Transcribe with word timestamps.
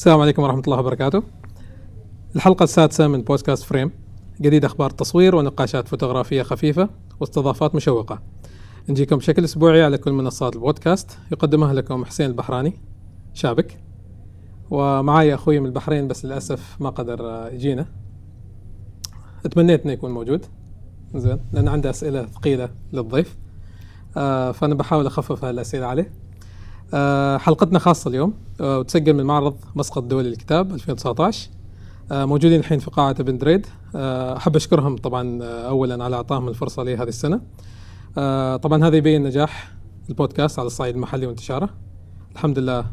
السلام 0.00 0.20
عليكم 0.20 0.42
ورحمة 0.42 0.60
الله 0.60 0.78
وبركاته. 0.78 1.22
الحلقة 2.36 2.62
السادسة 2.62 3.08
من 3.08 3.22
بودكاست 3.22 3.62
Frame 3.62 3.90
جديد 4.40 4.64
أخبار 4.64 4.90
تصوير 4.90 5.36
ونقاشات 5.36 5.88
فوتوغرافية 5.88 6.42
خفيفة 6.42 6.88
واستضافات 7.20 7.74
مشوقة. 7.74 8.22
نجيكم 8.88 9.16
بشكل 9.16 9.44
أسبوعي 9.44 9.82
على 9.82 9.98
كل 9.98 10.12
منصات 10.12 10.54
البودكاست 10.54 11.18
يقدمها 11.32 11.72
لكم 11.72 12.04
حسين 12.04 12.26
البحراني 12.26 12.72
شابك 13.34 13.80
ومعاي 14.70 15.34
أخوي 15.34 15.60
من 15.60 15.66
البحرين 15.66 16.08
بس 16.08 16.24
للأسف 16.24 16.76
ما 16.80 16.90
قدر 16.90 17.48
يجينا. 17.52 17.86
تمنيت 19.50 19.82
إنه 19.82 19.92
يكون 19.92 20.10
موجود 20.10 20.46
زين 21.14 21.40
لأن 21.52 21.68
عنده 21.68 21.90
أسئلة 21.90 22.26
ثقيلة 22.26 22.68
للضيف 22.92 23.36
آه 24.16 24.52
فأنا 24.52 24.74
بحاول 24.74 25.06
أخفف 25.06 25.44
هالأسئلة 25.44 25.86
عليه 25.86 26.12
حلقتنا 27.38 27.78
خاصة 27.78 28.08
اليوم 28.08 28.34
آه 28.60 28.78
وتسجل 28.78 29.12
من 29.12 29.24
معرض 29.24 29.56
مسقط 29.74 30.02
دولي 30.02 30.28
للكتاب 30.28 30.72
2019 30.72 31.50
آه 32.12 32.24
موجودين 32.24 32.60
الحين 32.60 32.78
في 32.78 32.90
قاعة 32.90 33.16
ابن 33.20 33.38
دريد. 33.38 33.66
آه 33.94 34.36
أحب 34.36 34.56
أشكرهم 34.56 34.96
طبعا 34.96 35.42
آه 35.42 35.68
اولا 35.68 36.04
على 36.04 36.16
اعطائهم 36.16 36.48
الفرصة 36.48 36.82
لي 36.82 36.96
هذه 36.96 37.08
السنة. 37.08 37.40
آه 38.18 38.56
طبعا 38.56 38.84
هذا 38.84 38.96
يبين 38.96 39.22
نجاح 39.22 39.72
البودكاست 40.08 40.58
على 40.58 40.66
الصعيد 40.66 40.94
المحلي 40.94 41.26
وانتشاره. 41.26 41.70
الحمد 42.32 42.58
لله 42.58 42.86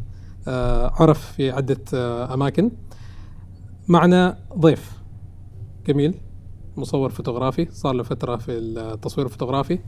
آه 0.47 0.91
عرف 0.99 1.31
في 1.31 1.51
عدة 1.51 1.81
آه 1.93 2.33
أماكن. 2.33 2.71
معنا 3.87 4.37
ضيف 4.57 4.91
جميل 5.87 6.13
مصور 6.77 7.09
فوتوغرافي 7.09 7.67
صار 7.71 7.93
له 7.93 8.03
فترة 8.03 8.35
في 8.35 8.51
التصوير 8.51 9.27
الفوتوغرافي. 9.27 9.79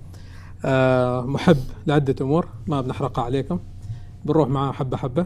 آه 0.65 1.21
محب 1.21 1.57
لعدة 1.87 2.15
أمور 2.21 2.47
ما 2.67 2.81
بنحرقها 2.81 3.23
عليكم. 3.23 3.59
بنروح 4.25 4.49
معاه 4.49 4.71
حبة 4.71 4.97
حبة 4.97 5.25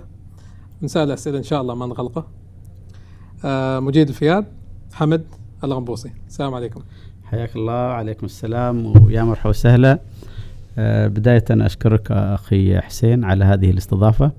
نسأل 0.81 1.11
أسئلة 1.11 1.37
إن 1.37 1.43
شاء 1.43 1.61
الله 1.61 1.75
ما 1.75 1.85
نغلقه. 1.85 2.25
آه 3.45 3.79
مجيد 3.79 4.07
الفياد 4.07 4.45
حمد 4.93 5.23
الغنبوصي. 5.63 6.11
السلام 6.27 6.53
عليكم. 6.53 6.81
حياك 7.23 7.55
الله 7.55 7.87
وعليكم 7.87 8.25
السلام 8.25 9.03
ويا 9.05 9.23
مرحبا 9.23 9.49
وسهلا. 9.49 9.99
آه 10.77 11.07
بداية 11.07 11.45
أشكرك 11.51 12.11
أخي 12.11 12.81
حسين 12.81 13.23
على 13.23 13.45
هذه 13.45 13.69
الاستضافة 13.69 14.31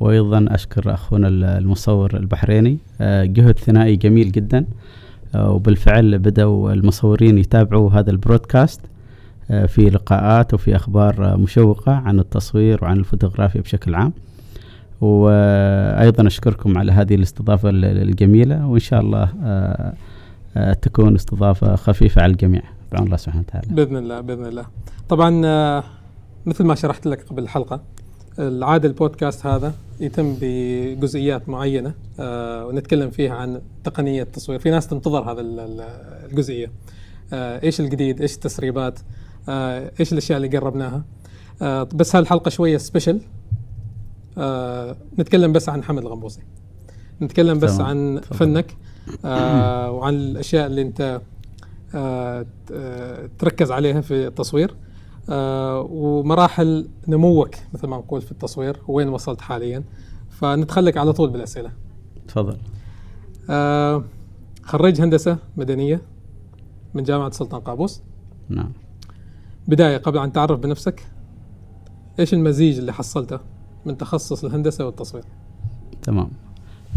وأيضا 0.00 0.46
أشكر 0.48 0.94
أخونا 0.94 1.28
المصور 1.28 2.16
البحريني. 2.16 2.78
آه 3.00 3.24
جهد 3.24 3.58
ثنائي 3.58 3.96
جميل 3.96 4.32
جدا. 4.32 4.66
وبالفعل 5.34 6.18
بدأوا 6.18 6.72
المصورين 6.72 7.38
يتابعوا 7.38 7.90
هذا 7.90 8.10
البودكاست. 8.10 8.80
في 9.48 9.90
لقاءات 9.90 10.54
وفي 10.54 10.76
أخبار 10.76 11.36
مشوقة 11.36 11.92
عن 11.92 12.18
التصوير 12.18 12.84
وعن 12.84 12.98
الفوتوغرافيا 12.98 13.60
بشكل 13.60 13.94
عام. 13.94 14.12
وأيضا 15.00 16.26
أشكركم 16.26 16.78
على 16.78 16.92
هذه 16.92 17.14
الاستضافة 17.14 17.70
الجميلة 17.72 18.66
وإن 18.66 18.80
شاء 18.80 19.00
الله 19.00 19.32
تكون 20.72 21.14
استضافة 21.14 21.76
خفيفة 21.76 22.22
على 22.22 22.32
الجميع. 22.32 22.62
بعون 22.92 23.06
الله 23.06 23.16
سبحانه 23.16 23.44
وتعالى. 23.48 23.66
بإذن 23.74 23.96
الله 23.96 24.20
بإذن 24.20 24.46
الله. 24.46 24.66
طبعا 25.08 25.30
مثل 26.46 26.64
ما 26.64 26.74
شرحت 26.74 27.06
لك 27.06 27.22
قبل 27.22 27.42
الحلقة 27.42 27.80
العادة 28.38 28.88
البودكاست 28.88 29.46
هذا 29.46 29.72
يتم 30.00 30.36
بجزئيات 30.40 31.48
معينة 31.48 31.94
آه 32.20 32.66
ونتكلم 32.66 33.10
فيها 33.10 33.34
عن 33.34 33.60
تقنية 33.84 34.22
التصوير. 34.22 34.58
في 34.58 34.70
ناس 34.70 34.86
تنتظر 34.86 35.32
هذا 35.32 35.40
الجزئية. 36.30 36.70
آه 37.32 37.62
إيش 37.62 37.80
الجديد؟ 37.80 38.20
إيش 38.20 38.34
التسريبات؟ 38.34 38.98
آه 39.48 39.92
إيش 40.00 40.12
الأشياء 40.12 40.36
اللي 40.36 40.58
قربناها؟ 40.58 41.04
آه 41.62 41.82
بس 41.82 42.16
هالحلقة 42.16 42.48
شوية 42.48 42.76
سبيشل 42.76 43.20
آه 44.38 44.96
نتكلم 45.18 45.52
بس 45.52 45.68
عن 45.68 45.84
حمد 45.84 46.02
الغنبوصي 46.02 46.42
نتكلم 47.22 47.58
بس 47.58 47.80
عن 47.80 48.20
فنك 48.20 48.76
آه 49.24 49.90
وعن 49.96 50.14
الأشياء 50.14 50.66
اللي 50.66 50.82
أنت 50.82 51.20
آه 51.94 52.46
تركز 53.38 53.70
عليها 53.70 54.00
في 54.00 54.26
التصوير. 54.26 54.74
آه 55.30 55.80
ومراحل 55.90 56.88
نموك 57.08 57.54
مثل 57.74 57.86
ما 57.86 57.96
نقول 57.96 58.22
في 58.22 58.32
التصوير 58.32 58.80
وين 58.88 59.08
وصلت 59.08 59.40
حاليا. 59.40 59.84
فنتخلك 60.30 60.96
على 60.96 61.12
طول 61.12 61.30
بالأسئلة. 61.30 61.72
تفضل. 62.28 62.56
آه 63.50 64.04
خريج 64.62 65.00
هندسة 65.00 65.38
مدنية 65.56 66.02
من 66.94 67.02
جامعة 67.02 67.30
سلطان 67.30 67.60
قابوس. 67.60 68.02
نعم. 68.48 68.72
بداية 69.68 69.96
قبل 69.96 70.18
أن 70.18 70.32
تعرف 70.32 70.60
بنفسك 70.60 71.02
إيش 72.18 72.34
المزيج 72.34 72.78
اللي 72.78 72.92
حصلته 72.92 73.38
من 73.86 73.96
تخصص 73.98 74.44
الهندسة 74.44 74.86
والتصوير؟ 74.86 75.24
تمام. 76.02 76.28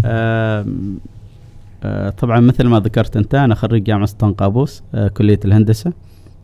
آه 0.06 0.66
آه 1.84 2.10
طبعا 2.10 2.40
مثل 2.40 2.68
ما 2.68 2.80
ذكرت 2.80 3.18
أنت 3.18 3.36
أنا 3.36 3.56
خريج 3.56 3.84
جامعة 3.84 4.06
سلطان 4.06 4.34
قابوس 4.34 4.84
آه 4.96 5.08
كليه 5.08 5.40
الهندسه 5.46 5.94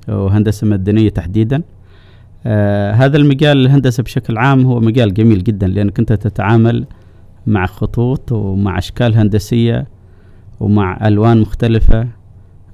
وهندسه 0.08 0.68
مدنيه 0.68 1.10
تحديدا 1.10 1.62
آه 2.46 2.92
هذا 2.92 3.18
المجال 3.18 3.58
الهندسه 3.58 4.04
بشكل 4.04 4.38
عام 4.38 4.66
هو 4.66 4.80
مجال 4.80 5.14
جميل 5.14 5.44
جدا 5.44 5.68
لانك 5.68 6.00
انت 6.00 6.14
تتعامل 6.14 6.86
مع 7.48 7.66
خطوط 7.66 8.32
ومع 8.32 8.78
اشكال 8.78 9.16
هندسيه 9.16 9.88
ومع 10.60 11.08
الوان 11.08 11.42
مختلفه 11.42 12.08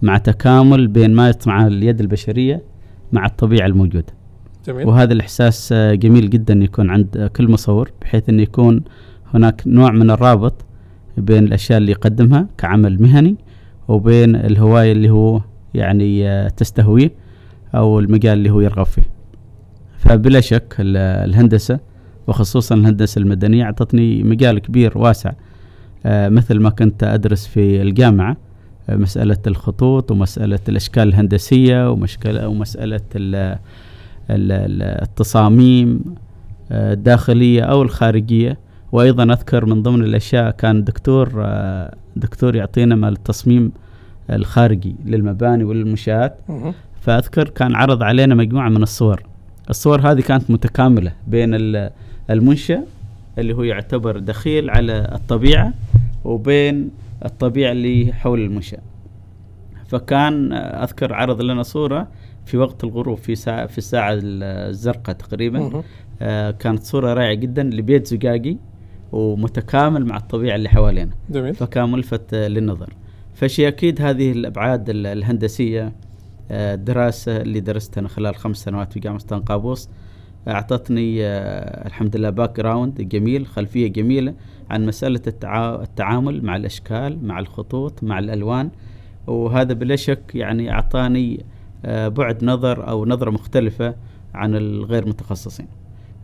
مع 0.01 0.17
تكامل 0.17 0.87
بين 0.87 1.13
ما 1.13 1.29
يصنع 1.29 1.67
اليد 1.67 1.99
البشريه 1.99 2.61
مع 3.13 3.25
الطبيعة 3.25 3.65
الموجودة. 3.67 4.13
جميل. 4.67 4.87
وهذا 4.87 5.13
الإحساس 5.13 5.69
آه 5.71 5.93
جميل 5.93 6.29
جدا 6.29 6.53
يكون 6.53 6.89
عند 6.89 7.29
كل 7.35 7.51
مصور 7.51 7.91
بحيث 8.01 8.29
انه 8.29 8.41
يكون 8.41 8.83
هناك 9.33 9.63
نوع 9.65 9.91
من 9.91 10.11
الرابط 10.11 10.65
بين 11.17 11.43
الأشياء 11.43 11.77
اللي 11.77 11.91
يقدمها 11.91 12.47
كعمل 12.57 13.01
مهني 13.01 13.35
وبين 13.87 14.35
الهواية 14.35 14.91
اللي 14.91 15.09
هو 15.09 15.41
يعني 15.73 16.29
آه 16.29 16.47
تستهويه 16.47 17.11
أو 17.75 17.99
المجال 17.99 18.37
اللي 18.37 18.49
هو 18.49 18.61
يرغب 18.61 18.85
فيه. 18.85 19.09
فبلا 19.97 20.39
شك 20.39 20.75
الهندسة 20.79 21.79
وخصوصا 22.27 22.75
الهندسة 22.75 23.19
المدنية 23.19 23.63
أعطتني 23.63 24.23
مجال 24.23 24.59
كبير 24.59 24.97
واسع 24.97 25.31
آه 26.05 26.29
مثل 26.29 26.59
ما 26.59 26.69
كنت 26.69 27.03
أدرس 27.03 27.47
في 27.47 27.81
الجامعة. 27.81 28.37
آه 28.89 28.95
مسألة 28.95 29.37
الخطوط 29.47 30.11
ومسألة 30.11 30.59
الأشكال 30.69 31.03
الهندسية 31.07 31.91
ومشكله 31.91 32.47
ومسألة 32.47 33.01
ال 33.15 33.35
ال 34.29 34.81
التصاميم 35.01 36.01
آه 36.71 36.93
الداخلية 36.93 37.61
أو 37.63 37.81
الخارجية. 37.81 38.57
وأيضا 38.91 39.23
أذكر 39.23 39.65
من 39.65 39.83
ضمن 39.83 40.03
الأشياء 40.03 40.51
كان 40.51 40.83
دكتور 40.83 41.45
دكتور 42.15 42.55
يعطينا 42.55 42.95
مال 42.95 43.13
التصميم 43.13 43.71
الخارجي 44.29 44.95
للمباني 45.05 45.63
وللمنشآت. 45.63 46.37
فأذكر 47.01 47.49
كان 47.49 47.75
عرض 47.75 48.03
علينا 48.03 48.35
مجموعة 48.35 48.69
من 48.69 48.83
الصور. 48.83 49.23
الصور 49.69 50.11
هذه 50.11 50.21
كانت 50.21 50.51
متكاملة 50.51 51.11
بين 51.27 51.49
المنشأ 52.29 52.83
اللي 53.37 53.53
هو 53.53 53.63
يعتبر 53.63 54.19
دخيل 54.19 54.69
على 54.69 55.09
الطبيعة 55.15 55.73
وبين 56.25 56.89
الطبيعه 57.25 57.71
اللي 57.71 58.13
حول 58.13 58.39
المنشا 58.39 58.77
فكان 59.85 60.53
أذكر 60.53 61.13
عرض 61.13 61.41
لنا 61.41 61.63
صورة 61.63 62.11
في 62.45 62.57
وقت 62.57 62.83
الغروب 62.83 63.17
في 63.17 63.35
ساعة 63.35 63.65
في 63.65 63.77
الساعة 63.77 64.19
الزرقاء 64.21 65.15
تقريبا. 65.15 65.83
آه 66.21 66.51
كانت 66.51 66.83
صورة 66.83 67.13
رائعة 67.13 67.33
جدا 67.33 67.63
لبيت 67.63 68.07
زجاجي 68.07 68.57
ومتكامل 69.11 70.05
مع 70.05 70.17
الطبيعة 70.17 70.55
اللي 70.55 70.69
حوالينا. 70.69 71.11
جميل. 71.29 71.53
فكان 71.53 71.91
ملفت 71.91 72.35
للنظر. 72.35 72.93
فشيء 73.33 73.67
أكيد 73.67 74.01
هذه 74.01 74.31
الأبعاد 74.31 74.89
الهندسية 74.89 75.95
الدراسة 76.51 77.37
اللي 77.37 77.59
درستها 77.59 77.99
أنا 77.99 78.07
خلال 78.07 78.35
خمس 78.35 78.57
سنوات 78.57 78.93
في 78.93 78.99
جامعة 78.99 79.19
سلطان 79.19 79.41
قابوس. 79.41 79.89
أعطتني 80.47 81.25
الحمد 81.85 82.15
لله 82.15 82.29
background 82.29 83.01
جميل 83.01 83.47
خلفية 83.47 83.87
جميلة 83.87 84.33
عن 84.69 84.85
مسألة 84.85 85.21
التعامل 85.83 86.45
مع 86.45 86.55
الأشكال 86.55 87.25
مع 87.25 87.39
الخطوط 87.39 88.03
مع 88.03 88.19
الألوان. 88.19 88.69
وهذا 89.27 89.73
بلا 89.73 89.95
شك 89.95 90.31
يعني 90.35 90.71
أعطاني 90.71 91.45
بعد 91.85 92.43
نظر 92.43 92.89
أو 92.89 93.05
نظرة 93.05 93.31
مختلفة 93.31 93.95
عن 94.33 94.55
الغير 94.55 95.07
متخصصين. 95.07 95.67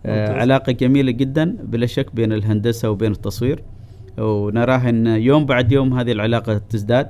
علاقة 0.06 0.72
جميلة 0.72 1.12
جدا 1.12 1.58
بلا 1.64 1.86
شك 1.86 2.16
بين 2.16 2.34
الهندسة 2.34 2.90
وبين 2.90 3.12
التصوير. 3.12 3.64
ونراها 4.18 4.90
أن 4.90 5.08
يوم 5.08 5.46
بعد 5.46 5.72
يوم 5.72 5.94
هذه 5.94 6.12
العلاقة 6.12 6.58
تزداد. 6.58 7.10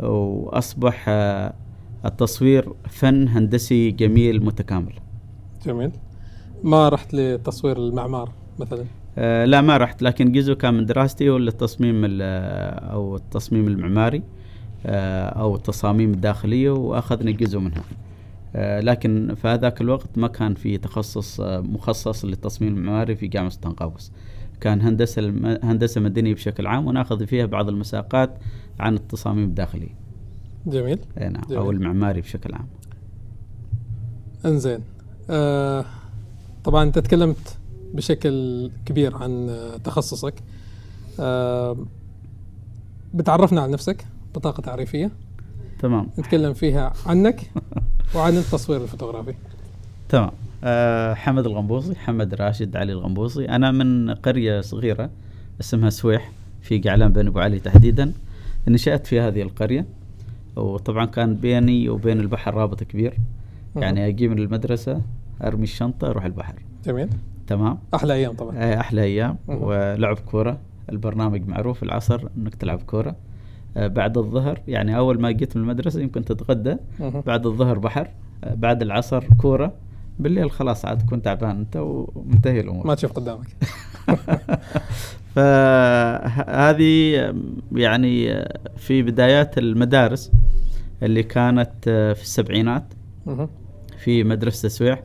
وأصبح 0.00 1.04
التصوير 2.04 2.72
فن 2.88 3.28
هندسي 3.28 3.90
جميل 3.90 4.44
متكامل. 4.44 4.92
جميل. 5.66 5.90
ما 6.64 6.88
رحت 6.88 7.14
لتصوير 7.14 7.76
المعمار 7.76 8.32
مثلا؟ 8.58 8.84
آه 9.18 9.44
لا 9.44 9.60
ما 9.60 9.76
رحت 9.76 10.02
لكن 10.02 10.32
جزء 10.32 10.54
كان 10.54 10.74
من 10.74 10.86
دراستي 10.86 11.30
هو 11.30 11.36
التصميم 11.36 12.02
أو 12.04 13.16
التصميم 13.16 13.68
المعماري 13.68 14.22
آه 14.86 15.24
أو 15.28 15.56
التصاميم 15.56 16.10
الداخلية 16.10 16.70
وأخذنا 16.70 17.30
جزء 17.30 17.58
منها. 17.58 17.82
آه 18.56 18.80
لكن 18.80 19.34
في 19.34 19.48
هذاك 19.48 19.80
الوقت 19.80 20.18
ما 20.18 20.28
كان 20.28 20.54
في 20.54 20.78
تخصص 20.78 21.40
آه 21.40 21.60
مخصص 21.60 22.24
للتصميم 22.24 22.76
المعماري 22.76 23.16
في 23.16 23.26
جامعة 23.26 23.50
سلطان 23.50 23.72
قابوس 23.72 24.12
كان 24.60 24.80
هندسة 24.80 25.20
الم- 25.20 25.58
هندسة 25.62 26.00
مدنية 26.00 26.34
بشكل 26.34 26.66
عام 26.66 26.86
ونأخذ 26.86 27.26
فيها 27.26 27.46
بعض 27.46 27.68
المساقات 27.68 28.38
عن 28.80 28.94
التصاميم 28.94 29.44
الداخلية. 29.44 29.94
جميل. 30.66 30.98
نعم 31.20 31.32
جميل. 31.48 31.58
أو 31.58 31.70
المعماري 31.70 32.20
بشكل 32.20 32.54
عام. 32.54 32.66
إنزين. 34.46 34.80
آه 35.30 35.84
طبعا 36.64 36.82
أنت 36.82 36.98
تكلمت 36.98 37.56
بشكل 37.94 38.70
كبير 38.86 39.16
عن 39.16 39.48
آه، 39.48 39.76
تخصصك. 39.76 40.34
آه 41.20 41.76
بتعرفنا 43.14 43.60
عن 43.60 43.70
نفسك 43.70 44.06
بطاقة 44.34 44.60
تعريفية. 44.60 45.10
تمام. 45.78 46.08
نتكلم 46.18 46.52
فيها 46.52 46.92
عنك 47.06 47.50
وعن 48.14 48.36
التصوير 48.36 48.82
الفوتوغرافي. 48.82 49.34
تمام. 50.08 50.30
أه 50.64 51.14
حمد 51.14 51.46
الغنبوصي 51.46 51.94
حمد 51.94 52.34
راشد 52.34 52.76
علي 52.76 52.92
الغنبوصي 52.92 53.48
أنا 53.48 53.70
من 53.70 54.14
قرية 54.14 54.60
صغيرة 54.60 55.10
اسمها 55.60 55.90
سويح 55.90 56.32
في 56.62 56.78
قعلان 56.78 57.12
بن 57.12 57.26
أبو 57.26 57.38
علي 57.38 57.58
تحديدا. 57.58 58.12
نشأت 58.68 59.06
في 59.06 59.20
هذه 59.20 59.42
القرية. 59.42 59.86
وطبعا 60.56 61.04
كان 61.06 61.34
بيني 61.34 61.88
وبين 61.88 62.20
البحر 62.20 62.54
رابط 62.54 62.82
كبير. 62.82 63.18
يعني 63.76 64.06
أجي 64.08 64.28
من 64.28 64.38
المدرسة 64.38 65.00
أرمي 65.42 65.62
الشنطة 65.62 66.10
أروح 66.10 66.24
البحر. 66.24 66.54
جميل. 66.84 67.08
تمام؟ 67.46 67.78
أحلى 67.94 68.14
أيام 68.14 68.32
طبعا. 68.32 68.80
أحلى 68.80 69.02
أيام. 69.02 69.36
مهم. 69.48 69.62
ولعب 69.62 70.18
كورة. 70.18 70.58
البرنامج 70.90 71.48
معروف 71.48 71.82
العصر 71.82 72.28
أنك 72.36 72.54
تلعب 72.54 72.82
كورة. 72.82 73.16
آه، 73.76 73.86
بعد 73.86 74.18
الظهر 74.18 74.60
يعني 74.68 74.96
أول 74.96 75.20
ما 75.20 75.30
جيت 75.30 75.56
من 75.56 75.62
المدرسة 75.62 76.00
يمكن 76.00 76.24
تتغدى. 76.24 76.76
بعد 77.26 77.46
الظهر 77.46 77.78
بحر. 77.78 78.08
آه، 78.44 78.54
بعد 78.54 78.82
العصر 78.82 79.24
كورة. 79.40 79.72
بالليل 80.18 80.50
خلاص 80.50 80.84
عاد 80.84 80.98
تكون 80.98 81.22
تعبان 81.22 81.50
أنت 81.56 81.76
ومنتهي 81.76 82.60
الأمور. 82.60 82.86
ما 82.86 82.94
تشوف 82.94 83.12
قدامك. 83.12 83.46
فهذه 85.34 87.12
يعني 87.72 88.44
في 88.76 89.02
بدايات 89.02 89.58
المدارس 89.58 90.32
اللي 91.02 91.22
كانت 91.22 91.72
آه، 91.88 92.12
في 92.12 92.22
السبعينات. 92.22 92.84
في 93.98 94.24
مدرسة 94.24 94.68
سويح. 94.68 95.02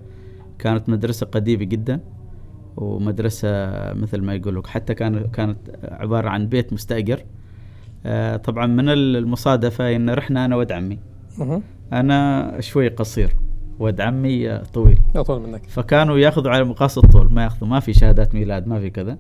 كانت 0.60 0.90
مدرسة 0.90 1.26
قديمة 1.26 1.64
جدا 1.64 2.00
ومدرسة 2.78 3.50
مثل 3.94 4.22
ما 4.22 4.36
يقولوا 4.36 4.68
حتى 4.68 4.94
كان 4.94 5.28
كانت 5.28 5.58
عبارة 5.84 6.30
عن 6.30 6.48
بيت 6.48 6.74
مستأجر. 6.74 7.24
آه، 8.06 8.38
طبعا 8.38 8.66
من 8.68 8.90
المصادفة 8.90 9.96
إن 9.96 10.10
رحنا 10.10 10.46
أنا 10.46 10.56
ود 10.56 10.72
عمي. 10.72 11.00
أنا 11.94 12.52
شوي 12.62 12.88
قصير 12.88 13.34
ود 13.80 14.02
عمي 14.02 14.58
طويل. 14.74 15.00
اطول 15.16 15.42
منك. 15.42 15.70
فكانوا 15.70 16.18
يأخذوا 16.18 16.52
على 16.52 16.64
مقاس 16.64 16.98
الطول 16.98 17.34
ما 17.34 17.44
يأخذوا 17.44 17.70
ما 17.70 17.80
في 17.80 17.94
شهادات 17.94 18.36
ميلاد 18.36 18.68
ما 18.68 18.80
في 18.80 18.90
كذا. 18.90 19.18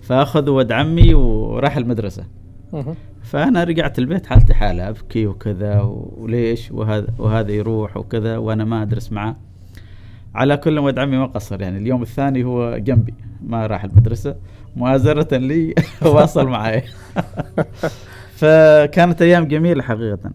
فأخذوا 0.00 0.58
ود 0.58 0.72
عمي 0.72 1.14
وراح 1.14 1.76
المدرسة. 1.76 2.24
فأنا 3.22 3.64
رجعت 3.64 3.98
البيت 3.98 4.26
حالتي 4.26 4.54
حالة 4.54 4.88
أبكي 4.88 5.26
وكذا 5.26 5.80
وليش؟ 6.16 6.72
وهذا 6.72 7.06
وهذا 7.18 7.52
يروح 7.52 7.96
وكذا 7.96 8.36
وأنا 8.36 8.64
ما 8.64 8.82
أدرس 8.82 9.12
معه 9.12 9.36
على 10.34 10.56
كل 10.56 10.78
ولد 10.78 10.98
عمي 10.98 11.16
ما 11.16 11.26
قصر. 11.26 11.60
يعني 11.62 11.78
اليوم 11.78 12.02
الثاني 12.02 12.44
هو 12.44 12.76
جنبي 12.78 13.14
ما 13.46 13.66
راح 13.66 13.84
المدرسة. 13.84 14.36
مؤازرة 14.76 15.36
لي 15.36 15.74
واصل 16.02 16.46
معي. 16.46 16.82
فكانت 18.40 19.22
أيام 19.22 19.44
جميلة 19.44 19.82
حقيقة. 19.82 20.30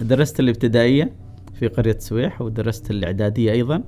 درست 0.00 0.40
الابتدائية 0.40 1.12
في 1.54 1.66
قرية 1.68 1.98
سويح 1.98 2.42
ودرست 2.42 2.90
الإعدادية 2.90 3.52
أيضا 3.52 3.82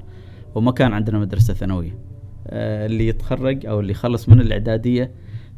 وما 0.55 0.73
كان 0.73 0.93
عندنا 0.93 1.19
مدرسة 1.19 1.55
ثانوية. 1.55 1.99
آه، 2.47 2.87
اللي 2.87 3.07
يتخرج 3.09 3.67
أو 3.67 3.81
اللي 3.81 3.91
يخلص 3.93 4.29
من 4.29 4.41
الإعدادية 4.41 5.11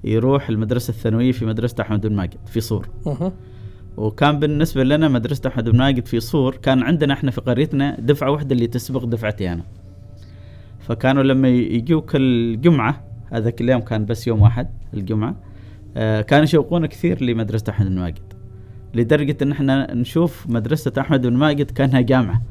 يروح 0.05 0.49
المدرسة 0.49 0.91
الثانوية 0.91 1.33
في 1.33 1.45
مدرسة 1.47 1.75
أحمد 1.81 2.07
بن 2.07 2.17
ماجد 2.17 2.39
في 2.47 2.61
صور. 2.61 2.89
وكان 3.97 4.39
بالنسبة 4.39 4.85
لنا 4.85 5.09
مدرسة 5.09 5.49
أحمد 5.49 5.69
بن 5.69 5.79
ماجد 5.79 6.07
في 6.07 6.21
صور 6.21 6.57
كان 6.57 6.83
عندنا 6.83 7.15
إحنا 7.15 7.31
في 7.31 7.41
قريتنا 7.41 7.97
دفعة 8.01 8.31
واحدة 8.31 8.55
اللي 8.55 8.67
تسبق 8.67 9.05
دفعتي 9.05 9.53
أنا. 9.53 9.63
فكانوا 10.81 11.23
لما 11.23 11.49
يجوا 11.49 12.01
كل 12.01 12.61
جمعة 12.61 13.05
هذاك 13.33 13.61
اليوم 13.61 13.81
كان 13.81 14.05
بس 14.07 14.27
يوم 14.27 14.43
واحد 14.43 14.69
الجمعة 14.95 15.37
آه 15.97 16.21
كانوا 16.21 16.45
يشوقونا 16.45 16.87
كثير 16.87 17.25
لمدرسة 17.25 17.65
أحمد 17.71 17.87
بن 17.87 17.99
ماجد 17.99 18.33
لدرجة 18.95 19.37
إن 19.43 19.53
إحنا 19.53 19.95
نشوف 19.95 20.47
مدرسة 20.49 20.93
أحمد 20.99 21.27
بن 21.27 21.33
ماجد 21.37 21.71
كأنها 21.71 22.01
جامعة. 22.01 22.43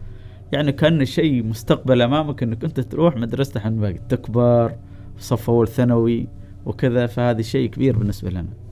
يعني 0.52 0.72
كأن 0.72 1.06
شيء 1.06 1.44
مستقبل 1.44 2.02
أمامك 2.02 2.44
إنك 2.44 2.64
أنت 2.64 2.80
تروح 2.80 3.18
مدرسة 3.18 3.58
أحمد 3.58 3.76
بن 3.76 3.82
ماجد 3.82 4.00
تكبر 4.10 4.76
صف 5.20 5.50
أول 5.50 5.68
ثانوي 5.68 6.28
وكذا 6.66 7.06
فهذا 7.06 7.42
شيء 7.42 7.70
كبير 7.70 7.98
بالنسبة 7.98 8.30
لنا. 8.30 8.65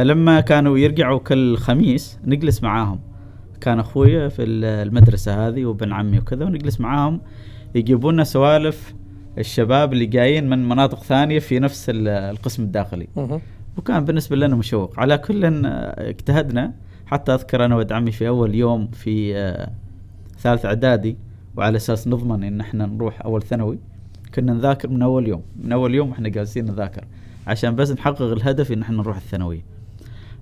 فلما 0.00 0.40
كانوا 0.40 0.78
يرجعوا 0.78 1.18
كل 1.18 1.56
خميس 1.56 2.18
نجلس 2.24 2.62
معاهم. 2.62 3.00
كان 3.60 3.78
أخوي 3.78 4.30
في 4.30 4.42
ال- 4.42 4.64
المدرسة 4.88 5.48
هذه 5.48 5.64
وابن 5.64 5.92
عمي 5.92 6.18
وكذا 6.18 6.44
ونجلس 6.44 6.80
معاهم. 6.80 7.20
يجيبوا 7.74 8.12
لنا 8.12 8.24
سوالف 8.24 8.94
الشباب 9.38 9.92
اللي 9.92 10.06
جايين 10.06 10.48
من 10.48 10.68
مناطق 10.68 11.02
ثانية 11.02 11.38
في 11.38 11.58
نفس 11.58 11.90
ال- 11.90 12.08
القسم 12.08 12.62
الداخلي. 12.62 13.08
وكان 13.76 14.04
بالنسبة 14.04 14.36
لنا 14.36 14.56
مشوق. 14.56 15.00
على 15.00 15.18
كل 15.18 15.64
اجتهدنا 15.66 16.72
حتى 17.06 17.34
أذكر 17.34 17.64
أنا 17.64 17.76
ولد 17.76 17.92
عمي 17.92 18.10
في 18.12 18.28
أول 18.28 18.54
يوم 18.54 18.86
في 18.90 19.36
آه، 19.36 19.70
ثالث 20.38 20.64
إعدادي 20.66 21.16
وعلى 21.56 21.76
أساس 21.76 22.08
نضمن 22.08 22.44
إن 22.44 22.60
إحنا 22.60 22.86
نروح 22.86 23.22
أول 23.24 23.42
ثانوي 23.42 23.78
كنا 24.34 24.52
نذاكر 24.52 24.88
من 24.88 25.02
أول 25.02 25.28
يوم. 25.28 25.42
من 25.56 25.72
أول 25.72 25.94
يوم 25.94 26.10
إحنا 26.10 26.28
جالسين 26.28 26.64
نذاكر 26.64 27.04
عشان 27.46 27.76
بس 27.76 27.90
نحقق 27.92 28.22
الهدف 28.22 28.72
إن 28.72 28.82
إحنا 28.82 28.96
نروح 28.96 29.16
الثانوية. 29.16 29.79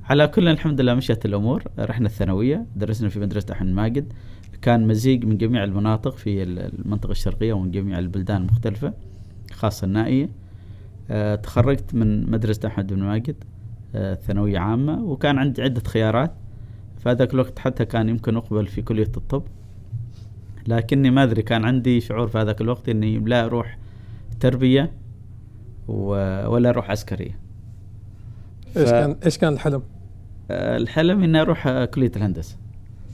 على 0.09 0.29
كل 0.29 0.49
الحمد 0.49 0.81
لله 0.81 0.95
مشت 0.95 1.25
الأمور. 1.25 1.63
رحنا 1.79 2.07
الثانوية 2.07 2.67
درسنا 2.77 3.09
في 3.09 3.21
مدرسة 3.21 3.53
أحمد 3.53 3.69
ماجد. 3.69 4.13
كان 4.63 4.87
مزيج 4.89 5.25
من 5.25 5.37
جميع 5.39 5.65
المناطق 5.65 6.17
في 6.17 6.43
ال- 6.43 6.59
المنطقة 6.59 7.11
الشرقية 7.11 7.53
ومن 7.53 7.71
جميع 7.71 7.99
البلدان 7.99 8.37
المختلفة 8.43 8.93
خاصة 9.53 9.85
النائية. 9.85 10.29
آه، 11.11 11.35
تخرجت 11.35 11.95
من 11.95 12.31
مدرسة 12.31 12.69
أحمد 12.69 12.93
بن 12.93 13.03
ماجد 13.03 13.37
آه، 13.95 14.15
ثانوية 14.15 14.59
عامة 14.59 15.05
وكان 15.05 15.39
عندي 15.39 15.63
عدة 15.63 15.81
خيارات. 15.81 16.33
في 16.99 17.09
هذاك 17.09 17.35
الوقت 17.35 17.59
حتى 17.59 17.85
كان 17.85 18.09
يمكن 18.09 18.37
أقبل 18.37 18.67
في 18.67 18.83
كلية 18.83 19.13
الطب. 19.17 19.43
لكني 20.69 21.11
ما 21.11 21.23
أدري 21.23 21.43
كان 21.43 21.65
عندي 21.65 22.01
شعور 22.01 22.27
في 22.29 22.39
هذاك 22.39 22.61
الوقت 22.61 22.89
إني 22.89 23.19
لا 23.19 23.45
أروح 23.45 23.79
تربية 24.41 24.93
و- 25.89 26.47
ولا 26.49 26.69
أروح 26.69 26.91
عسكرية. 26.91 27.39
إيش 28.77 28.89
ف- 28.89 28.91
كان 28.91 29.17
إيش 29.25 29.39
كان 29.39 29.53
الحلم؟ 29.53 29.83
آه، 30.51 30.77
الحلم 30.77 31.23
إني 31.23 31.41
أروح 31.41 31.67
آه، 31.67 31.85
كلية 31.85 32.13
الهندسة. 32.17 32.57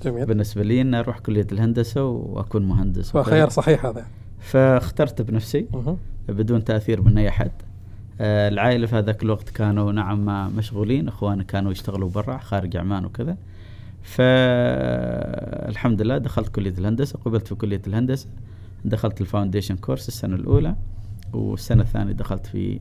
جميل. 0.03 0.27
بالنسبة 0.27 0.63
لي 0.63 0.81
إني 0.81 0.99
أروح 0.99 1.19
كلية 1.19 1.47
الهندسة 1.53 2.05
وأكون 2.05 2.65
مهندس. 2.65 3.11
فخيار 3.11 3.49
صحيح 3.49 3.87
هذا. 3.87 4.07
فاخترت 4.39 5.23
بنفسي 5.23 5.67
مهم. 5.73 5.97
بدون 6.29 6.65
تأثير 6.65 7.03
من 7.03 7.19
أي 7.19 7.29
أحد 7.29 7.51
آه، 8.21 8.49
العائلة 8.49 8.87
في 8.87 8.97
هذاك 8.97 9.23
الوقت 9.23 9.51
كانوا 9.51 9.93
نعم 9.93 10.57
مشغولين 10.57 11.09
أخواني 11.09 11.45
كانوا 11.45 11.73
يشتغلوا 11.73 12.09
برا 12.09 12.39
خارج 12.39 12.77
عمان 12.77 13.05
وكذا. 13.05 13.37
فالحمد 14.03 16.03
لله 16.03 16.19
دخلت 16.19 16.49
كلية 16.49 16.75
الهندسة. 16.79 17.19
قبلت 17.25 17.49
في 17.49 17.55
كلية 17.55 17.83
الهندسة 17.87 18.29
دخلت 18.85 19.21
الفاونديشن 19.21 19.77
كورس 19.77 20.09
السنة 20.09 20.37
الأولى 20.37 20.77
والسنة 21.33 21.83
الثانية 21.83 22.13
دخلت 22.13 22.47
في 22.47 22.81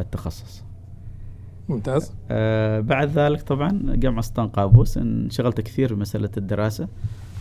التخصص. 0.00 0.62
ممتاز. 1.68 2.12
آه 2.30 2.80
بعد 2.80 3.08
ذلك 3.18 3.42
طبعا 3.42 3.82
جامعة 3.86 4.20
سلطان 4.20 4.48
قابوس 4.48 4.98
انشغلت 4.98 5.60
كثير 5.60 5.94
بمسألة 5.94 6.30
الدراسة. 6.36 6.88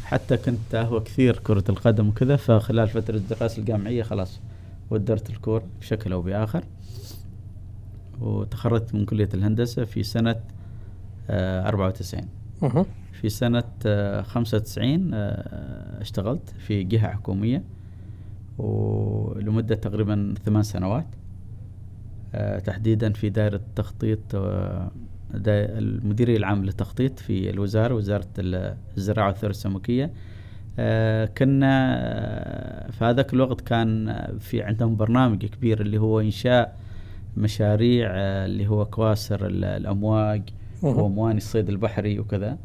حتى 0.03 0.37
كنت 0.37 0.75
أهوى 0.75 0.99
كثير 0.99 1.37
كرة 1.37 1.63
القدم 1.69 2.07
وكذا 2.07 2.35
فخلال 2.35 2.87
فترة 2.87 3.15
الدراسة 3.15 3.59
الجامعية 3.59 4.03
خلاص 4.03 4.39
ودرت 4.89 5.29
الكورة 5.29 5.63
بشكل 5.79 6.11
أو 6.13 6.21
بآخر. 6.21 6.63
وتخرجت 8.21 8.95
من 8.95 9.05
كلية 9.05 9.29
الهندسة 9.33 9.83
في 9.85 10.03
سنة 10.03 10.35
آه 11.29 11.67
94 11.67 12.23
مهم. 12.61 12.85
في 13.11 13.29
سنة 13.29 13.63
آه 13.85 14.21
95 14.21 15.11
آه 15.13 16.01
اشتغلت 16.01 16.49
في 16.59 16.83
جهة 16.83 17.11
حكومية 17.11 17.63
ولمدة 18.57 19.75
تقريبا 19.75 20.33
ثمان 20.45 20.63
سنوات. 20.63 21.05
تحديدا 22.65 23.13
في 23.13 23.29
دائرة 23.29 23.55
التخطيط 23.55 24.19
آه 24.35 24.91
المديرية 25.45 26.38
العام 26.38 26.65
للتخطيط 26.65 27.19
في 27.19 27.50
الوزارة 27.50 27.93
وزارة 27.95 28.27
ال- 28.39 28.75
الزراعة 28.97 29.27
والثروة 29.27 29.50
السمكية. 29.51 30.11
آه 30.79 31.25
كنا 31.25 31.95
آه 31.97 32.91
في 32.91 33.05
هذاك 33.05 33.33
الوقت 33.33 33.61
كان 33.61 34.09
آه، 34.09 34.31
في 34.39 34.61
عندهم 34.61 34.95
برنامج 34.95 35.45
كبير 35.45 35.81
اللي 35.81 35.97
هو 35.97 36.19
إنشاء 36.19 36.77
مشاريع 37.38 38.09
آه 38.13 38.45
اللي 38.45 38.67
هو 38.67 38.85
كواسر 38.85 39.45
ال- 39.45 39.63
الأمواج. 39.65 40.41
ومواني 40.83 41.38
الصيد 41.38 41.69
البحري 41.69 42.19
وكذا. 42.19 42.57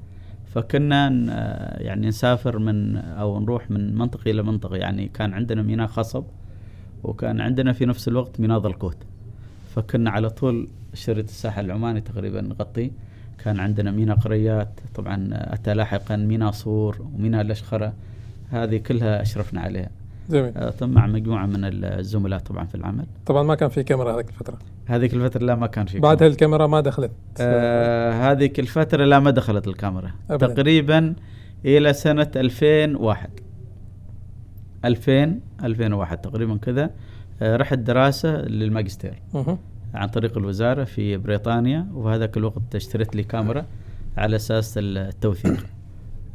فكنا 0.44 1.08
آه، 1.30 1.82
يعني 1.82 2.06
نسافر 2.08 2.58
من 2.58 2.96
أو 2.96 3.40
نروح 3.40 3.70
من 3.70 3.94
منطقة 3.94 4.30
إلى 4.30 4.42
منطقة. 4.42 4.76
يعني 4.76 5.08
كان 5.08 5.32
عندنا 5.34 5.62
ميناء 5.62 5.86
خصب 5.86 6.24
وكان 7.04 7.40
عندنا 7.40 7.72
في 7.72 7.86
نفس 7.86 8.08
الوقت 8.08 8.40
ميناء 8.40 8.58
ضلكوت 8.58 8.96
فكنا 9.76 10.10
على 10.10 10.30
طول 10.30 10.68
شريط 10.94 11.24
الساحل 11.24 11.64
العماني 11.64 12.00
تقريبا 12.00 12.40
نغطيه 12.40 12.90
كان 13.44 13.60
عندنا 13.60 13.90
ميناء 13.90 14.16
قريات 14.16 14.80
طبعا 14.94 15.28
أتى 15.32 15.74
لاحقا 15.74 16.16
ميناء 16.16 16.50
صور 16.50 17.02
وميناء 17.14 17.40
الأشخرة 17.40 17.92
هذه 18.50 18.76
كلها 18.76 19.22
أشرفنا 19.22 19.60
عليها. 19.60 19.90
جميل. 20.30 20.52
آه، 20.56 20.70
ثم 20.70 20.90
مع 20.90 21.06
مجموعة 21.06 21.46
من 21.46 21.60
الزملاء 21.84 22.38
طبعا 22.38 22.64
في 22.64 22.74
العمل. 22.74 23.06
طبعا 23.26 23.42
ما 23.42 23.54
كان 23.54 23.68
في 23.68 23.82
كاميرا 23.82 24.14
هذيك 24.14 24.28
الفترة. 24.28 24.58
هذيك 24.86 25.14
الفترة 25.14 25.44
لا 25.44 25.54
ما 25.54 25.66
كان 25.66 25.86
في 25.86 25.98
بعد 25.98 26.16
كاميرا. 26.16 26.32
هالكاميرا 26.32 26.66
ما 26.66 26.80
دخلت. 26.80 27.12
آه 27.40 28.12
هذيك 28.32 28.60
الفترة 28.60 29.04
لا 29.04 29.18
ما 29.20 29.30
دخلت 29.30 29.68
الكاميرا. 29.68 30.10
أبداً. 30.30 30.46
تقريبا 30.46 31.14
إلى 31.64 31.92
سنة 31.92 32.30
2001 32.36 33.30
2000 34.84 35.40
2001 35.64 36.18
تقريبا 36.18 36.56
كذا. 36.56 36.90
رحت 37.42 37.78
دراسة 37.78 38.28
للماجستير. 38.36 39.22
عن 39.94 40.08
طريق 40.08 40.38
الوزارة 40.38 40.84
في 40.84 41.16
بريطانيا 41.16 41.86
وهذاك 41.94 42.36
الوقت 42.36 42.74
اشتريت 42.74 43.16
لي 43.16 43.22
كاميرا 43.24 43.66
على 44.16 44.36
أساس 44.36 44.74
التوثيق 44.78 45.66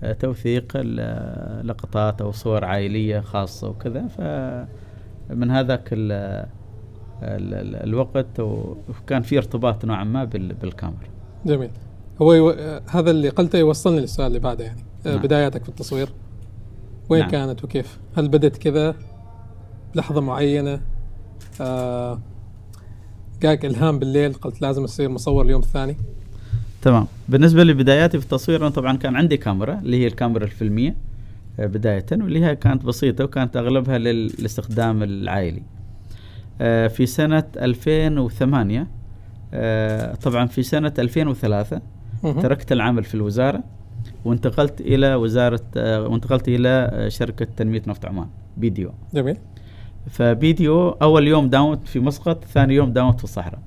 آه، 0.04 0.14
توثيق 0.14 0.72
ال- 0.76 1.68
لقطات 1.68 2.22
أو 2.22 2.32
صور 2.32 2.66
عائلية 2.66 3.20
خاصة 3.20 3.70
وكذا 3.70 4.08
فمن 4.08 5.52
هذاك 5.52 5.90
ال 5.94 6.12
ال 7.22 7.54
ال 7.54 7.76
الوقت 7.76 8.40
وكان 8.40 9.22
في 9.22 9.38
ارتباط 9.38 9.86
نوعا 9.86 10.04
ما 10.04 10.24
بال- 10.24 10.54
بالكاميرا 10.54 11.10
جميل 11.46 11.70
هو 12.22 12.34
يو... 12.34 12.50
آه، 12.50 12.82
هذا 12.90 13.12
اللي 13.12 13.30
قلته 13.30 13.60
يوصلني 13.60 14.00
للسؤال 14.00 14.28
اللي 14.28 14.40
بعده 14.40 14.66
يعني 14.66 14.82
آه، 15.06 15.10
نعم. 15.12 15.22
بداياتك 15.22 15.64
في 15.64 15.70
التصوير 15.70 16.10
وين 17.10 17.22
نعم. 17.22 17.30
كانت 17.32 17.64
وكيف؟ 17.64 18.00
هل 18.18 18.28
بدت 18.28 18.58
كذا 18.58 18.96
لحظة 19.96 20.22
معينة 20.22 20.82
آه 21.62 22.20
جاك 23.42 23.66
إلهام 23.66 24.00
بالليل 24.00 24.34
قلت 24.34 24.62
لازم 24.62 24.84
أصير 24.84 25.10
مصور 25.10 25.46
اليوم 25.46 25.62
الثاني. 25.62 25.98
تمام. 26.82 27.08
بالنسبة 27.30 27.64
لبداياتي 27.64 28.18
في 28.20 28.24
التصوير 28.24 28.62
أنا 28.62 28.70
طبعا 28.70 28.98
كان 28.98 29.16
عندي 29.16 29.38
كاميرا 29.38 29.80
اللي 29.80 29.98
هي 30.04 30.08
الكاميرا 30.08 30.44
الفيلمية 30.44 30.96
آه، 31.60 31.66
بداية 31.66 32.06
واللي 32.12 32.46
هي 32.46 32.56
كانت 32.56 32.86
بسيطة 32.86 33.24
وكانت 33.24 33.58
أغلبها 33.58 33.98
للاستخدام 33.98 35.04
العائلي. 35.04 35.62
آه، 36.62 36.88
في 36.88 37.06
سنة 37.06 37.44
2008 37.58 38.88
آه، 39.54 40.16
طبعا 40.16 40.46
في 40.48 40.64
سنة 40.64 40.94
2003 41.00 41.82
مهم. 42.24 42.42
تركت 42.42 42.72
العمل 42.72 43.04
في 43.04 43.16
الوزارة 43.16 43.64
وانتقلت 44.26 44.82
إلى 44.82 45.16
وزارة 45.16 45.62
آه، 45.78 46.08
وانتقلت 46.08 46.48
إلى 46.48 46.70
آه، 46.94 47.10
شركة 47.10 47.48
تنمية 47.58 47.82
نفط 47.88 48.06
عمان 48.06 48.28
PDO 48.58 48.92
جميل. 49.14 49.38
ف 50.10 50.30
PDO 50.30 50.90
أول 50.90 51.28
يوم 51.28 51.50
داومت 51.50 51.88
في 51.88 52.00
مسقط 52.00 52.46
ثاني 52.46 52.76
يوم 52.76 52.94
داومت 52.94 53.18
في 53.18 53.24
الصحراء. 53.24 53.60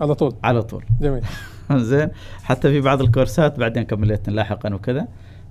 على 0.00 0.14
طول؟ 0.14 0.34
على 0.44 0.62
طول. 0.62 0.84
جميل. 1.00 1.22
زين. 1.90 2.08
حتى 2.42 2.70
في 2.70 2.80
بعض 2.80 3.00
الكورسات 3.00 3.58
بعدين 3.58 3.82
كملت 3.82 4.30
لاحقا 4.30 4.74
وكذا. 4.74 5.08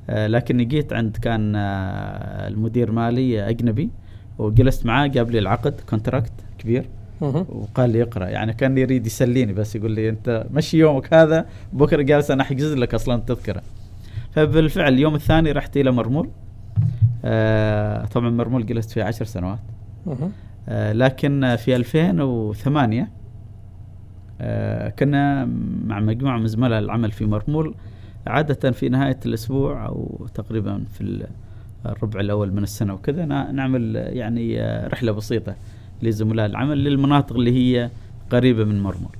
آه، 0.09 0.27
لكني 0.27 0.65
جيت 0.65 0.93
عند 0.93 1.17
كان 1.17 1.55
آه، 1.55 2.47
المدير 2.47 2.91
مالي 2.91 3.49
أجنبي 3.49 3.89
وجلست 4.37 4.85
معاه 4.85 5.07
جاب 5.07 5.31
لي 5.31 5.39
العقد 5.39 5.81
contract 5.89 6.31
كبير. 6.57 6.89
وقال 7.21 7.89
لي 7.89 8.03
اقرأ. 8.03 8.27
يعني 8.27 8.53
كان 8.53 8.77
يريد 8.77 9.05
يسليني 9.05 9.53
بس 9.53 9.75
يقول 9.75 9.91
لي 9.91 10.09
أنت 10.09 10.47
مشي 10.51 10.77
يومك 10.77 11.13
هذا 11.13 11.45
بكرة 11.73 12.01
جالس 12.01 12.31
أنا 12.31 12.43
أحجز 12.43 12.73
لك 12.73 12.93
أصلا 12.93 13.21
تذكره 13.27 13.61
فبالفعل 14.31 14.93
اليوم 14.93 15.15
الثاني 15.15 15.51
رحت 15.51 15.77
إلى 15.77 15.91
مرمول. 15.91 16.29
آه 17.25 18.05
طبعا 18.05 18.29
مرمول 18.29 18.65
جلست 18.65 18.91
فيه 18.91 19.03
عشر 19.03 19.25
سنوات. 19.25 19.59
لكن 20.93 21.55
في 21.55 21.75
2008 21.75 23.09
آه، 24.41 24.89
كنا 24.89 25.45
مع 25.85 25.99
مجموعة 25.99 26.37
من 26.37 26.47
زملاء 26.47 26.79
العمل 26.79 27.11
في 27.11 27.25
مرمول 27.25 27.75
عادة 28.27 28.71
في 28.71 28.89
نهاية 28.89 29.19
الأسبوع 29.25 29.85
أو 29.85 30.27
تقريبا 30.33 30.83
في 30.93 31.01
ال- 31.01 31.27
الربع 31.85 32.19
الأول 32.19 32.51
من 32.53 32.63
السنة 32.63 32.93
وكذا 32.93 33.25
نعمل 33.25 33.97
آه، 33.97 34.09
يعني 34.09 34.61
آه، 34.61 34.87
رحلة 34.87 35.11
بسيطة 35.11 35.55
لزملاء 36.01 36.45
العمل 36.45 36.83
للمناطق 36.83 37.35
اللي 37.35 37.51
هي 37.51 37.89
قريبة 38.31 38.63
من 38.63 38.79
مرمول. 38.83 39.11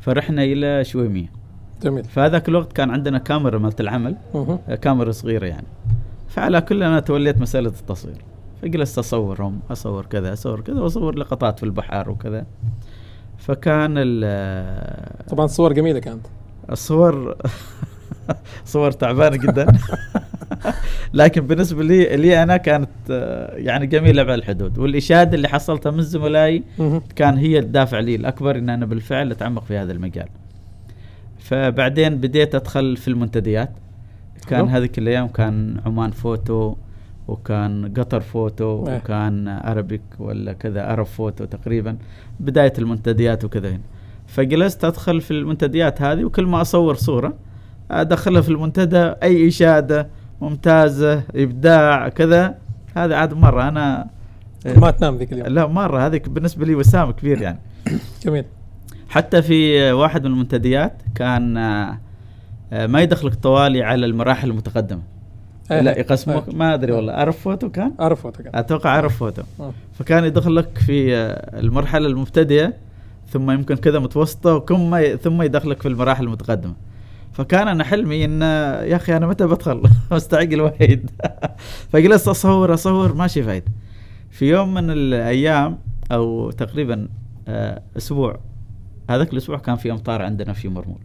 فرحنا 0.00 0.42
إلى 0.44 0.84
شويمية. 0.84 1.26
جميل. 1.82 2.04
فهذاك 2.04 2.48
الوقت 2.48 2.72
كان 2.72 2.90
عندنا 2.90 3.18
كاميرا 3.18 3.58
مالت 3.58 3.80
العمل. 3.80 4.16
آه، 4.68 4.74
كاميرا 4.74 5.12
صغيرة 5.12 5.46
يعني. 5.46 5.66
فعلى 6.28 6.60
كل 6.60 6.82
أنا 6.82 7.00
توليت 7.00 7.40
مسألة 7.40 7.68
التصوير. 7.68 8.16
فجلست 8.62 8.98
أصورهم 8.98 9.60
أصور 9.70 10.06
كذا 10.06 10.32
أصور 10.32 10.60
كذا 10.60 10.80
وأصور 10.80 11.18
لقطات 11.18 11.58
في 11.58 11.62
البحر 11.64 12.10
وكذا. 12.10 12.46
فكان 13.38 13.94
ال- 13.96 15.26
طبعا 15.28 15.44
الصور 15.44 15.72
جميلة 15.72 15.98
كانت. 15.98 16.26
الصور 16.70 17.36
صور 18.64 18.90
تعبانة 18.90 19.36
جدا. 19.36 19.66
لكن 21.14 21.40
بالنسبة 21.46 21.82
لي 21.82 22.16
لي 22.16 22.42
أنا 22.42 22.56
كانت 22.56 22.88
يعني 23.54 23.86
جميلة 23.86 24.22
على 24.22 24.34
الحدود. 24.34 24.78
والإشادة 24.78 25.34
اللي 25.36 25.48
حصلتها 25.48 25.90
من 25.92 26.02
زملائي. 26.02 26.62
كان 27.16 27.36
هي 27.36 27.58
الدافع 27.58 27.98
لي 27.98 28.14
الأكبر 28.14 28.58
إن 28.58 28.68
أنا 28.70 28.86
بالفعل 28.86 29.30
أتعمق 29.30 29.64
في 29.64 29.76
هذا 29.76 29.92
المجال. 29.92 30.28
فبعدين 31.38 32.16
بديت 32.16 32.54
أدخل 32.54 32.96
في 32.96 33.08
المنتديات. 33.08 33.70
كان. 34.48 34.68
هذيك 34.68 34.98
الأيام 34.98 35.28
كان 35.28 35.80
عمان 35.86 36.10
فوتو 36.10 36.74
وكان 37.28 37.92
قطر 37.96 38.20
فوتو 38.20 38.86
إيه. 38.86 38.96
وكان 38.96 39.48
عرب 39.48 40.02
ولا 40.18 40.52
كذا 40.52 40.92
عرب 40.92 41.06
فوتو 41.06 41.44
تقريبا. 41.44 41.96
بداية 42.40 42.72
المنتديات 42.78 43.44
وكذا 43.44 43.70
هنا. 43.70 43.80
فجلست 44.26 44.84
أدخل 44.84 45.20
في 45.20 45.30
المنتديات 45.30 46.02
هذه 46.02 46.24
وكل 46.24 46.46
ما 46.46 46.60
أصور 46.60 46.94
صورة 46.94 47.34
أدخلها 47.90 48.40
في 48.40 48.48
المنتدى 48.48 49.02
أي 49.22 49.48
إشادة 49.48 50.08
ممتازة 50.40 51.22
إبداع 51.34 52.08
كذا 52.08 52.58
هذا 52.96 53.16
عاد 53.16 53.34
مرة. 53.34 53.68
أنا 53.68 54.06
ما 54.76 54.90
تنام 54.90 55.16
ذيك 55.16 55.32
اليوم؟ 55.32 55.48
لا 55.48 55.66
مرة. 55.66 56.06
هذيك 56.06 56.28
بالنسبة 56.28 56.66
لي 56.66 56.74
وسام 56.74 57.10
كبير 57.10 57.42
يعني. 57.42 57.58
جميل. 58.24 58.44
حتى 59.08 59.42
في 59.42 59.92
واحد 59.92 60.24
من 60.24 60.30
المنتديات 60.30 61.02
كان 61.14 61.56
آه، 61.56 62.86
ما 62.86 63.00
يدخلك 63.00 63.34
طوالي 63.34 63.82
على 63.82 64.06
المراحل 64.06 64.50
المتقدمة. 64.50 65.00
إيه. 65.00 65.11
لا 65.80 65.98
يقسموك 65.98 66.48
إيه. 66.48 66.54
ما 66.54 66.74
أدري 66.74 66.92
والله. 66.92 67.12
عرب 67.12 67.40
فوتو 67.40 67.70
كان؟ 67.70 67.92
عرب 68.00 68.22
فوتو 68.22 68.42
كان. 68.42 68.56
أتوقع 68.56 68.90
عرب 68.90 69.16
فوتو. 69.18 69.42
آه. 69.60 69.72
فكان 69.98 70.24
يدخلك 70.24 70.78
في 70.86 71.14
المرحلة 71.54 72.06
المبتدئة 72.06 72.72
ثم 73.28 73.50
يمكن 73.50 73.76
كذا 73.76 73.98
متوسطة 73.98 74.54
وثم 74.54 75.16
ثم 75.16 75.42
يدخلك 75.42 75.82
في 75.82 75.88
المراحل 75.88 76.24
المتقدمة. 76.24 76.74
فكان 77.32 77.68
أنا 77.68 77.84
حلمي 77.84 78.24
إن 78.24 78.42
يا 78.90 78.96
أخي 78.96 79.16
أنا 79.16 79.26
متى 79.26 79.46
بدخل؟ 79.46 79.82
مستعجل 80.12 80.60
وايد. 80.60 81.10
فجلست 81.92 82.28
اصور 82.28 82.74
اصور 82.74 83.14
ماشي 83.14 83.42
فايدة 83.42 83.66
في 84.30 84.50
يوم 84.50 84.74
من 84.74 84.90
الأيام 84.90 85.78
أو 86.12 86.50
تقريبا 86.50 87.08
آه، 87.48 87.82
أسبوع 87.96 88.40
هذاك 89.10 89.32
الأسبوع 89.32 89.58
كان 89.58 89.76
في 89.76 89.92
أمطار 89.92 90.22
عندنا 90.22 90.52
في 90.52 90.68
مرمول. 90.68 91.00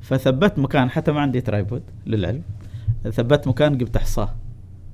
فثبت 0.00 0.58
مكان 0.58 0.90
حتى 0.90 1.12
ما 1.12 1.20
عندي 1.20 1.40
ترايبود 1.40 1.82
للعلم. 2.06 2.42
ثبت 3.10 3.48
مكان 3.48 3.78
جبت 3.78 3.98
حصاه 3.98 4.34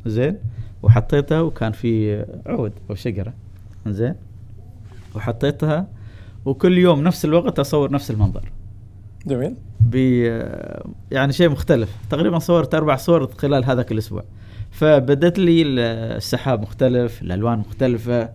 زين؟ 0.07 0.37
وحطيتها 0.83 1.41
وكان 1.41 1.73
في 1.73 2.25
عود 2.47 2.73
أو 2.91 2.95
شجرة. 2.95 3.33
زين؟ 3.87 4.15
وحطيتها 5.15 5.87
وكل 6.45 6.79
يوم 6.79 7.03
نفس 7.03 7.25
الوقت 7.25 7.59
أصور 7.59 7.93
نفس 7.93 8.11
المنظر. 8.11 8.53
جميل. 9.27 9.55
ب 9.81 9.95
يعني 11.11 11.33
شيء 11.33 11.49
مختلف. 11.49 11.97
تقريبا 12.11 12.39
صورت 12.39 12.75
أربع 12.75 12.97
صور 12.97 13.27
خلال 13.27 13.65
هذاك 13.65 13.93
الأسبوع. 13.93 14.25
فبدت 14.71 15.39
لي 15.39 15.63
السحاب 15.63 16.63
مختلف 16.63 17.23
الألوان 17.23 17.59
مختلفة. 17.59 18.29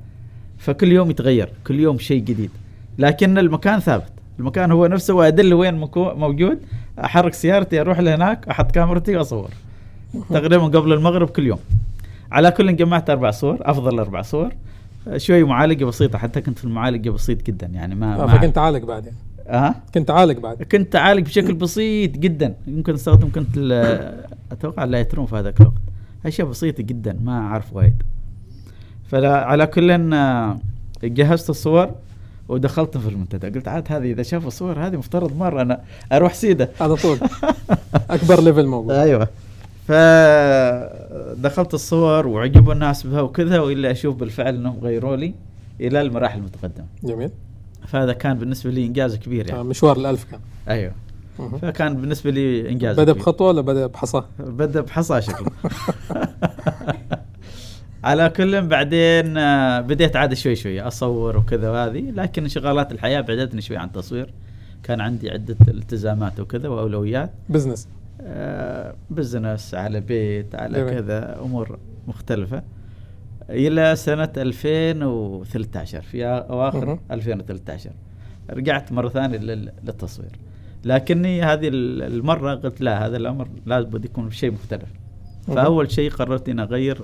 فكل 0.58 0.92
يوم 0.92 1.10
يتغير 1.10 1.50
كل 1.68 1.80
يوم 1.80 1.98
شيء 1.98 2.22
جديد. 2.22 2.50
لكن 2.98 3.38
المكان 3.38 3.80
ثابت. 3.80 4.12
المكان 4.40 4.72
هو 4.72 4.88
نفسه 4.88 5.14
وأدل 5.14 5.54
وين 5.54 5.90
موجود. 5.96 6.60
أحرك 7.06 7.34
سيارتي 7.34 7.82
أروح 7.82 8.00
لهناك 8.00 8.48
أحط 8.48 8.72
كاميرتي 8.72 9.18
وأصور. 9.18 9.50
تقريبا 10.30 10.64
قبل 10.64 10.94
المغرب 10.94 11.30
كل 11.30 11.48
يوم. 11.48 11.60
على 12.32 12.52
كل 12.52 12.76
جمعت 12.76 13.10
أربع 13.10 13.32
صور 13.32 13.58
أفضل 13.62 14.00
أربع 14.00 14.22
صور. 14.22 14.50
شوي 15.18 15.44
معالجة 15.44 15.86
بسيطة 15.86 16.18
حتى 16.18 16.42
كنت 16.42 16.60
في 16.60 16.66
المعالجة 16.66 17.10
بسيط 17.10 17.44
جدا 17.44 17.68
يعني 17.68 17.96
ما 17.96 18.24
آه 18.24 18.26
ما 18.26 18.38
فكنت 18.38 18.58
عالق 18.58 18.86
بعد 18.86 19.06
يعني 19.06 19.18
أه؟ 19.48 19.76
كنت 19.94 20.12
عالق 20.12 20.40
بعد. 20.40 20.64
كنت 20.64 20.96
أعالج 20.96 21.26
بشكل 21.26 21.54
بسيط 21.54 22.12
جدا. 22.12 22.54
يمكن 22.68 22.94
أستخدم 22.94 23.30
كنت 23.30 23.58
أتوقع 24.52 24.84
ال 24.84 24.88
Lightroom 24.88 25.26
في 25.26 25.36
هذاك 25.36 25.62
الوقت. 25.62 25.74
أشياء 26.26 26.48
بسيطة 26.48 26.84
جدا 26.84 27.18
ما 27.24 27.40
أعرف 27.40 27.74
وايد. 27.74 28.04
فلا 29.12 29.46
على 29.46 29.68
كل 29.68 30.14
آه، 30.14 30.60
جهزت 31.04 31.50
الصور 31.50 31.92
ودخلت 32.50 32.98
في 32.98 33.10
المنتدى. 33.10 33.50
قلت 33.50 33.68
عاد 33.68 33.84
هذه 33.92 34.12
إذا 34.12 34.24
شافوا 34.24 34.48
الصور 34.48 34.80
هذه 34.80 34.96
مفترض 34.98 35.38
مرة 35.38 35.62
أنا 35.62 35.82
أروح 36.12 36.34
سيدة. 36.34 36.70
على 36.82 36.96
طول. 36.96 37.18
أكبر 38.10 38.42
level 38.42 38.66
موجود. 38.66 38.92
أيوه. 38.92 39.28
فدخلت 39.88 41.74
الصور 41.74 42.28
وعجبوا 42.28 42.74
الناس 42.74 43.08
بها 43.08 43.22
وكذا 43.22 43.60
وإلا 43.60 43.92
أشوف 43.92 44.16
بالفعل 44.16 44.56
إنهم 44.56 44.80
غيروا 44.82 45.16
لي 45.16 45.34
إلى 45.82 46.02
المراحل 46.02 46.40
المتقدمة. 46.40 46.86
جميل. 47.04 47.30
فهذا 47.88 48.14
كان 48.14 48.38
بالنسبة 48.38 48.70
لي 48.72 48.86
إنجاز 48.86 49.16
كبير 49.16 49.46
آه، 49.46 49.50
يعني 49.50 49.64
مشوار 49.64 49.98
الألف 49.98 50.24
كان. 50.32 50.40
أيوه. 50.70 50.92
فكان 51.62 51.96
بالنسبة 52.02 52.32
لي 52.32 52.70
إنجاز 52.70 52.96
بدأ 53.00 53.12
كبير. 53.12 53.24
بخطوة 53.24 53.48
ولا 53.48 53.62
بدأ 53.62 53.88
بحصى؟ 53.88 54.22
بدأ 54.40 54.82
بحصى 54.82 55.22
شكله 55.22 55.48
على 58.08 58.30
كل 58.30 58.62
بعدين 58.62 59.38
آه، 59.38 59.82
بديت 59.82 60.16
عاد 60.16 60.34
شوي 60.34 60.56
شوي 60.56 60.82
أصور 60.82 61.38
وكذا 61.38 61.70
وهذه 61.70 62.12
لكن 62.12 62.44
انشغالات 62.44 62.92
الحياة 62.92 63.22
بعدتني 63.22 63.62
شوي 63.62 63.78
عن 63.78 63.88
التصوير 63.88 64.34
كان 64.84 65.02
عندي 65.02 65.32
عدة 65.32 65.56
التزامات 65.68 66.40
وكذا 66.40 66.68
وأولويات. 66.70 67.32
business 67.50 67.88
آه، 68.22 68.96
business 69.10 69.74
على 69.74 70.00
بيت 70.00 70.56
على 70.56 70.78
جميل. 70.82 70.90
كذا 70.94 71.40
أمور 71.42 71.80
مختلفة. 72.08 72.64
إلى 73.50 73.96
سنة 73.96 74.30
2013 74.38 76.02
في 76.02 76.26
أواخر 76.26 76.86
مهم. 76.86 77.00
2013 77.12 77.90
رجعت 78.50 78.92
مرة 78.92 79.10
ثانية 79.10 79.38
لل- 79.38 79.72
للتصوير. 79.86 80.32
لكني 80.86 81.42
هذه 81.42 81.68
ال- 81.68 82.04
المرة 82.04 82.56
قلت 82.56 82.82
لا 82.82 83.06
هذا 83.06 83.18
الأمر 83.18 83.48
لابد 83.66 84.06
يكون 84.06 84.32
شيء 84.32 84.52
مختلف. 84.52 84.90
فأول 85.48 85.92
شيء 85.92 86.12
قررت 86.12 86.50
إني 86.50 86.62
أغير 86.64 86.98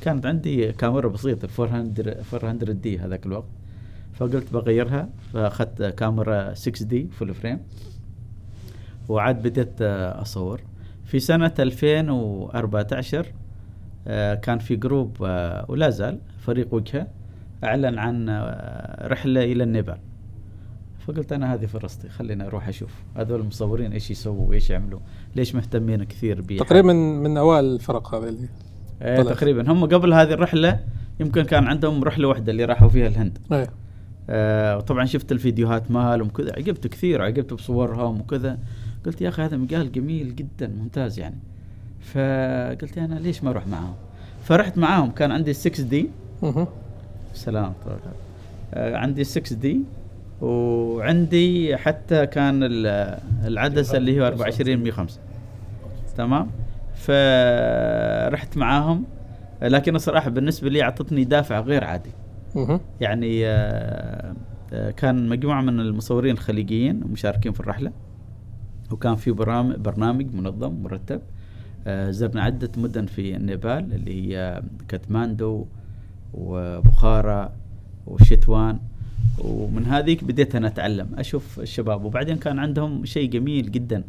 كانت 0.00 0.26
عندي 0.26 0.72
كاميرا 0.72 1.08
بسيطة 1.08 1.48
400 1.62 2.16
400 2.34 2.72
D 2.72 2.98
هذاك 2.98 3.26
الوقت. 3.26 3.48
فقلت 4.12 4.52
بغيرها 4.52 5.08
فأخذت 5.32 5.82
كاميرا 5.82 6.54
6 6.54 6.84
D 6.84 7.08
full 7.12 7.34
frame 7.34 7.58
وعاد 9.08 9.42
بديت 9.42 9.82
أصور. 9.82 10.60
في 11.04 11.20
سنة 11.20 11.54
2014 11.58 13.26
آه، 14.06 14.34
كان 14.34 14.58
في 14.58 14.76
group 14.76 15.16
آه، 15.22 15.66
ولا 15.68 15.90
زال 15.90 16.18
فريق 16.38 16.74
وجهة 16.74 17.06
أعلن 17.64 17.98
عن 17.98 18.28
آه، 18.28 19.08
رحلة 19.08 19.44
إلى 19.44 19.64
النيبال. 19.64 19.98
فقلت 21.06 21.32
أنا 21.32 21.54
هذه 21.54 21.66
فرصتي 21.66 22.08
خليني 22.08 22.46
أروح 22.46 22.68
أشوف 22.68 22.90
هذول 23.16 23.40
المصورين 23.40 23.92
إيش 23.92 24.10
يسووا 24.10 24.48
وإيش 24.48 24.70
يعملوا 24.70 25.00
ليش 25.36 25.54
مهتمين 25.54 26.04
كثير 26.04 26.40
ب 26.40 26.56
تقريبا 26.56 26.92
من 26.92 27.36
أوائل 27.36 27.64
الفرق 27.64 28.14
هذه 28.14 28.28
اللي 28.28 28.48
إيه 29.02 29.16
طلعت. 29.22 29.36
تقريبا. 29.36 29.72
هم 29.72 29.84
قبل 29.84 30.12
هذه 30.14 30.32
الرحلة 30.32 30.80
يمكن 31.20 31.42
كان 31.44 31.64
عندهم 31.66 32.04
رحلة 32.04 32.28
واحدة 32.28 32.52
اللي 32.52 32.64
راحوا 32.64 32.88
فيها 32.88 33.06
الهند. 33.06 33.38
إيه. 33.52 33.70
آه 34.30 34.76
وطبعا 34.76 35.04
شفت 35.04 35.32
الفيديوهات 35.32 35.90
مالهم 35.90 36.26
وكذا. 36.26 36.52
عجبت 36.56 36.86
كثير. 36.86 37.22
عجبت 37.22 37.52
بصورهم 37.54 38.20
وكذا. 38.20 38.58
قلت 39.06 39.20
يا 39.20 39.28
أخي 39.28 39.42
هذا 39.42 39.56
مجال 39.56 39.92
جميل 39.92 40.36
جدا 40.36 40.68
ممتاز 40.82 41.18
يعني. 41.18 41.38
فقلت 42.00 42.98
أنا 42.98 43.14
ليش 43.14 43.44
ما 43.44 43.50
أروح 43.50 43.66
معاهم 43.66 43.94
فرحت 44.44 44.78
معاهم 44.78 45.10
كان 45.10 45.30
عندي 45.32 45.52
6 45.52 45.82
دي. 45.82 46.10
سلام. 47.34 47.72
آه 48.74 48.96
عندي 48.96 49.24
6 49.24 49.56
دي 49.56 49.80
وعندي 50.40 51.76
حتى 51.76 52.26
كان 52.26 52.60
ال- 52.62 53.18
العدسة 53.46 53.98
اللي 53.98 54.16
هي 54.16 54.20
24 54.28 54.76
105 54.76 55.18
تمام؟ 56.16 56.50
فرحت 57.00 58.56
معاهم. 58.56 59.04
لكن 59.62 59.96
الصراحه 59.96 60.30
بالنسبة 60.30 60.68
لي 60.68 60.82
أعطتني 60.82 61.24
دافع 61.24 61.60
غير 61.60 61.84
عادي. 61.84 62.10
يعني 63.00 63.46
آه، 63.46 64.34
آه، 64.72 64.90
كان 64.90 65.28
مجموعة 65.28 65.60
من 65.60 65.80
المصورين 65.80 66.34
الخليجيين 66.34 67.00
مشاركين 67.12 67.52
في 67.52 67.60
الرحلة. 67.60 67.92
وكان 68.90 69.16
في 69.16 69.30
برامج 69.30 69.76
برنامج 69.76 70.34
منظم 70.34 70.82
مرتب. 70.82 71.20
آه، 71.86 72.10
زرنا 72.10 72.42
عدة 72.42 72.70
مدن 72.76 73.06
في 73.06 73.36
النيبال 73.36 73.94
اللي 73.94 74.34
هي 74.34 74.62
كاتماندو 74.88 75.66
وبخارى 76.34 77.52
وشتوان. 78.06 78.78
ومن 79.38 79.84
هذيك 79.84 80.24
بديت 80.24 80.54
أنا 80.54 80.66
أتعلم 80.66 81.08
أشوف 81.18 81.60
الشباب. 81.60 82.04
وبعدين 82.04 82.36
كان 82.36 82.58
عندهم 82.58 83.04
شيء 83.04 83.30
جميل 83.30 83.70
جدا. 83.70 84.04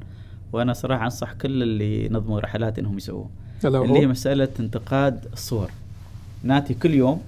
وأنا 0.53 0.73
صراحة 0.73 1.05
أنصح 1.05 1.33
كل 1.33 1.63
اللي 1.63 2.05
ينظموا 2.05 2.39
رحلات 2.39 2.79
إنهم 2.79 2.97
يسووه. 2.97 3.29
اللي 3.65 3.99
هي 3.99 4.07
مسألة 4.07 4.47
انتقاد 4.59 5.25
الصور. 5.33 5.69
نأتي 6.43 6.73
كل 6.73 6.93
يوم. 6.93 7.21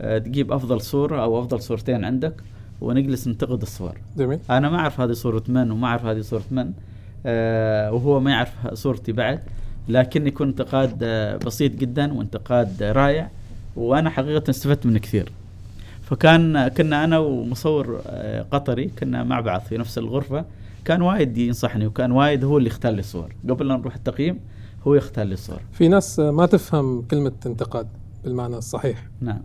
آه، 0.00 0.18
تجيب 0.18 0.52
أفضل 0.52 0.80
صورة 0.80 1.22
أو 1.22 1.40
أفضل 1.40 1.62
صورتين 1.62 2.04
عندك 2.04 2.34
ونجلس 2.80 3.28
ننتقد 3.28 3.62
الصور. 3.62 3.98
جميل. 4.16 4.38
أنا 4.50 4.70
ما 4.70 4.78
أعرف 4.78 5.00
هذه 5.00 5.12
صورة 5.12 5.42
من 5.48 5.70
وما 5.70 5.86
أعرف 5.86 6.04
هذه 6.04 6.20
صورة 6.20 6.42
من 6.50 6.72
آه 7.26 7.92
وهو 7.92 8.20
ما 8.20 8.30
يعرف 8.30 8.74
صورتي 8.74 9.12
بعد. 9.12 9.40
لكن 9.88 10.26
يكون 10.26 10.48
انتقاد 10.48 10.98
آه 11.02 11.36
بسيط 11.36 11.72
جدا 11.72 12.12
وانتقاد 12.12 12.82
آه 12.82 12.92
رائع 12.92 13.30
وأنا 13.76 14.10
حقيقة 14.10 14.50
استفدت 14.50 14.86
منه 14.86 14.98
كثير. 14.98 15.32
فكان 16.02 16.68
كنا 16.68 17.04
أنا 17.04 17.18
ومصور 17.18 18.00
آه 18.06 18.42
قطري 18.50 18.90
كنا 18.98 19.24
مع 19.24 19.40
بعض 19.40 19.60
في 19.60 19.78
نفس 19.78 19.98
الغرفة. 19.98 20.44
كان 20.88 21.02
وايد 21.02 21.38
ينصحني 21.38 21.86
وكان 21.86 22.12
وايد 22.12 22.44
هو 22.44 22.58
اللي 22.58 22.68
يختار 22.68 22.92
لي 22.92 23.00
الصور 23.00 23.34
قبل 23.48 23.68
لا 23.68 23.76
نروح 23.76 23.94
التقييم 23.94 24.40
هو 24.86 24.94
يختار 24.94 25.24
لي 25.24 25.34
الصور 25.34 25.60
في 25.72 25.88
ناس 25.88 26.18
ما 26.18 26.46
تفهم 26.46 27.02
كلمة 27.02 27.32
انتقاد 27.46 27.88
بالمعنى 28.24 28.56
الصحيح. 28.56 29.08
نعم. 29.20 29.40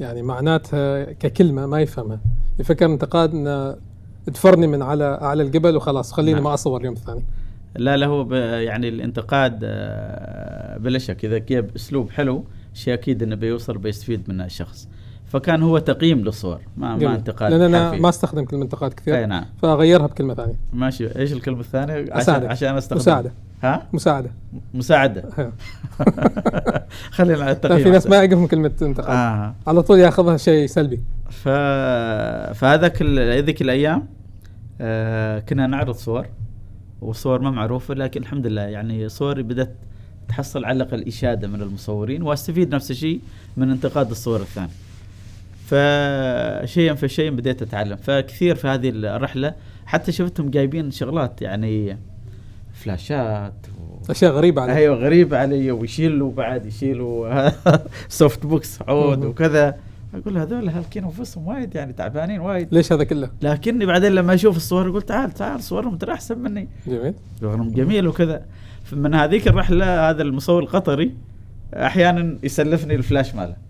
يعني 0.00 0.22
معناتها 0.22 1.12
ككلمة 1.12 1.66
ما 1.66 1.80
يفهمها. 1.80 2.20
يفكر 2.58 2.86
انتقاد 2.86 3.34
إنه 3.34 3.76
تفرني 4.34 4.66
من 4.66 4.82
على 4.82 5.04
أعلى 5.22 5.42
الجبل 5.42 5.76
وخلاص 5.76 6.12
خليني 6.12 6.34
نعم. 6.34 6.44
ما 6.44 6.54
أصور 6.54 6.80
اليوم 6.80 6.94
الثاني 6.94 7.22
لا 7.76 7.96
لا 7.96 8.06
هو 8.06 8.34
يعني 8.34 8.88
الانتقاد 8.88 9.60
آه، 9.62 10.78
بلا 10.78 10.98
شك. 10.98 11.24
إذا 11.24 11.38
جاب 11.38 11.70
أسلوب 11.76 12.10
حلو 12.10 12.44
شيء 12.74 12.94
أكيد 12.94 13.22
إنه 13.22 13.34
بيوصل 13.34 13.78
بيستفيد 13.78 14.22
منه 14.28 14.44
الشخص. 14.44 14.88
فكان 15.26 15.62
هو 15.62 15.78
تقييم 15.78 16.18
للصور 16.20 16.60
ما, 16.76 16.92
ما 16.92 16.98
جميل. 16.98 17.14
انتقاد 17.14 17.52
لأن 17.52 17.60
أنا 17.62 17.90
حرفي. 17.90 18.02
ما 18.02 18.08
استخدم 18.08 18.44
كلمة 18.44 18.62
انتقاد 18.62 18.90
أي 18.90 18.96
كثير 18.96 19.26
نعم 19.26 19.44
فاغيرها 19.62 20.06
بكلمة 20.06 20.34
ثانية 20.34 20.54
ماشي 20.72 21.18
إيش 21.18 21.32
الكلمة 21.32 21.60
الثانية 21.60 22.12
عشان. 22.12 22.46
عشان 22.46 22.76
أستخدم 22.76 23.00
مساعدة 23.00 23.32
ها 23.62 23.86
مساعدة 23.92 24.30
مساعدة 24.74 25.24
خلينا 27.10 27.42
على 27.42 27.50
التقييم 27.52 27.82
في 27.82 27.90
ناس. 27.90 28.06
ما 28.06 28.16
يعجبهم 28.16 28.46
كلمة 28.46 28.72
انتقاد 28.82 29.16
آه. 29.16 29.54
على 29.66 29.82
طول 29.82 29.98
ياخذها 29.98 30.36
شيء 30.36 30.66
سلبي 30.66 31.00
ف... 31.30 31.48
فهذاك 32.58 33.02
ال- 33.02 33.18
هذيك 33.38 33.62
الأيام 33.62 34.06
آه 34.80 35.38
كنا 35.38 35.66
نعرض 35.66 35.94
صور 35.94 36.26
وصور 37.00 37.40
ما 37.40 37.50
معروفة 37.50 37.94
لكن 37.94 38.20
الحمد 38.22 38.46
لله 38.46 38.62
يعني 38.62 39.08
صوري 39.08 39.42
بدأت 39.42 39.74
تحصل 40.28 40.64
على 40.64 40.76
الاقل 40.82 41.02
اشاده 41.02 41.48
من 41.48 41.62
المصورين 41.62 42.22
واستفيد 42.22 42.74
نفس 42.74 42.90
الشيء 42.90 43.20
من 43.56 43.70
انتقاد 43.70 44.10
الصور 44.10 44.40
الثانية. 44.40 44.68
فشيئا 45.66 46.94
فشيئا 46.94 47.30
بديت 47.30 47.62
أتعلم. 47.62 47.96
فكثير 47.96 48.54
في 48.54 48.68
هذه 48.68 48.88
الرحلة 48.88 49.54
حتى 49.86 50.12
شفتهم 50.12 50.50
جايبين 50.50 50.90
شغلات 50.90 51.42
يعني 51.42 51.98
فلاشات 52.72 53.66
و... 53.78 54.10
أشياء 54.10 54.32
غريبة 54.32 54.62
علي 54.62 54.72
أيوه 54.76 54.96
غريبة 54.96 55.38
علي 55.38 55.70
ويشيلوا 55.70 56.32
بعد 56.32 56.66
يشيلوا 56.66 57.50
softbox 58.08 58.82
عود. 58.82 59.24
وكذا. 59.24 59.76
أقول 60.14 60.38
هذول 60.38 60.68
هالكين 60.68 61.04
أنفسهم 61.04 61.46
وايد 61.46 61.74
يعني 61.74 61.92
تعبانين 61.92 62.40
وايد. 62.40 62.68
ليش 62.74 62.92
هذا 62.92 63.04
كله؟ 63.04 63.30
لكني 63.42 63.86
بعدين 63.86 64.12
لما 64.12 64.34
أشوف 64.34 64.56
الصور 64.56 64.88
أقول 64.88 65.02
تعال 65.02 65.30
تعال 65.30 65.62
صورهم 65.62 65.96
ترى 65.96 66.12
احسن 66.12 66.38
مني. 66.38 66.68
جميل. 66.86 67.14
صورهم 67.40 67.70
جميل 67.70 68.06
وكذا. 68.06 68.44
من 68.92 69.14
هذيك 69.14 69.48
الرحلة 69.48 70.10
هذا 70.10 70.22
المصور 70.22 70.62
القطري 70.62 71.14
أحيانا 71.74 72.38
يسلفني 72.42 72.94
الفلاش 72.94 73.34
ماله. 73.34 73.65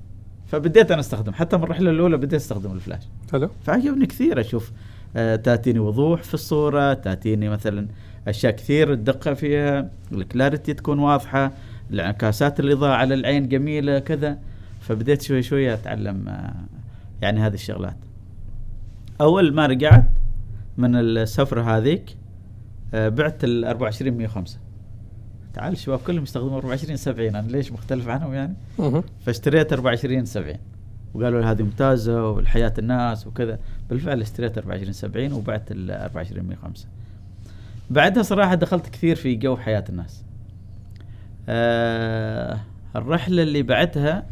فبديت 0.46 0.90
أنا 0.90 1.00
أستخدم. 1.00 1.32
حتى 1.32 1.56
من 1.56 1.62
الرحلة 1.62 1.90
الأولى 1.90 2.16
بديت 2.16 2.34
أستخدم 2.34 2.72
الفلاش. 2.72 3.02
حلو. 3.32 3.50
فعجبني 3.64 4.06
كثير 4.06 4.40
أشوف 4.40 4.72
آه، 5.16 5.36
تأتيني 5.36 5.78
وضوح 5.78 6.22
في 6.22 6.34
الصورة 6.34 6.92
تأتيني 6.94 7.48
مثلا 7.48 7.86
أشياء 8.28 8.52
كثير 8.52 8.92
الدقه 8.92 9.34
فيها 9.34 9.90
ال 10.12 10.20
clarity 10.20 10.74
تكون 10.74 10.98
واضحة 10.98 11.52
انعكاسات 11.92 12.60
الإضاءة 12.60 12.94
على 12.94 13.14
العين 13.14 13.48
جميلة 13.48 13.98
كذا. 13.98 14.38
فبديت 14.80 15.22
شوي 15.22 15.42
شوي 15.42 15.74
أتعلم 15.74 16.28
آه، 16.28 16.54
يعني 17.22 17.40
هذه 17.40 17.54
الشغلات. 17.54 17.96
أول 19.20 19.54
ما 19.54 19.66
رجعت 19.66 20.10
من 20.78 20.96
السفرة 20.96 21.76
هذيك 21.76 22.16
آه، 22.94 23.08
بعت 23.08 23.44
ال 23.44 23.64
24 23.64 24.16
105 24.18 24.58
تعال 25.56 25.72
الشباب 25.72 25.98
كلهم 25.98 26.22
يستخدمون 26.22 26.52
24 26.54 26.96
70 26.96 27.36
أنا 27.36 27.48
ليش 27.48 27.72
مختلف 27.72 28.08
عنهم 28.08 28.34
يعني. 28.34 28.54
فاشتريت 29.26 29.72
24 29.72 30.24
70 30.24 30.56
وقالوا 31.14 31.40
لي 31.40 31.46
هذه 31.46 31.62
ممتازة 31.62 32.30
والحياة 32.30 32.72
الناس 32.78 33.26
وكذا. 33.26 33.58
بالفعل 33.90 34.20
اشتريت 34.20 34.58
24 34.58 34.92
70 34.92 35.32
وبعت 35.32 35.62
ال 35.70 35.90
24 35.90 36.44
105 36.46 36.86
بعدها 37.90 38.22
صراحة 38.22 38.54
دخلت 38.54 38.88
كثير 38.88 39.16
في 39.16 39.34
جو 39.34 39.56
حياة 39.56 39.84
الناس. 39.88 40.22
آه 41.48 42.60
الرحلة 42.96 43.42
اللي 43.42 43.62
بعدها 43.62 44.26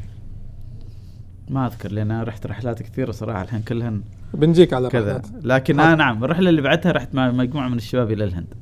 ما 1.48 1.66
أذكر 1.66 1.92
لأن 1.92 2.10
أنا 2.10 2.22
رحت 2.22 2.46
رحلات 2.46 2.82
كثيرة 2.82 3.12
صراحة 3.12 3.42
الحين 3.42 3.62
كلهن 3.62 4.02
بنجيك 4.34 4.72
على 4.72 4.88
كذا. 4.88 5.16
الرحلات. 5.16 5.44
لكن. 5.44 5.80
آه 5.80 5.94
نعم 5.94 6.24
الرحلة 6.24 6.50
اللي 6.50 6.62
بعدها 6.62 6.92
رحت 6.92 7.14
مع 7.14 7.30
مجموعة 7.30 7.68
من 7.68 7.76
الشباب 7.76 8.10
إلى 8.12 8.24
الهند. 8.24 8.54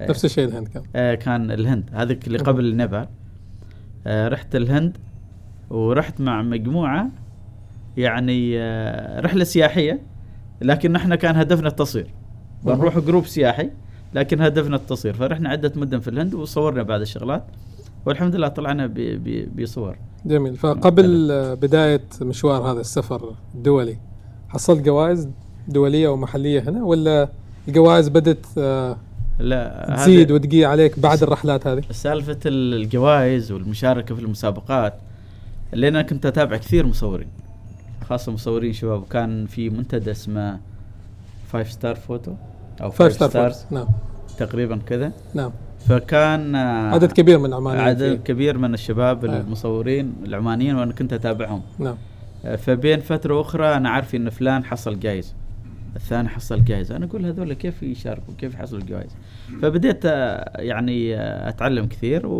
نفس 0.00 0.24
الشيء 0.24 0.44
الهند 0.44 0.68
كان. 0.68 0.82
آه 0.96 1.14
كان 1.14 1.50
الهند. 1.50 1.90
هذيك 1.92 2.26
اللي. 2.26 2.38
قبل 2.38 2.76
نيبال 2.76 3.08
آه 4.06 4.28
رحت 4.28 4.56
الهند 4.56 4.98
ورحت 5.70 6.20
مع 6.20 6.42
مجموعة 6.42 7.08
يعني 7.96 8.58
آه 8.58 9.20
رحلة 9.20 9.44
سياحية 9.44 10.00
لكن 10.62 10.96
إحنا 10.96 11.16
كان 11.16 11.36
هدفنا 11.36 11.68
التصوير. 11.68 12.06
بنروح 12.64 12.98
group 12.98 13.26
سياحي 13.26 13.70
لكن 14.14 14.40
هدفنا 14.40 14.76
التصوير. 14.76 15.14
فرحنا 15.14 15.48
عدة 15.48 15.72
مدن 15.76 16.00
في 16.00 16.08
الهند 16.10 16.34
وصورنا 16.34 16.82
بعض 16.82 17.00
الشغلات 17.00 17.44
والحمد 18.06 18.34
لله 18.36 18.48
طلعنا 18.48 18.94
بصور. 19.56 19.96
جميل. 20.26 20.56
فقبل 20.56 21.28
آه، 21.30 21.54
بداية 21.54 22.04
مشوار 22.22 22.72
هذا 22.72 22.80
السفر 22.80 23.34
الدولي 23.54 23.96
حصلت 24.48 24.82
جوائز 24.82 25.28
دولية 25.68 26.08
ومحلية 26.08 26.60
هنا 26.68 26.84
ولا 26.84 27.28
الجوائز 27.68 28.08
بدت 28.08 28.46
آه، 28.58 28.96
لا 29.38 29.94
تزيد 29.96 30.30
وتجي 30.30 30.64
عليك 30.64 30.98
بعد 30.98 31.22
الرحلات 31.22 31.66
هذه. 31.66 31.82
سالفة 31.90 32.38
الجوائز 32.46 33.52
والمشاركة 33.52 34.14
في 34.14 34.20
المسابقات 34.20 34.94
لأن 35.72 35.96
أنا 35.96 36.02
كنت 36.02 36.26
أتابع 36.26 36.56
كثير 36.56 36.86
مصورين 36.86 37.28
خاصة 38.08 38.32
مصورين 38.32 38.72
شباب 38.72 39.04
كان 39.10 39.46
في 39.46 39.70
منتدى 39.70 40.10
اسمه 40.10 40.60
Five 41.52 41.72
Star 41.72 41.94
Photo 41.94 42.32
أو 42.80 42.90
Five 42.90 43.12
Star 43.12 43.28
Stars 43.28 43.64
نعم. 43.70 43.86
تقريبا 44.38 44.78
كذا. 44.86 45.12
نعم. 45.34 45.50
فكان 45.88 46.56
عدد 46.94 47.12
كبير 47.12 47.38
من 47.38 47.54
عمانيين 47.54 47.84
عدد 47.84 48.14
فيه. 48.16 48.24
كبير 48.24 48.58
من 48.58 48.74
الشباب 48.74 49.24
آه. 49.24 49.40
المصورين 49.40 50.14
العمانيين 50.26 50.76
وأنا 50.76 50.92
كنت 50.92 51.12
أتابعهم. 51.12 51.62
نعم. 51.78 51.96
آه، 52.44 52.56
فبين 52.56 53.00
فترة 53.00 53.40
أخرى 53.40 53.76
أنا 53.76 53.88
عارف 53.88 54.14
إن 54.14 54.30
فلان 54.30 54.64
حصل 54.64 55.00
جائزة 55.00 55.32
الثاني 55.96 56.28
حصل 56.28 56.64
جائزة 56.64 56.96
أنا 56.96 57.06
أقول 57.06 57.26
هذول 57.26 57.52
كيف 57.52 57.82
يشاركوا؟ 57.82 58.34
كيف 58.38 58.54
يحصلوا 58.54 58.80
الجوائز؟ 58.80 59.10
فبديت 59.62 60.06
آه، 60.06 60.60
يعني 60.60 61.16
آه، 61.16 61.48
أتعلم 61.48 61.86
كثير 61.86 62.26
و- 62.26 62.30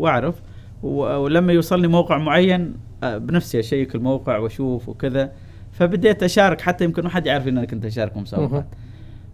وأعرف 0.00 0.42
و- 0.82 1.16
ولما 1.16 1.52
يوصلني 1.52 1.88
موقع 1.88 2.18
معين 2.18 2.74
آه، 3.02 3.18
بنفسي 3.18 3.60
أشيك 3.60 3.94
الموقع 3.94 4.38
وأشوف 4.38 4.88
وكذا. 4.88 5.32
فبديت 5.72 6.22
أشارك 6.22 6.60
حتى 6.60 6.84
يمكن 6.84 7.02
ما 7.02 7.08
حد 7.08 7.26
يعرف 7.26 7.48
إن 7.48 7.58
أنا 7.58 7.66
كنت 7.66 7.84
أشارك 7.84 8.12
في 8.12 8.18
مسابقات. 8.18 8.50
مهم. 8.52 8.64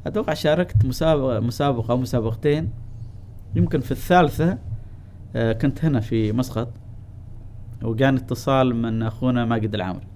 أتوقع 0.07 0.35
شاركت 0.35 0.85
مسابقة 0.85 1.91
أو 1.93 1.97
مسابقتين. 1.97 2.71
يمكن 3.55 3.81
في 3.81 3.91
الثالثة 3.91 4.59
آه، 5.37 5.53
كنت 5.53 5.85
هنا 5.85 6.01
في 6.01 6.33
مسقط 6.33 6.69
وكان 7.83 8.17
اتصال 8.17 8.77
من 8.77 9.03
أخونا 9.03 9.45
ماجد 9.45 9.75
العامري. 9.75 10.07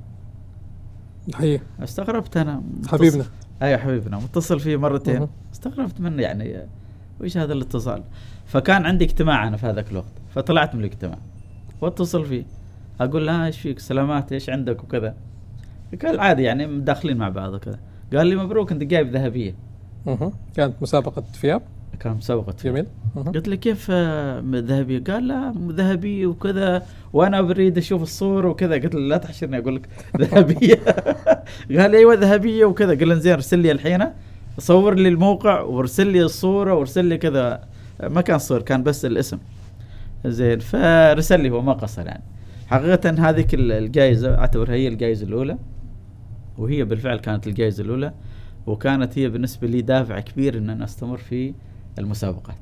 حقيقي 1.34 1.62
استغربت 1.82 2.36
أنا. 2.36 2.62
حبيبنا. 2.88 3.24
أيوه 3.62 3.78
حبيبنا. 3.78 4.16
متصل 4.16 4.60
فيه 4.60 4.76
مرتين. 4.76 5.28
استغربت 5.52 6.00
منه 6.00 6.22
يعني 6.22 6.66
آه، 7.20 7.24
وش 7.24 7.36
هذا 7.36 7.52
الاتصال؟ 7.52 8.02
فكان 8.46 8.86
عندي 8.86 9.04
اجتماع 9.04 9.48
أنا 9.48 9.56
في 9.56 9.66
هذاك 9.66 9.90
الوقت 9.90 10.12
فطلعت 10.34 10.74
من 10.74 10.80
الاجتماع. 10.80 11.18
واتصل 11.80 12.24
فيه. 12.26 12.44
أقول 13.00 13.26
له 13.26 13.42
"ها، 13.42 13.46
إيش 13.46 13.60
فيك؟ 13.60 13.78
سلامات 13.78 14.32
إيش 14.32 14.50
عندك؟ 14.50 14.84
وكذا. 14.84 15.14
قال 16.04 16.20
عادي 16.20 16.42
يعني 16.42 16.80
داخلين 16.80 17.16
مع 17.16 17.28
بعض. 17.28 17.54
وكذا. 17.54 17.78
قال 18.14 18.26
لي 18.26 18.36
مبروك 18.36 18.72
أنت 18.72 18.82
جايب 18.82 19.10
ذهبية. 19.12 19.54
مهم. 20.06 20.32
كانت 20.56 20.74
مسابقة 20.82 21.20
ثياب 21.40 21.62
كان 22.00 22.12
مسابقة 22.12 22.54
جميل. 22.64 22.86
قلت 23.16 23.48
له 23.48 23.56
كيف 23.56 23.86
آه، 23.90 24.42
ذهبية؟ 24.54 25.04
قال 25.04 25.28
لا 25.28 25.54
ذهبية 25.68 26.26
وكذا 26.26 26.82
وأنا 27.12 27.40
بريد 27.40 27.78
أشوف 27.78 28.02
الصورة 28.02 28.48
وكذا. 28.48 28.74
قلت 28.74 28.94
له 28.94 29.00
لا 29.00 29.16
تحشرني 29.16 29.58
أقول 29.58 29.76
لك 29.76 29.88
ذهبية. 30.20 30.74
قال 31.80 31.94
أيوه 31.94 32.14
ذهبية 32.14 32.64
وكذا. 32.64 32.98
قال 32.98 33.20
زين 33.20 33.32
أرسل 33.32 33.58
لي 33.58 33.72
الحين. 33.72 34.04
صور 34.58 34.94
لي 34.94 35.08
الموقع 35.08 35.60
وارسل 35.60 36.06
لي 36.06 36.22
الصورة 36.22 36.74
وارسل 36.74 37.04
لي 37.04 37.18
كذا. 37.18 37.60
ما 38.02 38.20
كان 38.20 38.38
صور 38.38 38.62
كان 38.62 38.82
بس 38.82 39.04
الاسم. 39.04 39.38
زين 40.26 40.58
فرسل 40.58 41.40
لي 41.40 41.50
هو 41.50 41.62
ما 41.62 41.72
قصر 41.72 42.06
يعني. 42.06 42.22
حقيقة 42.66 43.10
هذيك 43.18 43.54
ال- 43.54 43.72
الجائزة 43.72 44.38
أعتبرها 44.38 44.74
هي 44.74 44.88
الجائزة 44.88 45.26
الأولى. 45.26 45.58
وهي 46.58 46.84
بالفعل 46.84 47.18
كانت 47.18 47.46
الجائزة 47.46 47.84
الأولى. 47.84 48.12
وكانت 48.66 49.18
هي 49.18 49.28
بالنسبة 49.28 49.68
لي 49.68 49.80
دافع 49.82 50.20
كبير 50.20 50.58
إن 50.58 50.70
أنا 50.70 50.84
أستمر 50.84 51.16
في 51.16 51.54
المسابقات. 51.98 52.56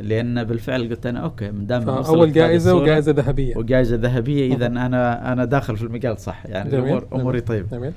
لأن 0.00 0.44
بالفعل 0.44 0.88
قلت 0.88 1.06
أنا 1.06 1.20
أوكي 1.20 1.50
ما 1.50 1.64
دام 1.64 1.90
هذه 1.90 2.24
جائزه 2.24 2.74
وجائزه 2.74 3.12
ذهبية. 3.12 3.56
وجائزه 3.56 3.96
ذهبية 3.96 4.54
إذا. 4.54 4.66
أنا 4.66 5.32
أنا 5.32 5.44
داخل 5.44 5.76
في 5.76 5.82
المجال 5.82 6.18
صح 6.18 6.46
يعني 6.46 6.70
جميل. 6.70 6.82
الأمور 6.84 7.06
أموري. 7.12 7.40
طيب 7.40 7.66
جميل. 7.68 7.92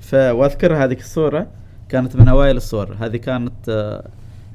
ف 0.00 0.14
واذكر 0.14 0.84
هذيك 0.84 1.00
الصورة. 1.00 1.46
كانت 1.88 2.16
من 2.16 2.28
اوائل 2.28 2.56
الصور. 2.56 2.96
هذه 3.00 3.16
كانت 3.16 3.68
آه، 3.68 4.08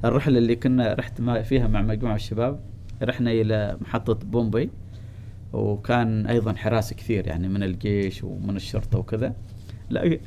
الرحلة 0.04 0.38
اللي 0.38 0.56
كنا 0.56 0.94
رحت 0.94 1.22
فيها 1.22 1.66
مع 1.66 1.82
مجموعة 1.82 2.14
الشباب. 2.14 2.60
رحنا 3.02 3.30
إلى 3.30 3.76
محطة 3.80 4.14
بومبي 4.14 4.70
وكان 5.52 6.26
أيضا 6.26 6.54
حراسه 6.54 6.96
كثير 6.96 7.26
يعني 7.26 7.48
من 7.48 7.62
الجيش 7.62 8.24
ومن 8.24 8.56
الشرطة 8.56 8.98
وكذا. 8.98 9.34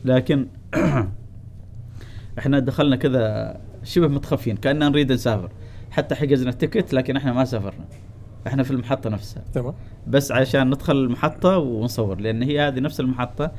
لكن 0.05 0.47
إحنا 2.39 2.59
دخلنا 2.59 2.95
كذا 2.95 3.57
شبه 3.83 4.07
متخفين 4.07 4.57
كأننا 4.57 4.89
نريد 4.89 5.11
نسافر. 5.11 5.51
حتى 5.91 6.15
حجزنا 6.15 6.49
التيكت 6.49 6.93
لكن 6.93 7.15
إحنا 7.15 7.33
ما 7.33 7.45
سافرنا. 7.45 7.85
إحنا 8.47 8.63
في 8.63 8.71
المحطة 8.71 9.09
نفسها. 9.09 9.43
تمام. 9.53 9.73
بس 10.07 10.31
عشان 10.31 10.67
ندخل 10.67 10.95
المحطة 10.95 11.57
ونصور 11.57 12.19
لأن 12.19 12.43
هي 12.43 12.67
هذه 12.67 12.79
نفس 12.79 12.99
المحطة. 12.99 13.51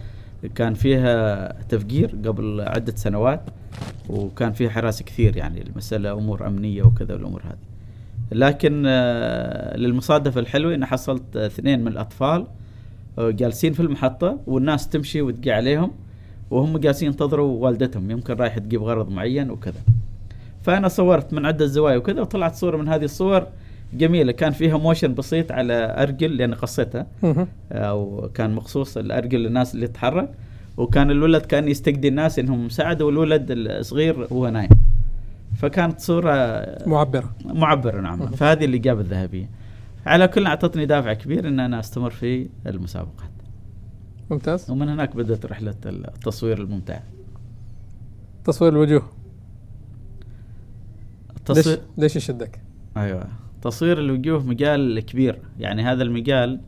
كان 0.55 0.75
فيها 0.75 1.53
تفجير 1.63 2.15
قبل 2.25 2.61
عدة 2.61 2.97
سنوات 2.97 3.41
وكان 4.09 4.53
فيها 4.53 4.71
حراسة 4.71 5.05
كثير 5.05 5.37
يعني 5.37 5.63
المسألة 5.63 6.13
أمور 6.13 6.47
أمنية 6.47 6.83
وكذا 6.83 7.15
والأمور 7.15 7.43
هذه. 7.45 7.69
لكن 8.33 8.85
آه، 8.87 9.77
للمصادفة 9.77 10.41
الحلوة 10.41 10.75
إن 10.75 10.85
حصلت 10.85 11.37
اثنين 11.37 11.81
من 11.81 11.89
الأطفال 11.89 12.47
آه، 13.19 13.31
جالسين 13.31 13.73
في 13.73 13.81
المحطة 13.81 14.41
والناس 14.47 14.89
تمشي 14.89 15.23
وتقي 15.23 15.51
عليهم 15.51 15.91
وهم 16.51 16.79
جالسين 16.79 17.09
ينتظروا 17.09 17.65
والدتهم 17.65 18.11
يمكن 18.11 18.35
رايحة 18.35 18.59
تجيب 18.59 18.83
غرض 18.83 19.11
معين 19.11 19.51
وكذا. 19.51 19.81
فأنا 20.63 20.89
صورت 20.89 21.33
من 21.33 21.47
عدة 21.47 21.67
زوايا 21.67 21.97
وكذا 21.97 22.21
وطلعت 22.21 22.55
صورة 22.55 22.77
من 22.77 22.89
هذه 22.89 23.05
الصور 23.05 23.47
جميلة. 23.93 24.33
كان 24.33 24.53
فيها 24.53 24.79
موشن 24.79 25.15
بسيط 25.15 25.53
على 25.53 26.03
أرجل 26.03 26.37
لأن 26.37 26.55
قصيتها. 26.55 27.07
أو 27.73 28.31
كان 28.35 28.55
مخصوص 28.55 28.97
الأرجل 28.97 29.39
للناس 29.39 29.75
اللي 29.75 29.87
تتحرك 29.87 30.31
وكان 30.77 31.11
الولد 31.11 31.43
كان 31.47 31.69
يستقدي 31.69 32.09
الناس 32.09 32.39
إنهم 32.39 32.69
ساعدوا 32.69 33.11
الولد 33.11 33.47
الصغير 33.51 34.21
وهو 34.21 34.49
نايم. 34.49 34.69
فكانت 35.57 36.01
صورة 36.01 36.67
معبرة. 36.87 37.35
معبرة 37.45 38.01
نعم. 38.01 38.27
فهذه 38.27 38.65
اللي 38.65 38.79
جابت 38.79 39.05
الذهبية. 39.05 39.51
على 40.07 40.29
كل 40.29 40.47
أعطتني 40.47 40.87
دافع 40.87 41.13
كبير 41.13 41.49
إن 41.49 41.61
أنا 41.61 41.81
أستمر 41.81 42.11
في 42.11 42.49
المسابقات. 42.67 43.31
ممتاز. 44.31 44.71
ومن 44.71 44.89
هناك 44.89 45.17
بدأت 45.17 45.47
رحلة 45.47 45.75
التصوير 45.87 46.59
الممتعه 46.59 47.03
تصوير 48.45 48.73
الوجوه. 48.73 49.03
ليش 51.31 51.37
التصوير 51.37 51.81
ليش 51.99 52.17
يشدك؟ 52.17 52.61
أيوه. 52.97 53.29
تصوير 53.63 53.99
الوجوه 53.99 54.47
مجال 54.47 55.01
كبير. 55.01 55.39
يعني 55.61 55.83
هذا 55.83 56.03
المجال 56.03 56.61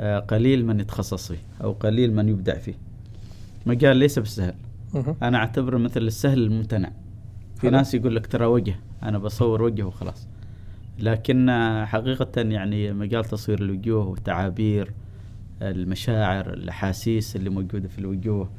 آه، 0.00 0.18
قليل 0.18 0.66
من 0.66 0.80
يتخصص 0.80 1.32
فيه 1.32 1.38
أو 1.64 1.72
قليل 1.72 2.12
من 2.14 2.28
يبدع 2.28 2.58
فيه. 2.58 2.74
مجال 3.66 3.96
ليس 3.96 4.18
بالسهل. 4.18 4.54
مهم. 4.94 5.16
أنا 5.22 5.38
أعتبره 5.38 5.78
مثل 5.78 6.02
السهل 6.02 6.38
الممتنع. 6.38 6.92
في 7.56 7.62
حلو. 7.62 7.70
ناس 7.70 7.94
يقول 7.94 8.16
لك 8.16 8.26
ترى 8.26 8.46
وجه. 8.46 8.76
أنا 9.02 9.18
بصور 9.18 9.62
وجه 9.62 9.82
وخلاص. 9.82 10.28
لكن 10.98 11.48
آه، 11.48 11.84
حقيقة 11.84 12.40
يعني 12.40 12.92
مجال 12.92 13.24
تصوير 13.24 13.62
الوجوه 13.62 14.06
والتعابير 14.06 14.92
المشاعر 15.62 16.52
الأحاسيس 16.52 17.36
اللي 17.36 17.50
موجودة 17.50 17.88
في 17.88 17.98
الوجوه 17.98 18.50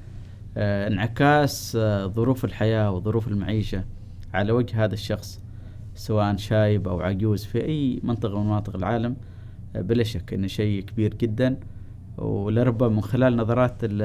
آه، 0.58 0.88
انعكاس 0.88 1.78
آه، 1.82 2.08
ظروف 2.08 2.45
الحياة 2.45 2.91
وظروف 2.91 3.28
المعيشة 3.28 3.84
على 4.34 4.52
وجه 4.52 4.84
هذا 4.84 4.93
الشخص. 4.93 5.41
سواء 5.95 6.36
شايب 6.38 6.88
أو 6.88 7.01
عجوز 7.01 7.43
في 7.45 7.65
أي 7.65 7.99
منطقة 8.04 8.39
من 8.39 8.45
مناطق 8.47 8.75
العالم 8.75 9.15
آه، 9.75 9.82
بلا 9.82 10.04
شك 10.04 10.34
إنه 10.34 10.47
شيء 10.47 10.82
كبير 10.84 11.13
جدا. 11.13 11.58
ولربما 12.17 12.89
من 12.89 13.01
خلال 13.01 13.38
نظرات 13.38 13.84
ال- 13.84 14.01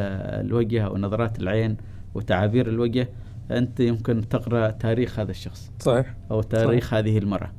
الوجه 0.47 0.85
أو 0.87 0.97
نظرات 0.99 1.39
العين 1.41 1.77
وتعابير 2.15 2.69
الوجه 2.69 3.09
أنت 3.51 3.81
يمكن 3.81 4.29
تقرأ 4.29 4.71
تاريخ 4.71 5.21
هذا 5.21 5.31
الشخص 5.31 5.73
صحيح. 5.81 6.15
أو 6.31 6.43
تاريخ 6.43 6.95
هذه 6.95 7.19
المرأة 7.19 7.53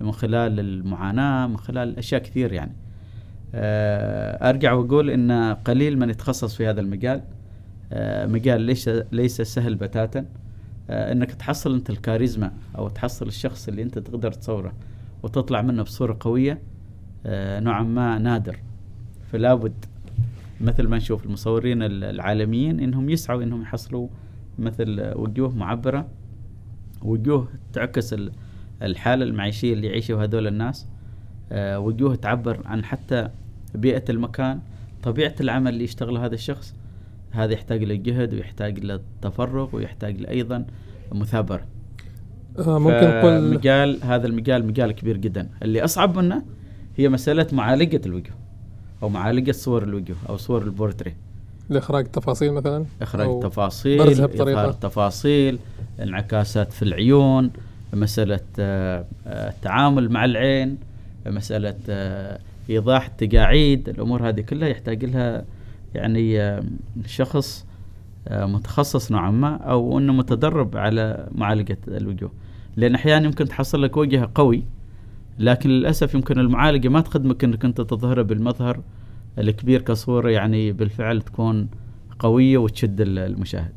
من 0.00 0.12
خلال 0.12 0.60
المعاناة 0.60 1.46
من 1.46 1.56
خلال 1.56 1.98
أشياء 1.98 2.22
كثير 2.22 2.52
يعني. 2.52 2.72
آه، 3.54 4.48
أرجع 4.50 4.72
وأقول 4.72 5.10
إن 5.10 5.32
قليل 5.54 5.98
من 5.98 6.10
يتخصص 6.10 6.56
في 6.56 6.66
هذا 6.66 6.80
المجال. 6.80 7.22
آه، 7.92 8.26
مجال 8.26 8.60
ليس 8.60 8.88
ليس 9.12 9.42
سهل 9.42 9.74
بتاتا. 9.74 10.24
إنك 10.90 11.32
تحصل 11.32 11.74
أنت 11.74 11.90
الكاريزما 11.90 12.52
أو 12.78 12.88
تحصل 12.88 13.26
الشخص 13.26 13.68
اللي 13.68 13.82
أنت 13.82 13.98
تقدر 13.98 14.32
تصوره 14.32 14.72
وتطلع 15.22 15.62
منه 15.62 15.82
بصورة 15.82 16.16
قوية 16.20 16.58
آه، 17.26 17.60
نوعا 17.60 17.82
ما 17.82 18.18
نادر. 18.18 18.56
فلا 19.32 19.54
بد 19.54 19.84
مثل 20.60 20.86
ما 20.88 20.96
نشوف 20.96 21.26
المصورين 21.26 21.82
ال- 21.82 22.04
العالميين 22.04 22.80
إنهم 22.80 23.10
يسعوا 23.10 23.42
إنهم 23.42 23.62
يحصلوا 23.62 24.08
مثل 24.58 25.12
وجوه 25.16 25.56
معبرة 25.56 26.06
وجوه 27.02 27.48
تعكس 27.72 28.12
ال- 28.12 28.32
الحالة 28.82 29.24
المعيشية 29.24 29.72
اللي 29.72 29.86
يعيشها 29.86 30.24
هذول 30.24 30.46
الناس 30.46 30.86
آه، 31.52 31.78
وجوه 31.78 32.14
تعبر 32.14 32.60
عن 32.66 32.84
حتى 32.84 33.28
بيئة 33.74 34.04
المكان 34.10 34.60
طبيعة 35.02 35.34
العمل 35.40 35.72
اللي 35.74 35.84
يشتغله 35.84 36.24
هذا 36.24 36.34
الشخص. 36.34 36.74
هذا 37.38 37.52
يحتاج 37.52 37.84
له 37.84 37.94
جهد 37.94 38.34
ويحتاج 38.34 38.84
له 38.84 39.00
تفرغ 39.22 39.76
ويحتاج 39.76 40.24
أيضا 40.28 40.66
مثابره 41.12 41.66
آه 42.58 42.78
ممكن 42.78 43.08
نقول 43.08 43.54
مجال 43.54 43.98
هذا 44.02 44.26
المجال 44.26 44.66
مجال 44.66 44.92
كبير 44.92 45.16
جدا. 45.16 45.48
اللي 45.62 45.84
أصعب 45.84 46.18
منه 46.18 46.42
هي 46.96 47.08
مسألة 47.08 47.46
معالجة 47.52 48.00
الوجه 48.06 48.30
أو 49.02 49.08
معالجة 49.08 49.52
صور 49.52 49.82
الوجه 49.82 50.14
أو 50.28 50.36
صور 50.36 50.62
البورتري. 50.62 51.14
لإخراج 51.68 52.04
التفاصيل 52.04 52.52
مثلا؟ 52.52 52.84
إخراج 53.02 53.40
تفاصيل 53.42 53.98
برزها 53.98 54.26
بطريقة. 54.26 54.60
إظهار 54.60 54.72
تفاصيل 54.72 55.58
انعكاسات 56.00 56.72
في 56.72 56.82
العيون 56.82 57.50
مسألة 57.92 58.40
آه، 58.58 59.04
آه، 59.26 59.50
التعامل 59.50 60.10
مع 60.10 60.24
العين 60.24 60.78
مسألة 61.26 61.74
آه، 61.90 62.38
إيضاح 62.70 63.06
التقاعيد 63.06 63.88
الأمور 63.88 64.28
هذه 64.28 64.40
كلها 64.40 64.68
يحتاج 64.68 65.04
لها 65.04 65.44
يعني 65.94 66.40
آه، 66.40 66.62
شخص 67.06 67.66
آه، 68.28 68.46
متخصص 68.46 69.12
نوعا 69.12 69.30
ما 69.30 69.56
أو 69.56 69.98
إنه 69.98 70.12
متدرب 70.12 70.76
على 70.76 71.28
معالجة 71.34 71.78
الوجوه. 71.88 72.30
لأن 72.76 72.94
أحيانا 72.94 73.24
يمكن 73.26 73.48
تحصل 73.48 73.82
لك 73.82 73.96
وجه 73.96 74.30
قوي 74.34 74.64
لكن 75.38 75.70
للأسف 75.70 76.14
يمكن 76.14 76.38
المعالجة 76.38 76.88
ما 76.88 77.00
تخدمك 77.00 77.44
إنك 77.44 77.64
أنت 77.64 77.80
تظهره 77.80 78.22
بالمظهر 78.22 78.80
الكبير 79.38 79.82
كصورة 79.82 80.30
يعني 80.30 80.72
بالفعل 80.72 81.22
تكون 81.22 81.68
قوية 82.18 82.58
وتشد 82.58 83.00
ال- 83.00 83.18
المشاهد. 83.18 83.72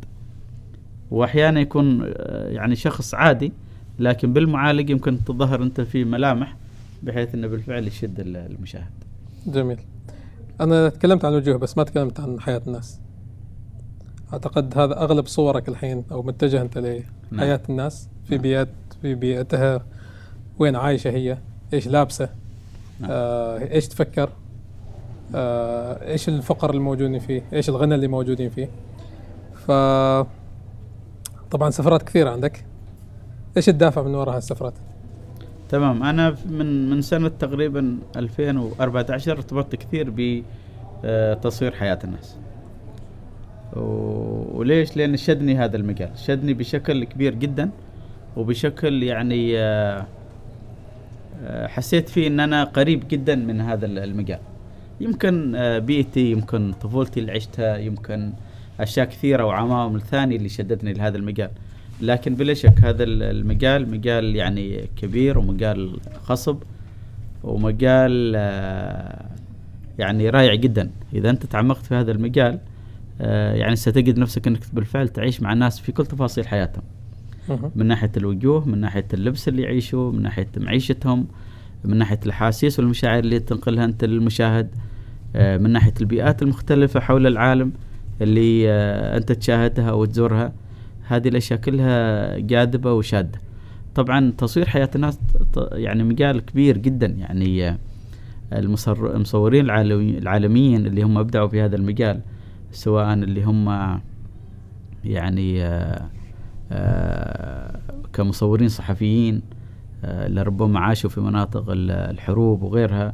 واحيانا 1.12 1.60
يكون 1.60 2.02
آه، 2.04 2.50
يعني 2.50 2.76
شخص 2.76 3.14
عادي 3.14 3.52
لكن 4.00 4.34
بالمعالجة 4.34 4.92
يمكن 4.92 5.24
تظهر 5.24 5.64
أنت 5.64 5.82
في 5.82 6.04
ملامح 6.04 6.56
بحيث 7.04 7.36
إنه 7.36 7.48
بالفعل 7.48 7.88
يشد 7.88 8.20
ال- 8.20 8.38
المشاهد. 8.38 8.92
جميل. 9.48 9.78
أنا 10.62 10.90
تكلمت 10.90 11.26
عن 11.26 11.32
الوجوه 11.32 11.58
بس 11.58 11.78
ما 11.78 11.84
تكلمت 11.84 12.20
عن 12.20 12.40
حياة 12.40 12.62
الناس. 12.68 13.00
أعتقد 14.34 14.78
هذا 14.78 15.02
أغلب 15.02 15.28
صورك 15.28 15.70
الحين 15.70 16.04
أو 16.12 16.24
متجه 16.24 16.62
أنت 16.62 16.78
لحياه 16.78 17.04
نعم. 17.32 17.60
الناس 17.70 18.10
في 18.26 18.36
نعم. 18.36 18.42
بيئات 18.42 18.70
في 19.02 19.16
بيئتها. 19.16 19.86
وين 20.60 20.76
عايشة 20.76 21.10
هي؟ 21.10 21.38
إيش 21.74 21.88
لابسة؟ 21.88 22.30
نعم. 23.00 23.10
آه، 23.14 23.72
إيش 23.72 23.88
تفكر؟ 23.88 24.30
آه، 25.36 26.12
إيش 26.12 26.30
الفقر 26.30 26.74
الموجودين 26.74 27.20
فيه؟ 27.20 27.44
إيش 27.54 27.70
الغنى 27.70 27.96
اللي 27.96 28.08
موجودين 28.08 28.50
فيه؟ 28.50 28.70
ف 29.56 29.72
طبعا 31.52 31.70
سفرات 31.70 32.04
كثيرة 32.04 32.30
عندك. 32.30 32.66
إيش 33.58 33.70
الدافع 33.70 34.02
من 34.02 34.16
وراء 34.16 34.36
هالسفرات؟ 34.36 34.74
تمام. 35.72 36.04
أنا 36.04 36.36
من 36.50 36.90
من 36.90 37.02
سنة 37.02 37.28
تقريبا 37.28 37.98
2014 38.16 39.32
ارتبطت 39.32 39.76
كثير 39.76 40.14
بتصوير 41.04 41.72
حياة 41.72 42.00
الناس. 42.04 42.36
وليش؟ 44.56 44.98
لأن 44.98 45.18
شدني 45.18 45.58
هذا 45.58 45.78
المجال. 45.78 46.10
شدني 46.16 46.54
بشكل 46.54 47.04
كبير 47.04 47.34
جدا 47.36 47.70
وبشكل 48.38 49.04
يعني 49.04 49.60
آه، 49.60 50.06
آه، 51.44 51.68
حسيت 51.68 52.10
فيه 52.10 52.28
إن 52.28 52.40
أنا 52.40 52.64
قريب 52.64 53.08
جدا 53.08 53.36
من 53.36 53.62
هذا 53.62 53.86
ال- 53.86 54.00
المجال. 54.00 54.40
يمكن 55.02 55.56
آه، 55.56 55.80
بيئتي 55.80 56.32
يمكن 56.32 56.74
طفولتي 56.82 57.20
اللي 57.20 57.32
عشتها 57.32 57.78
يمكن 57.78 58.32
أشياء 58.80 59.06
كثيرة 59.06 59.46
وعوامل 59.46 60.02
ثانية 60.02 60.36
اللي 60.36 60.50
شدتني 60.50 60.94
لهذا 60.94 61.18
المجال. 61.18 61.50
لكن 62.02 62.36
بلا 62.36 62.54
شك 62.54 62.74
هذا 62.84 63.04
ال- 63.04 63.24
المجال 63.24 63.92
مجال 63.92 64.36
يعني 64.36 64.90
كبير 64.96 65.38
ومجال 65.38 65.98
خصب 66.24 66.58
ومجال 67.44 68.34
آه، 68.36 69.26
يعني 70.00 70.30
رائع 70.30 70.56
جدا. 70.56 70.90
إذا 71.14 71.30
أنت 71.30 71.46
تعمقت 71.46 71.86
في 71.86 71.96
هذا 71.96 72.12
المجال 72.12 72.60
آه، 73.22 73.54
يعني 73.54 73.76
ستجد 73.76 74.20
نفسك 74.20 74.48
أنك 74.48 74.60
بالفعل 74.74 75.10
تعيش 75.10 75.42
مع 75.42 75.54
الناس 75.54 75.80
في 75.80 75.92
كل 75.92 76.06
تفاصيل 76.06 76.48
حياتهم. 76.48 76.84
من 77.76 77.86
ناحية 77.86 78.12
الوجوه 78.18 78.70
من 78.70 78.78
ناحية 78.78 79.06
اللبس 79.14 79.48
اللي 79.48 79.62
يعيشوه 79.62 80.12
من 80.12 80.22
ناحية 80.22 80.48
معيشتهم 80.58 81.26
من 81.86 81.98
ناحية 81.98 82.20
الأحاسيس 82.26 82.80
والمشاعر 82.80 83.20
اللي 83.20 83.40
تنقلها 83.40 83.86
أنت 83.86 84.06
للمشاهد 84.06 84.68
آه، 85.36 85.58
من 85.58 85.70
ناحية 85.70 85.94
البيئات 86.02 86.42
المختلفة 86.42 87.00
حول 87.00 87.28
العالم 87.28 87.72
اللي 88.22 88.70
أنت 89.18 89.32
تشاهدها 89.32 89.92
وتزورها. 89.92 90.54
هذه 91.16 91.28
الأشياء 91.28 91.60
كلها 91.60 92.38
جاذبة 92.38 92.94
وشادة. 92.94 93.40
طبعا 93.96 94.32
تصوير 94.38 94.66
حياة 94.68 94.90
الناس 94.96 95.20
يعني 95.72 96.04
مجال 96.04 96.46
كبير 96.46 96.78
جدا. 96.78 97.08
يعني 97.08 97.70
آه، 97.70 97.78
المصورين 98.54 99.66
العالمي- 99.66 100.18
العالميين 100.18 100.86
اللي 100.86 101.02
هم 101.04 101.18
أبدعوا 101.18 101.48
في 101.48 101.62
هذا 101.62 101.76
المجال 101.76 102.22
سواء 102.72 103.14
اللي 103.14 103.44
هم 103.44 103.70
يعني 105.06 105.64
آه، 105.64 106.10
آه، 106.72 107.80
كمصورين 108.14 108.68
صحفيين 108.68 109.42
لربما 110.04 110.80
عاشوا 110.80 111.10
في 111.10 111.22
مناطق 111.22 111.70
ال- 111.70 111.92
الحروب 111.92 112.64
وغيرها 112.64 113.14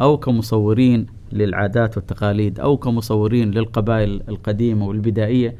أو 0.00 0.16
كمصورين 0.18 1.06
للعادات 1.32 1.96
والتقاليد 1.96 2.60
أو 2.60 2.76
كمصورين 2.76 3.50
للقبائل 3.50 4.22
القديمة 4.28 4.86
والبدائية. 4.86 5.54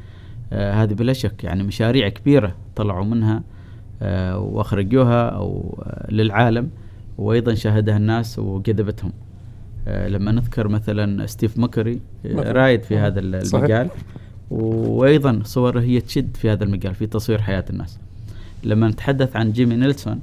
هذه 0.52 0.94
بلا 0.94 1.12
شك 1.12 1.44
يعني 1.44 1.62
مشاريع 1.62 2.08
كبيرة 2.08 2.54
طلعوا 2.76 3.04
منها 3.04 3.42
آه، 4.02 4.38
وأخرجوها 4.38 5.28
أو 5.28 5.78
آه، 5.86 6.12
للعالم 6.12 6.70
وأيضا 7.18 7.54
شاهدها 7.54 7.96
الناس 7.96 8.38
وجذبتهم 8.38 9.12
آه، 9.88 10.08
لما 10.08 10.32
نذكر 10.32 10.68
مثلا 10.68 11.26
ستيف 11.26 11.58
مكوري 11.58 12.00
آه،. 12.26 12.52
رائد 12.52 12.82
في 12.82 12.96
هذا. 12.96 13.20
المجال 13.20 13.88
وأيضا 14.50 15.40
صوره 15.44 15.80
هي 15.80 16.00
تشد 16.00 16.36
في 16.36 16.50
هذا 16.50 16.64
المجال 16.64 16.94
في 16.94 17.06
تصوير 17.06 17.42
حياة 17.42 17.64
الناس. 17.70 17.98
لما 18.64 18.88
نتحدث 18.88 19.36
عن 19.36 19.52
جيمي 19.52 19.76
نيلسون 19.76 20.20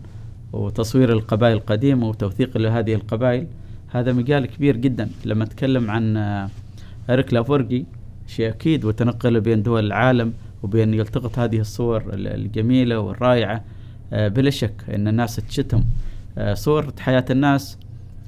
وتصوير 0.54 1.14
القبائل 1.14 1.54
القديمة 1.54 2.10
وتوثيق 2.10 2.58
لهذه 2.58 2.94
القبائل 2.94 3.48
هذا 3.88 4.14
مجال 4.14 4.46
كبير 4.46 4.78
جدا 4.78 5.10
لما 5.26 5.46
نتكلم 5.46 5.92
عن 5.92 6.18
آه، 6.18 6.50
إريك 7.10 7.34
لافورجي 7.34 7.86
شيء 8.36 8.50
أكيد 8.50 8.86
وتنقل 8.86 9.42
بين 9.42 9.64
دول 9.64 9.86
العالم 9.86 10.34
وبين 10.64 10.94
يلتقط 10.94 11.40
هذه 11.40 11.60
الصور 11.60 12.02
ال- 12.14 12.28
الجميلة 12.28 13.00
والرائعة. 13.00 13.64
آه، 14.14 14.28
بلا 14.28 14.50
شك 14.50 14.74
إن 14.96 15.08
الناس 15.08 15.36
تشتهم 15.36 15.84
آه، 16.38 16.54
صور 16.54 16.86
حياة 17.00 17.26
الناس 17.30 17.78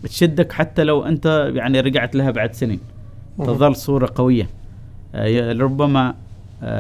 تشدك 0.04 0.52
حتى 0.52 0.84
لو 0.84 1.04
أنت 1.06 1.52
يعني 1.56 1.80
رجعت 1.80 2.15
لها 2.15 2.32
بعد 2.32 2.54
سنين. 2.54 2.80
تظل 3.38 3.76
صورة 3.76 4.10
قوية. 4.15 4.50
آه، 5.15 5.54
ربما 5.54 6.13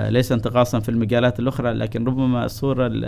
ليس 0.09 0.31
انتقاصا 0.31 0.79
في 0.79 0.89
المجالات 0.89 1.39
الأخرى 1.39 1.73
لكن 1.73 2.05
ربما 2.05 2.45
الصورة 2.45 2.87
ال- 2.87 3.05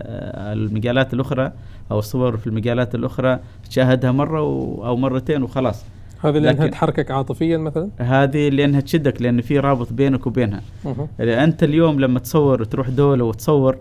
المجالات 0.58 1.14
الأخرى 1.14 1.52
أو 1.92 2.00
الصور 2.00 2.38
في 2.38 2.48
المجالات 2.48 2.96
الأخرى 2.96 3.40
تشاهدها 3.70 4.12
مرة 4.12 4.40
أو 4.88 4.96
مرتين 4.98 5.44
وخلاص. 5.44 5.86
هذه 6.24 6.38
لأنها 6.38 6.68
تحركك 6.68 7.12
عاطفيا 7.12 7.58
مثلا؟ 7.58 7.90
هذه 7.98 8.50
لأنها 8.50 8.80
تشدك 8.80 9.22
لأن 9.22 9.42
في 9.42 9.60
رابط 9.60 9.94
بينك 9.94 10.28
وبينها. 10.28 10.62
أنت 11.20 11.64
اليوم 11.64 12.00
لما 12.00 12.20
تصور 12.20 12.62
وتروح 12.62 12.90
دولة 12.90 13.24
وتصور 13.24 13.78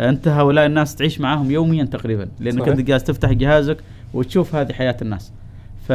أنت 0.00 0.28
هؤلاء 0.28 0.66
الناس 0.66 0.94
تعيش 0.94 1.20
معاهم 1.20 1.50
يوميا 1.50 1.84
تقريبا 1.84 2.28
صحيح. 2.50 2.68
أنت 2.68 2.80
جالس 2.80 3.04
تفتح 3.04 3.32
جهازك 3.32 3.76
وتشوف 4.14 4.54
هذه 4.54 4.72
حياة 4.72 4.96
الناس. 5.02 5.32
ف... 5.88 5.92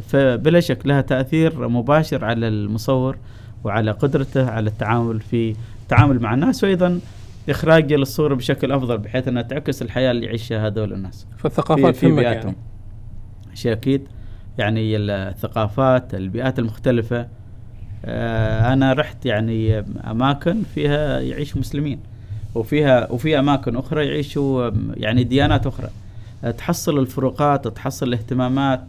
فبلا 0.00 0.60
شك 0.60 0.86
لها 0.86 1.00
تأثير 1.00 1.68
مباشر 1.68 2.24
على 2.24 2.48
المصور 2.48 3.16
وعلى 3.64 3.90
قدرته 3.90 4.50
على 4.50 4.70
التعامل 4.70 5.20
في 5.20 5.54
التعامل 5.82 6.20
مع 6.20 6.34
الناس 6.34 6.64
وأيضا 6.64 7.00
إخراج 7.48 7.92
للصورة 7.92 8.34
بشكل 8.34 8.72
أفضل 8.72 8.98
بحيث 8.98 9.28
أنها 9.28 9.42
تعكس 9.42 9.82
الحياة 9.82 10.10
اللي 10.10 10.26
يعيشها 10.26 10.66
هذول 10.66 10.92
الناس. 10.92 11.26
فالثقافات 11.38 11.96
تهمك 11.96 12.14
بيئاتهم. 12.14 12.54
يعني 13.44 13.56
شيء 13.56 13.72
أكيد. 13.72 14.08
يعني 14.58 14.96
الثقافات 14.96 16.14
البيئات 16.14 16.58
المختلفة. 16.58 17.26
آه، 18.04 18.72
أنا 18.72 18.92
رحت 18.92 19.26
يعني 19.26 19.78
أماكن 20.10 20.62
فيها 20.74 21.20
يعيش 21.20 21.56
مسلمين 21.56 21.98
وفيها 22.54 23.12
وفي 23.12 23.38
أماكن 23.38 23.76
أخرى 23.76 24.06
يعيشوا 24.06 24.70
يعني 24.96 25.24
ديانات 25.24 25.66
أخرى. 25.66 25.88
آه، 26.44 26.50
تحصل 26.50 26.98
الفروقات 26.98 27.68
تحصل 27.68 28.08
الاهتمامات 28.08 28.80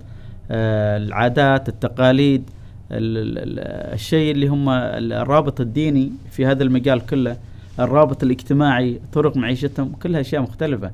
آه، 0.51 0.97
العادات 0.97 1.69
التقاليد 1.69 2.43
ال- 2.91 3.17
ال- 3.17 3.38
ال- 3.38 3.93
الشيء 3.93 4.32
اللي 4.32 4.47
هم 4.47 4.69
الرابط 4.69 5.62
الديني 5.62 6.12
في 6.32 6.45
هذا 6.45 6.63
المجال 6.63 7.06
كله 7.06 7.38
الرابط 7.80 8.23
الاجتماعي 8.23 8.99
طرق 9.13 9.38
معيشتهم 9.38 9.91
كلها 10.04 10.21
أشياء 10.21 10.41
مختلفة. 10.41 10.91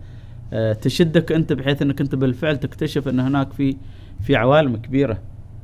تشدك 0.81 1.31
أنت 1.31 1.53
بحيث 1.53 1.81
إنك 1.81 2.01
أنت 2.01 2.15
بالفعل 2.15 2.57
تكتشف 2.57 3.07
إن 3.07 3.19
هناك 3.19 3.53
في 3.53 3.75
في 4.21 4.35
عوالم 4.35 4.77
كبيرة 4.77 5.21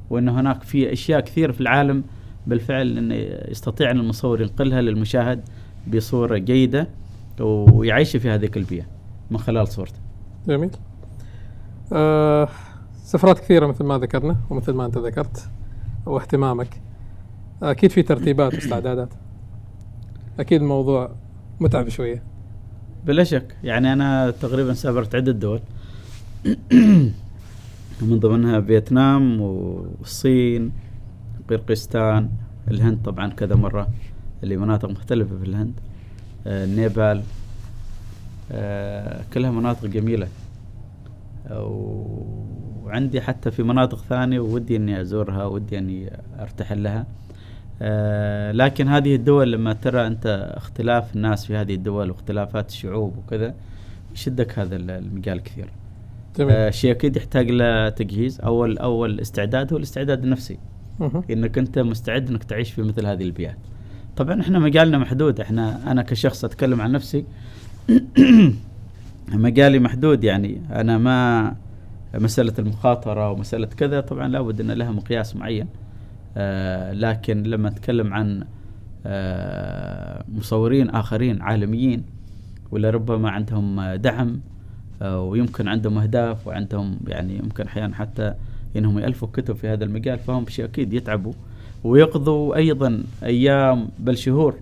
وإن 0.09 0.29
هناك 0.29 0.63
في 0.63 0.93
أشياء 0.93 1.19
كثير 1.19 1.51
في 1.51 1.61
العالم 1.61 2.03
بالفعل 2.47 2.97
إن 2.97 3.11
يستطيع 3.51 3.91
أن 3.91 3.99
المصور 3.99 4.41
ينقلها 4.41 4.81
للمشاهد 4.81 5.41
بصورة 5.87 6.37
جيدة 6.37 6.87
ويعيش 7.39 8.15
في 8.15 8.29
هذه 8.29 8.49
البيئه 8.55 8.85
من 9.31 9.37
خلال 9.37 9.67
صورته. 9.67 9.99
جميل. 10.47 10.69
آه 11.93 12.49
سفرات 13.03 13.39
كثيرة 13.39 13.67
مثل 13.67 13.83
ما 13.83 13.97
ذكرنا 13.97 14.37
ومثل 14.49 14.73
ما 14.73 14.85
أنت 14.85 14.97
ذكرت 14.97 15.49
واهتمامك. 16.05 16.81
أكيد 17.63 17.91
في 17.91 18.01
ترتيبات 18.01 18.53
واستعدادات. 18.53 19.13
أكيد 20.39 20.61
الموضوع 20.61 21.11
متعب 21.59 21.89
شوية. 21.89 22.23
بلا 23.05 23.23
شك. 23.23 23.57
يعني 23.63 23.93
أنا 23.93 24.31
تقريبا 24.31 24.73
سافرت 24.73 25.15
عدة 25.15 25.31
دول. 25.31 25.59
من 28.01 28.19
ضمنها 28.19 28.61
فيتنام 28.61 29.41
والصين 29.41 30.71
قرقستان 31.49 32.29
الهند 32.71 32.99
طبعا 33.05 33.27
كذا 33.27 33.55
مرة 33.55 33.89
اللي 34.43 34.57
مناطق 34.57 34.89
مختلفة 34.89 35.37
في 35.37 35.49
الهند 35.49 35.73
آه 36.47 36.65
نيبال 36.65 37.23
آه 38.51 39.21
كلها 39.33 39.51
مناطق 39.51 39.85
جميلة. 39.85 40.27
وعندي 42.83 43.21
حتى 43.21 43.51
في 43.51 43.63
مناطق 43.63 43.97
ثانية 43.97 44.39
ودي 44.39 44.75
إني 44.75 45.01
أزورها 45.01 45.45
ودي 45.45 45.77
إني 45.77 46.11
ارتحل 46.39 46.83
لها. 46.83 47.05
آه 47.81 48.51
لكن 48.51 48.87
هذه 48.87 49.15
الدول 49.15 49.51
لما 49.51 49.73
ترى 49.73 50.07
أنت 50.07 50.53
اختلاف 50.57 51.15
الناس 51.15 51.45
في 51.45 51.55
هذه 51.55 51.75
الدول 51.75 52.11
واختلافات 52.11 52.69
الشعوب 52.69 53.17
وكذا 53.17 53.55
يشدك 54.13 54.59
هذا 54.59 54.75
المجال 54.75 55.43
كثير. 55.43 55.69
جميل. 56.37 56.51
آه 56.51 56.69
شيء 56.69 56.91
أكيد 56.91 57.17
يحتاج 57.17 57.51
له 57.51 57.89
تجهيز. 57.89 58.41
اول 58.41 58.77
أول 58.77 59.19
استعداد 59.19 59.73
هو 59.73 59.77
الاستعداد 59.77 60.23
النفسي. 60.23 60.57
مه. 60.99 61.23
إنك 61.29 61.57
أنت 61.57 61.79
مستعد 61.79 62.29
إنك 62.29 62.43
تعيش 62.43 62.71
في 62.71 62.81
مثل 62.81 63.05
هذه 63.05 63.23
البيئات. 63.23 63.57
طبعا 64.15 64.41
إحنا 64.41 64.59
مجالنا 64.59 64.97
محدود. 64.97 65.39
إحنا 65.39 65.91
أنا 65.91 66.01
كشخص 66.01 66.45
أتكلم 66.45 66.81
عن 66.81 66.91
نفسي. 66.91 67.25
مجالي 69.27 69.79
محدود 69.79 70.23
يعني. 70.23 70.61
أنا 70.71 70.97
ما 70.97 71.55
مسألة 72.13 72.53
المخاطرة 72.59 73.31
ومسألة 73.31 73.67
كذا 73.67 74.01
طبعا 74.01 74.27
لابد 74.27 74.61
إن 74.61 74.71
لها 74.71 74.91
مقياس 74.91 75.35
معين. 75.35 75.67
آه 76.37 76.93
لكن 76.93 77.43
لما 77.43 77.67
أتكلم 77.67 78.13
عن 78.13 78.43
آه 79.05 80.23
مصورين 80.29 80.89
آخرين 80.89 81.41
عالميين 81.41 82.03
ولا 82.71 82.89
ربما 82.89 83.29
عندهم 83.29 83.93
دعم 83.95 84.39
ويمكن 85.01 85.67
عندهم 85.67 85.97
أهداف 85.97 86.47
وعندهم 86.47 86.97
يعني 87.07 87.35
يمكن 87.37 87.63
أحيانا 87.63 87.95
حتى 87.95 88.33
إنهم 88.77 88.99
يألفوا 88.99 89.27
كتب 89.33 89.55
في 89.55 89.67
هذا 89.67 89.83
المجال 89.83 90.19
فهم 90.19 90.45
شيء 90.47 90.65
أكيد 90.65 90.93
يتعبوا 90.93 91.33
ويقضوا 91.83 92.55
أيضا 92.55 93.03
أيام 93.23 93.89
بل 93.99 94.17
شهور 94.17 94.55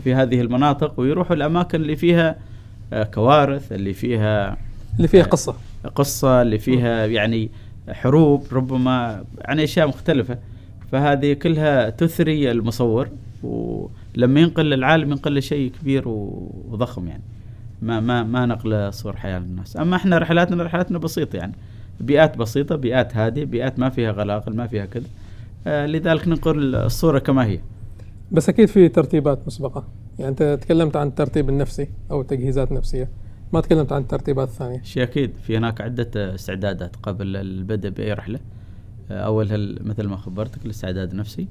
في 0.00 0.14
هذه 0.14 0.40
المناطق 0.40 1.00
ويروحوا 1.00 1.36
الأماكن 1.36 1.80
اللي 1.80 1.96
فيها 1.96 2.36
آه، 2.92 3.02
كوارث 3.02 3.72
اللي 3.72 3.92
فيها 3.92 4.56
اللي 4.96 5.08
فيها 5.08 5.22
قصة. 5.22 5.54
قصة 5.94 6.42
اللي 6.42 6.58
فيها 6.58 7.06
يعني 7.06 7.50
حروب 7.88 8.46
ربما 8.52 9.24
عن 9.44 9.60
أشياء 9.60 9.88
مختلفة. 9.88 10.38
فهذه 10.92 11.32
كلها 11.32 11.90
تثري 11.90 12.50
المصور 12.50 13.08
ولما 13.42 14.40
ينقل 14.40 14.64
للعالم 14.64 15.10
ينقل 15.10 15.42
شيء 15.42 15.72
كبير 15.80 16.08
وضخم 16.08 17.08
يعني. 17.08 17.22
ما 17.84 18.00
ما 18.00 18.22
ما 18.22 18.46
نقل 18.46 18.92
صور 18.92 19.16
حياة 19.16 19.38
للناس. 19.38 19.76
أما 19.76 19.96
إحنا 19.96 20.18
رحلاتنا 20.18 20.62
رحلاتنا 20.62 20.98
بسيطة 20.98 21.36
يعني. 21.36 21.52
بيئات 22.00 22.38
بسيطة 22.38 22.76
بيئات 22.76 23.16
هادية 23.16 23.44
بيئات 23.44 23.78
ما 23.78 23.88
فيها 23.88 24.10
غلاقل 24.10 24.56
ما 24.56 24.66
فيها 24.66 24.84
كذا. 24.84 25.06
آه 25.66 25.86
لذلك 25.86 26.28
ننقل 26.28 26.74
الصورة 26.74 27.18
كما 27.18 27.44
هي. 27.44 27.60
بس 28.32 28.48
أكيد 28.48 28.68
في 28.68 28.88
ترتيبات 28.88 29.46
مسبقة. 29.46 29.84
يعني 30.18 30.30
أنت 30.30 30.58
تكلمت 30.62 30.96
عن 30.96 31.06
الترتيب 31.06 31.48
النفسي 31.48 31.88
أو 32.10 32.22
تجهيزات 32.22 32.72
نفسية. 32.72 33.08
ما 33.52 33.60
تكلمت 33.60 33.92
عن 33.92 34.02
الترتيبات 34.02 34.48
الثانية 34.48 34.82
شيء 34.82 35.02
أكيد. 35.02 35.32
في 35.42 35.56
هناك 35.56 35.80
عدة 35.80 36.34
استعدادات 36.34 36.96
قبل 37.02 37.36
البدء 37.36 37.88
بأي 37.88 38.12
رحلة. 38.12 38.38
آه، 39.10 39.20
اولها 39.20 39.56
مثل 39.80 40.06
ما 40.06 40.16
خبرتك 40.16 40.64
الاستعداد 40.64 41.10
النفسي. 41.10 41.48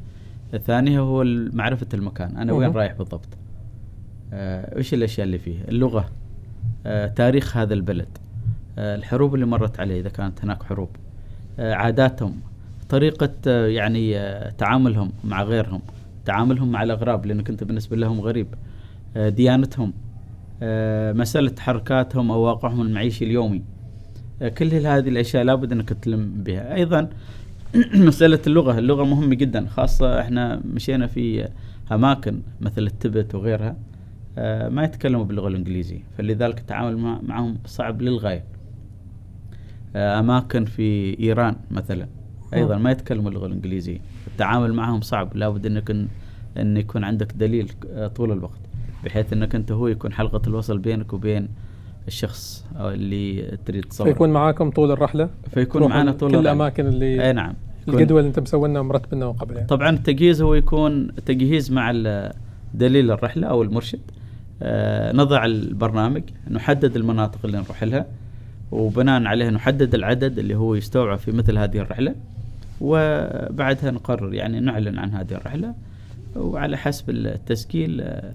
الثاني 0.53 0.99
هو 0.99 1.23
معرفة 1.53 1.87
المكان. 1.93 2.37
أنا 2.37 2.53
وين 2.53 2.71
رايح 2.71 2.93
بالضبط؟ 2.93 3.27
آه، 4.33 4.77
إيش 4.77 4.93
الأشياء 4.93 5.25
اللي 5.25 5.37
فيه؟ 5.37 5.61
اللغة. 5.67 6.09
تاريخ 7.15 7.57
هذا 7.57 7.73
البلد. 7.73 8.17
آه، 8.77 8.95
الحروب 8.95 9.35
اللي 9.35 9.45
مرت 9.45 9.79
عليه 9.79 9.99
إذا 9.99 10.09
كانت 10.09 10.43
هناك 10.43 10.63
حروب. 10.63 10.89
آه، 11.59 11.73
عاداتهم 11.73 12.39
طريقة 12.89 13.29
آه، 13.47 13.67
يعني 13.67 14.19
تعاملهم 14.57 15.11
مع 15.23 15.43
غيرهم. 15.43 15.81
تعاملهم 16.25 16.71
مع 16.71 16.83
الأغراب 16.83 17.25
لأنك 17.25 17.49
أنت 17.49 17.63
بالنسبة 17.63 17.95
لهم 17.97 18.21
غريب. 18.21 18.47
ديانتهم 19.15 19.93
مسألة 21.15 21.49
تحركاتهم 21.49 22.31
أو 22.31 22.39
واقعهم 22.39 22.81
المعيشي 22.81 23.25
اليومي. 23.25 23.61
كل 24.57 24.73
هذه 24.73 25.09
الأشياء 25.09 25.43
لابد 25.43 25.71
أنك 25.71 25.89
تلم 25.89 26.43
بها. 26.43 26.75
أيضا 26.75 27.09
مسألة 27.93 28.39
اللغة. 28.47 28.79
اللغة 28.79 29.03
مهمة 29.03 29.35
جدا 29.35 29.67
خاصة 29.67 30.21
إحنا 30.21 30.61
مشينا 30.73 31.07
في 31.07 31.47
أماكن 31.91 32.41
مثل 32.61 32.81
التبت 32.81 33.35
وغيرها. 33.35 33.75
ما 34.69 34.83
يتكلموا 34.83 35.25
باللغة 35.25 35.47
الإنجليزية 35.47 35.99
فلذلك 36.17 36.59
التعامل 36.59 36.97
معهم 37.23 37.57
صعب 37.65 38.01
للغاية. 38.01 38.43
آه، 39.95 40.19
أماكن 40.19 40.65
في 40.65 41.19
إيران 41.19 41.55
مثلا 41.71 42.07
أيضا 42.53 42.77
ما 42.77 42.91
يتكلموا 42.91 43.29
اللغة 43.29 43.45
الإنجليزية. 43.45 43.99
التعامل 44.27 44.73
معهم 44.73 45.01
صعب 45.01 45.35
لابد 45.35 45.65
إنك 45.65 45.91
ان 46.57 46.77
يكون 46.77 47.03
عندك 47.03 47.33
دليل 47.33 47.71
آه، 47.91 48.07
طول 48.07 48.31
الوقت 48.31 48.59
بحيث 49.05 49.33
إنك 49.33 49.55
أنت 49.55 49.71
هو 49.71 49.87
يكون 49.87 50.13
حلقة 50.13 50.41
الوصل 50.47 50.77
بينك 50.77 51.13
وبين 51.13 51.49
الشخص 52.07 52.65
اللي 52.79 53.57
تريد 53.65 53.83
تصور 53.83 54.07
فيكون 54.07 54.29
معاكم 54.29 54.69
طول 54.69 54.91
الرحلة؟ 54.91 55.29
فيكون 55.49 55.89
معنا 55.89 56.11
طول 56.11 56.31
كل 56.31 56.37
الاماكن 56.37 56.87
اللي 56.87 57.27
أي 57.27 57.33
نعم. 57.33 57.53
الجدول 57.87 58.19
اللي 58.19 58.27
أنت 58.27 58.39
مسوينها 58.39 58.81
ومرتبنا 58.81 59.31
قبل 59.31 59.55
يعني. 59.55 59.67
طبعا 59.67 59.89
التجهيز 59.89 60.41
هو 60.41 60.53
يكون 60.53 61.15
تجهيز 61.15 61.71
مع 61.71 61.91
دليل 62.73 63.11
الرحلة 63.11 63.47
أو 63.47 63.61
المرشد. 63.61 63.99
آه 63.99 64.22
نضع 65.13 65.45
البرنامج 65.45 66.23
نحدد 66.51 66.95
المناطق 66.95 67.39
اللي 67.45 67.57
نروح 67.57 67.83
لها 67.83 68.05
وبناء 68.71 69.23
عليه 69.23 69.49
نحدد 69.49 69.95
العدد 69.95 70.39
اللي 70.39 70.55
هو 70.55 70.75
يستوعب 70.75 71.17
في 71.17 71.31
مثل 71.31 71.57
هذه 71.57 71.77
الرحلة 71.77 72.15
وبعدها 72.81 73.91
نقرر 73.91 74.33
يعني 74.33 74.59
نعلن 74.59 74.99
عن 74.99 75.11
هذه 75.11 75.31
الرحلة 75.31 75.73
وعلى 76.35 76.77
حسب 76.77 77.09
التسجيل 77.09 78.01
آه، 78.01 78.33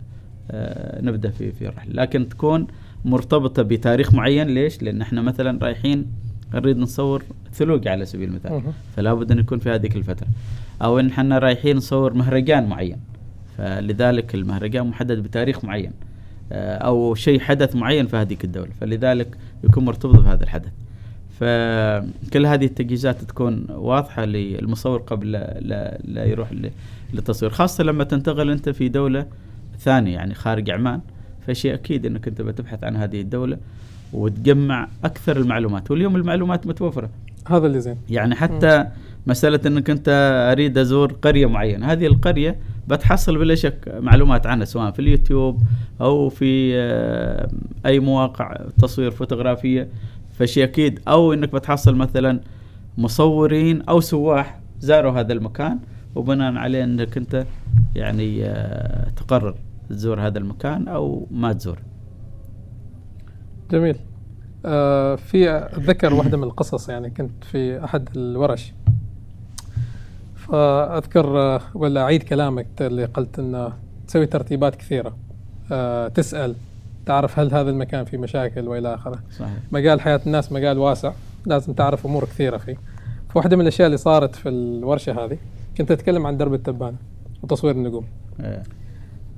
آه، 0.51 1.03
نبدأ 1.03 1.31
في 1.31 1.53
في 1.53 1.69
الرحلة. 1.69 1.93
لكن 1.93 2.29
تكون 2.29 2.67
مرتبطة 3.05 3.63
بتاريخ 3.63 4.15
معين 4.15 4.47
ليش؟ 4.49 4.83
لأن 4.83 5.03
إحنا 5.03 5.23
مثلا 5.23 5.59
رايحين 5.63 6.07
نريد 6.55 6.79
نصور 6.79 7.23
ثلوج 7.53 7.89
على 7.89 8.05
سبيل 8.05 8.29
المثال. 8.29 8.51
فلا 8.97 9.15
بد 9.15 9.33
أن 9.33 9.39
يكون 9.39 9.59
في 9.59 9.71
هذيك 9.71 9.97
الفترة. 9.97 10.29
أو 10.83 10.99
إن 11.01 11.07
إحنا 11.07 11.39
رايحين 11.39 11.77
نصور 11.77 12.15
مهرجان 12.15 12.67
معين. 12.67 12.97
فلذلك 13.59 14.35
المهرجان 14.35 14.87
محدد 14.87 15.23
بتاريخ 15.23 15.65
معين 15.65 15.93
آه، 16.53 16.77
أو 16.77 17.15
شيء 17.15 17.41
حدث 17.41 17.77
معين 17.77 18.07
في 18.07 18.17
هذيك 18.17 18.45
الدولة 18.45 18.71
فلذلك 18.81 19.37
يكون 19.65 19.85
مرتبط 19.85 20.17
بهذا 20.17 20.45
الحدث. 20.45 20.71
فكل 21.41 22.47
هذه 22.47 22.65
التجهيزات 22.65 23.25
تكون 23.25 23.67
واضحة 23.71 24.25
للمصور 24.25 24.99
قبل 24.99 25.33
لا, 25.33 25.99
لا 26.05 26.25
يروح 26.25 26.49
للتصوير 27.13 27.53
خاصة 27.53 27.85
لما 27.85 28.05
تنتقل 28.05 28.51
أنت 28.51 28.69
في 28.69 28.89
دولة 28.89 29.27
ثانية 29.81 30.15
يعني 30.15 30.35
خارج 30.35 30.71
عمان. 30.71 31.01
فشيء 31.47 31.75
أكيد 31.75 32.07
إنك 32.07 32.29
أنت 32.29 32.43
بتبحث 32.43 32.85
عن 32.85 32.97
هذه 32.97 33.21
الدولة 33.21 33.59
وتجمع 34.13 34.89
أكثر 35.05 35.37
المعلومات 35.37 35.91
واليوم 35.91 36.17
المعلومات 36.17 36.67
متوفرة. 36.67 37.11
هذا 37.49 37.67
اللي 37.67 37.81
زين. 37.81 37.97
يعني 38.11 38.35
حتى 38.35 38.79
م. 38.79 38.87
مسألة 39.27 39.61
إنك 39.67 39.91
أنت 39.91 40.09
أريد 40.53 40.79
أزور 40.79 41.13
قرية 41.13 41.47
معينة 41.47 41.93
هذه 41.93 42.07
القرية 42.07 42.57
بتحصل 42.89 43.39
بلا 43.39 43.55
شك 43.55 43.95
معلومات 44.01 44.47
عنها 44.47 44.65
سواء 44.65 44.91
في 44.91 44.99
اليوتيوب 44.99 45.63
أو 46.01 46.29
في 46.29 46.73
آه، 46.77 47.49
أي 47.87 48.01
مواقع 48.01 48.57
تصوير 48.79 49.11
فوتوغرافية. 49.11 49.89
فشي 50.39 50.65
أكيد 50.65 51.01
أو 51.09 51.33
إنك 51.33 51.53
بتحصل 51.53 51.97
مثلا 51.97 52.41
مصورين 52.99 53.83
أو 53.83 54.01
سواح 54.01 54.61
زاروا 54.81 55.13
هذا 55.13 55.33
المكان 55.33 55.79
وبناء 56.15 56.55
عليه 56.55 56.85
إنك 56.85 57.17
أنت 57.17 57.47
يعني 57.95 58.45
آه، 58.45 59.11
تقرر 59.11 59.55
تزور 59.89 60.21
هذا 60.21 60.39
المكان 60.39 60.89
أو 60.89 61.27
ما 61.31 61.53
تزور. 61.53 61.79
جميل. 63.71 63.97
آه 64.67 65.17
في 65.17 65.51
أتذكر 65.51 66.15
واحدة 66.15 66.37
من 66.37 66.45
القصص 66.45 66.89
يعني 66.89 67.11
كنت 67.11 67.45
في 67.45 67.85
أحد 67.85 68.09
الورش. 68.17 68.73
فاذكر 70.49 71.39
آه، 71.39 71.61
ولا 71.75 72.03
أعيد 72.03 72.23
كلامك 72.23 72.67
اللي 72.81 73.05
قلت 73.05 73.39
انه 73.39 73.73
تسوي 74.09 74.27
ترتيبات 74.27 74.77
كثيرة. 74.77 75.17
أه 75.73 76.09
تسأل 76.09 76.55
تعرف 77.07 77.39
هل 77.39 77.55
هذا 77.55 77.71
المكان 77.71 78.05
فيه 78.05 78.19
مشاكل 78.19 78.69
وإلى 78.69 78.95
آخره. 78.95 79.19
صحيح. 79.39 79.53
مجال 79.73 80.01
حياة 80.01 80.21
الناس 80.27 80.53
مجال 80.53 80.79
واسع 80.79 81.13
لازم 81.47 81.73
تعرف 81.73 82.07
أمور 82.07 82.25
كثيرة 82.25 82.57
فيه. 82.57 82.77
فواحدة 83.29 83.57
من 83.57 83.63
الأشياء 83.63 83.87
اللي 83.87 83.97
صارت 83.99 84.35
في 84.35 84.49
الورشة 84.49 85.25
هذه 85.25 85.39
كنت 85.79 85.91
أتكلم 85.91 86.27
عن 86.27 86.37
درب 86.37 86.55
التبانة 86.55 86.97
وتصوير 87.43 87.75
النجوم. 87.75 88.05
إيه. 88.41 88.63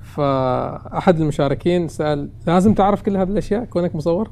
فأحد 0.03 1.21
المشاركين 1.21 1.89
سأل 1.89 2.29
لازم 2.47 2.75
تعرف 2.75 3.03
كل 3.03 3.17
هذه 3.17 3.29
الأشياء؟ 3.29 3.65
كونك 3.65 3.95
مصور؟ 3.95 4.31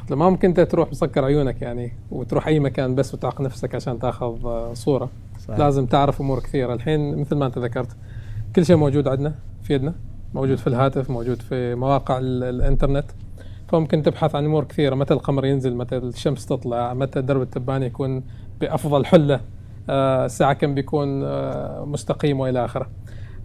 قلت 0.00 0.10
له 0.10 0.16
ما 0.16 0.30
ممكن 0.30 0.48
أنت 0.48 0.60
تروح 0.60 0.90
مسكر 0.90 1.24
عيونك 1.24 1.62
يعني 1.62 1.92
وتروح 2.10 2.46
أي 2.46 2.60
مكان 2.60 2.94
بس 2.94 3.14
وتعق 3.14 3.40
نفسك 3.40 3.74
عشان 3.74 3.98
تأخذ 3.98 4.46
آه، 4.46 4.74
صورة. 4.74 5.10
صحيح. 5.50 5.60
لازم 5.64 5.86
تعرف 5.86 6.20
أمور 6.20 6.40
كثيرة. 6.40 6.74
الحين 6.74 7.18
مثل 7.20 7.36
ما 7.36 7.46
أنت 7.46 7.58
ذكرت 7.58 7.96
كل 8.56 8.64
شيء 8.66 8.76
موجود 8.76 9.08
عندنا 9.08 9.34
في 9.62 9.74
يدنا 9.74 9.94
موجود 10.34 10.58
في 10.58 10.66
الهاتف 10.66 11.10
موجود 11.10 11.42
في 11.42 11.74
مواقع 11.74 12.18
ال- 12.18 12.44
الإنترنت. 12.44 13.04
فممكن 13.68 14.02
تبحث 14.02 14.34
عن 14.34 14.44
أمور 14.44 14.64
كثيرة. 14.64 14.94
متى 14.94 15.14
القمر 15.14 15.46
ينزل 15.46 15.76
متى 15.76 15.96
الشمس 15.96 16.46
تطلع 16.46 16.94
متى 16.94 17.20
درب 17.22 17.42
التبانه 17.42 17.84
يكون 17.86 18.22
بأفضل 18.60 19.06
حلة 19.06 19.40
آه، 19.90 20.24
الساعة 20.24 20.52
كم 20.52 20.74
بيكون 20.74 21.22
آه، 21.24 21.84
مستقيم 21.84 22.40
وإلى 22.40 22.64
آخره. 22.64 22.90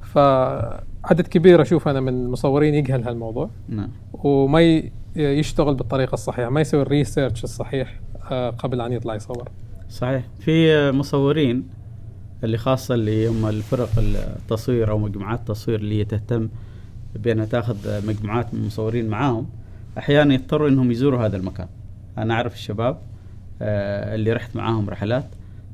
فعدد 0.02 1.28
كبير 1.28 1.62
أشوف 1.62 1.88
أنا 1.88 2.00
من 2.00 2.08
المصورين 2.10 2.74
يجهل 2.76 3.04
هالموضوع. 3.04 3.50
نعم. 3.70 3.90
وما 4.14 4.82
يشتغل 5.16 5.76
بالطريقة 5.76 6.14
الصحيحة 6.14 6.50
ما 6.50 6.62
يسوي 6.62 6.82
الريسيرش 6.82 7.44
الصحيح 7.44 8.00
آه، 8.32 8.50
قبل 8.50 8.82
أن 8.82 8.94
يطلع 8.94 9.16
يصور. 9.16 9.50
صحيح. 9.90 10.24
في 10.40 10.92
مصورين 10.92 11.68
اللي 12.46 12.58
خاصة 12.58 12.96
اللي 12.96 13.28
هم 13.28 13.46
الفرق 13.46 13.90
التصوير 13.98 14.90
أو 14.90 14.98
مجموعات 15.00 15.40
التصوير 15.40 15.80
اللي 15.80 16.06
تهتم 16.06 16.50
بأنها 17.16 17.46
تاخذ 17.46 18.08
مجموعات 18.08 18.54
من 18.54 18.60
المصورين 18.60 19.08
معاهم 19.10 19.48
أحيانا 19.98 20.34
يضطروا 20.34 20.70
أنهم 20.70 20.92
يزوروا 20.92 21.26
هذا 21.26 21.38
المكان. 21.38 21.68
أنا 22.18 22.34
أعرف 22.34 22.54
الشباب 22.54 22.98
آه، 23.62 24.16
اللي 24.16 24.34
رحت 24.34 24.56
معاهم 24.56 24.90
رحلات 24.90 25.26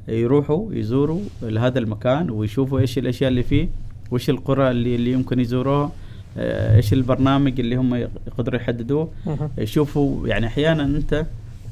يروحوا 0.07 0.74
يزوروا 0.74 1.19
لهذا 1.41 1.80
المكان 1.80 2.30
ويشوفوا 2.30 2.80
إيش 2.80 2.97
الأشياء 2.97 3.30
اللي 3.30 3.43
فيه 3.43 3.69
وإيش 4.11 4.30
القرى 4.30 4.72
اللي, 4.72 4.95
اللي 4.95 5.11
يمكن 5.11 5.39
يزوروها 5.39 5.91
آه، 6.38 6.76
إيش 6.76 6.93
البرنامج 6.93 7.59
اللي 7.59 7.76
هم 7.76 7.95
يقدروا 8.28 8.59
يحددوه. 8.59 9.09
يشوفوا 9.57 10.28
يعني 10.28 10.47
أحيانا 10.47 10.84
أنت 10.84 11.26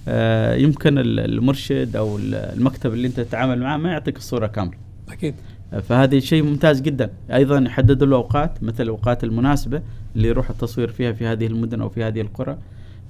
آه، 0.07 0.55
يمكن 0.55 0.97
ال- 0.97 1.19
المرشد 1.19 1.95
أو 1.95 2.17
ال- 2.17 2.35
المكتب 2.35 2.93
اللي 2.93 3.07
أنت 3.07 3.19
تتعامل 3.19 3.59
معه 3.59 3.77
ما 3.77 3.91
يعطيك 3.91 4.17
الصورة 4.17 4.47
كاملة. 4.47 4.77
أكيد. 5.11 5.35
فهذا 5.81 6.19
شيء 6.19 6.43
ممتاز 6.43 6.81
جدا. 6.81 7.09
أيضا 7.33 7.59
يحددوا 7.59 8.07
له 8.07 8.15
اوقات 8.15 8.63
مثل 8.63 8.83
الأوقات 8.83 9.23
المناسبة 9.23 9.81
اللي 10.15 10.27
يروح 10.27 10.49
التصوير 10.49 10.87
فيها 10.87 11.11
في 11.11 11.25
هذه 11.25 11.47
المدن 11.47 11.81
أو 11.81 11.89
في 11.89 12.03
هذه 12.03 12.21
القرى. 12.21 12.57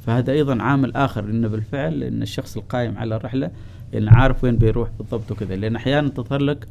فهذا 0.05 0.31
أيضا 0.31 0.61
عامل 0.63 0.95
آخر 0.95 1.23
انه 1.23 1.47
بالفعل 1.47 2.03
إن 2.03 2.21
الشخص 2.21 2.57
القائم 2.57 2.97
على 2.97 3.15
الرحلة 3.15 3.51
انه 3.93 4.11
عارف 4.11 4.43
وين 4.43 4.55
بيروح 4.55 4.89
بالضبط 4.99 5.31
وكذا. 5.31 5.55
لأن 5.55 5.75
أحيانا 5.75 6.09
تظهر 6.09 6.41
لك 6.41 6.67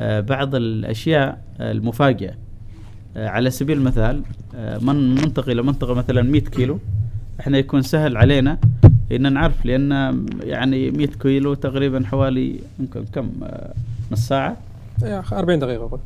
آه، 0.00 0.20
بعض 0.20 0.54
الأشياء 0.54 1.42
آه، 1.60 1.72
المفاجئة. 1.72 2.34
آه، 3.16 3.28
على 3.28 3.50
سبيل 3.50 3.78
المثال 3.78 4.22
من 4.80 5.14
منطقة 5.14 5.52
إلى 5.52 5.62
منطقة 5.62 5.94
مثلا 5.94 6.22
100 6.22 6.40
كيلو 6.40 6.78
إحنا 7.40 7.58
يكون 7.58 7.82
سهل 7.82 8.16
علينا 8.16 8.58
إن 9.12 9.32
نعرف 9.32 9.66
لأن 9.66 9.90
يعني 10.42 10.90
100 10.90 11.06
كيلو 11.06 11.54
تقريبا 11.54 12.06
حوالي 12.06 12.60
يمكن 12.80 13.04
كم 13.04 13.30
نص 14.12 14.28
ساعة. 14.28 14.56
40 15.32 15.58
دقيقة 15.58 15.84
أقول. 15.84 16.00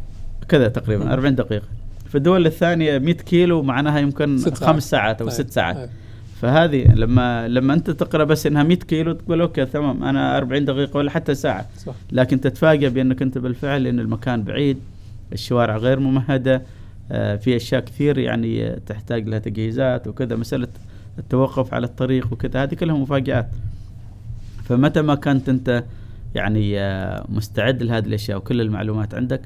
كذا 0.49 0.68
تقريبا 0.68 1.05
مم. 1.05 1.11
40 1.11 1.34
دقيقة 1.34 1.66
في 2.07 2.14
الدول 2.14 2.47
الثانية 2.47 2.99
100 2.99 3.14
كيلو 3.14 3.62
معناها 3.62 3.99
يمكن 3.99 4.38
ست 4.38 4.57
ساعات. 4.57 4.74
خمس 4.74 4.90
ساعات 4.90 5.20
أو 5.22 5.28
أي. 5.28 5.32
ست 5.32 5.51
ساعات 5.51 5.76
أي. 5.76 5.88
فهذه 6.40 6.95
لما 6.95 7.49
لما 7.49 7.74
أنت 7.74 7.90
تقرأ 7.90 8.24
بس 8.24 8.47
إنها 8.47 8.62
100 8.62 8.76
كيلو 8.76 9.12
تقول 9.12 9.40
أوكي 9.40 9.66
تمام 9.66 10.05
أنا 10.05 10.36
40 10.36 10.64
دقيقة 10.64 10.97
ولا 10.97 11.11
حتى 11.11 11.34
ساعة 11.34 11.66
صح 11.78 11.95
لكن 12.12 12.40
تتفاجأ 12.40 12.88
بأنك 12.88 13.22
أنت 13.22 13.38
بالفعل 13.38 13.86
إن 13.86 14.01
المكان 14.01 14.42
بعيد 14.42 14.78
الشوارع 15.32 15.76
غير 15.76 16.01
ممهدة 16.01 16.62
آه، 17.12 17.36
في 17.36 17.57
أشياء 17.57 17.80
كثير 17.80 18.18
يعني 18.18 18.80
تحتاج 18.86 19.28
لها 19.28 19.38
تجهيزات 19.38 20.09
وكذا 20.09 20.36
مسألة 20.36 20.68
التوقف 21.18 21.74
على 21.74 21.86
الطريق 21.86 22.32
وكذا 22.32 22.62
هذه 22.62 22.74
كلها 22.74 22.97
مفاجآت 22.97 23.49
فمتى 24.64 25.03
ما 25.03 25.14
كنت 25.14 25.49
أنت 25.49 25.84
يعني 26.35 26.80
آه، 26.80 27.26
مستعد 27.28 27.82
لهذه 27.82 28.07
الأشياء 28.07 28.39
وكل 28.39 28.61
المعلومات 28.61 29.14
عندك. 29.14 29.41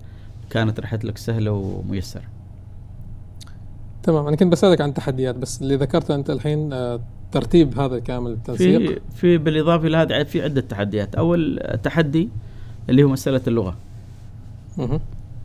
كانت 0.50 0.80
رحلتك 0.80 1.18
سهلة 1.18 1.50
وميسرة. 1.50 2.22
تمام. 4.02 4.26
أنا 4.26 4.36
كنت 4.36 4.52
بسألك 4.52 4.80
عن 4.80 4.88
التحديات 4.88 5.34
بس 5.34 5.62
اللي 5.62 5.76
ذكرته 5.76 6.14
أنت 6.14 6.30
الحين 6.30 6.72
آه، 6.72 7.00
ترتيب 7.32 7.78
هذا 7.78 7.98
كامل 7.98 8.30
التنسيق. 8.30 8.78
في 8.78 9.00
في 9.14 9.38
بالإضافة 9.38 9.86
إلى 9.86 9.96
هذا 9.96 10.24
في 10.24 10.42
عدة 10.42 10.60
تحديات. 10.60 11.14
أول 11.14 11.60
تحدي 11.82 12.28
اللي 12.90 13.02
هو 13.02 13.08
مسألة 13.08 13.40
اللغة. 13.46 13.76
مهم. 14.78 15.00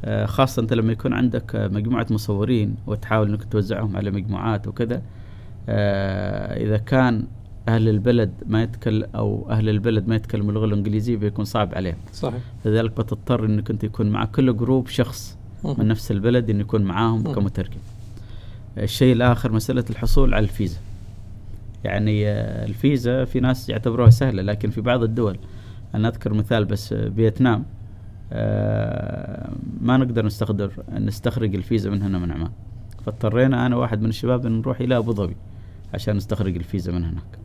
آه، 0.05 0.25
خاصة 0.25 0.61
انت 0.61 0.73
لما 0.73 0.91
يكون 0.91 1.13
عندك 1.13 1.55
مجموعة 1.55 2.07
مصورين 2.09 2.75
وتحاول 2.87 3.29
إنك 3.29 3.43
توزعهم 3.43 3.97
على 3.97 4.11
مجموعات 4.11 4.67
وكذا. 4.67 5.01
إذا 6.57 6.77
كان 6.77 7.27
أهل 7.67 7.89
البلد 7.89 8.31
ما 8.45 8.63
يتكلم 8.63 9.07
أو 9.15 9.47
أهل 9.49 9.69
البلد 9.69 10.07
ما 10.07 10.15
يتكلموا 10.15 10.49
اللغة 10.49 10.65
الإنجليزية 10.65 11.17
بيكون 11.17 11.45
صعب 11.45 11.75
عليهم. 11.75 11.97
صحيح. 12.13 12.41
لذلك 12.65 12.91
بتضطر 12.91 13.45
إنك 13.45 13.69
أنت 13.69 13.83
يكون 13.83 14.09
مع 14.09 14.25
كل 14.25 14.57
جروب 14.57 14.87
شخص. 14.87 15.37
من 15.63 15.87
نفس 15.87 16.11
البلد 16.11 16.49
انه 16.49 16.59
يكون 16.59 16.81
معاهم. 16.83 17.33
كمترجم. 17.33 17.79
الشيء 18.77 19.13
الآخر 19.13 19.51
مسألة 19.51 19.85
الحصول 19.89 20.33
على 20.33 20.43
الفيزا. 20.43 20.79
يعني 21.83 22.27
آه، 22.27 22.65
الفيزا 22.65 23.25
في 23.25 23.39
ناس 23.39 23.69
يعتبروها 23.69 24.09
سهلة 24.09 24.41
لكن 24.41 24.69
في 24.69 24.81
بعض 24.81 25.03
الدول 25.03 25.37
أنا 25.95 26.07
أذكر 26.07 26.33
مثال 26.33 26.65
بس 26.65 26.93
آه، 26.93 27.09
فيتنام 27.09 27.65
آه، 28.33 29.49
ما 29.81 29.97
نقدر 29.97 30.25
نستخدم 30.25 30.69
نستخرج 30.91 31.55
الفيزا 31.55 31.89
من 31.89 32.01
هنا 32.01 32.19
من 32.19 32.31
عمان. 32.31 32.51
فاضطرينا 33.05 33.65
أنا 33.65 33.75
واحد 33.75 34.01
من 34.01 34.09
الشباب 34.09 34.45
ان 34.45 34.59
نروح 34.59 34.79
إلى 34.79 34.97
أبو 34.97 35.13
ظبي 35.13 35.35
عشان 35.93 36.15
نستخرج 36.15 36.55
الفيزا 36.55 36.91
من 36.91 37.03
هناك. 37.03 37.39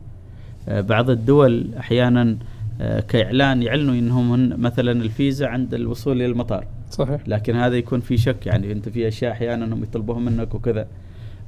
بعض 0.67 1.09
الدول 1.09 1.67
أحيانا 1.79 2.37
آه، 2.81 2.99
كإعلان 2.99 3.63
يعلنوا 3.63 3.93
إنهم 3.93 4.31
هن- 4.31 4.59
مثلا 4.59 4.91
الفيزا 4.91 5.47
عند 5.47 5.73
الوصول 5.73 6.15
إلى 6.17 6.25
المطار. 6.25 6.65
صحيح. 6.91 7.21
لكن 7.27 7.55
هذا 7.55 7.75
يكون 7.75 7.99
في 7.99 8.17
شك 8.17 8.45
يعني 8.47 8.71
أنت 8.71 8.89
في 8.89 9.07
أشياء 9.07 9.31
أحيانا 9.31 9.73
هم 9.75 9.83
يطلبوها 9.83 10.19
منك 10.19 10.55
وكذا. 10.55 10.87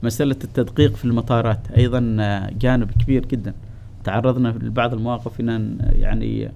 مسألة 0.04 0.36
التدقيق 0.44 0.96
في 0.96 1.06
المطارات 1.06 1.60
أيضا 1.78 2.18
آه، 2.20 2.50
جانب 2.60 2.92
كبير 2.92 3.26
جدا. 3.26 3.54
تعرضنا 4.04 4.48
لبعض 4.48 4.94
المواقف 4.94 5.40
إن 5.40 5.78
يعني 5.92 6.52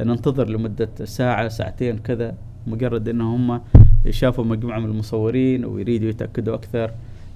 ننتظر 0.00 0.48
لمدة 0.48 0.88
ساعة 1.04 1.48
ساعتين 1.48 1.98
كذا 1.98 2.34
مجرد 2.66 3.08
ان 3.08 3.20
هم 3.20 3.60
شافوا 4.10 4.44
مجموعة 4.44 4.78
من 4.78 4.84
المصورين 4.90 5.64
ويريدوا 5.64 6.08
يتأكدوا 6.08 6.54
أكثر. 6.54 6.90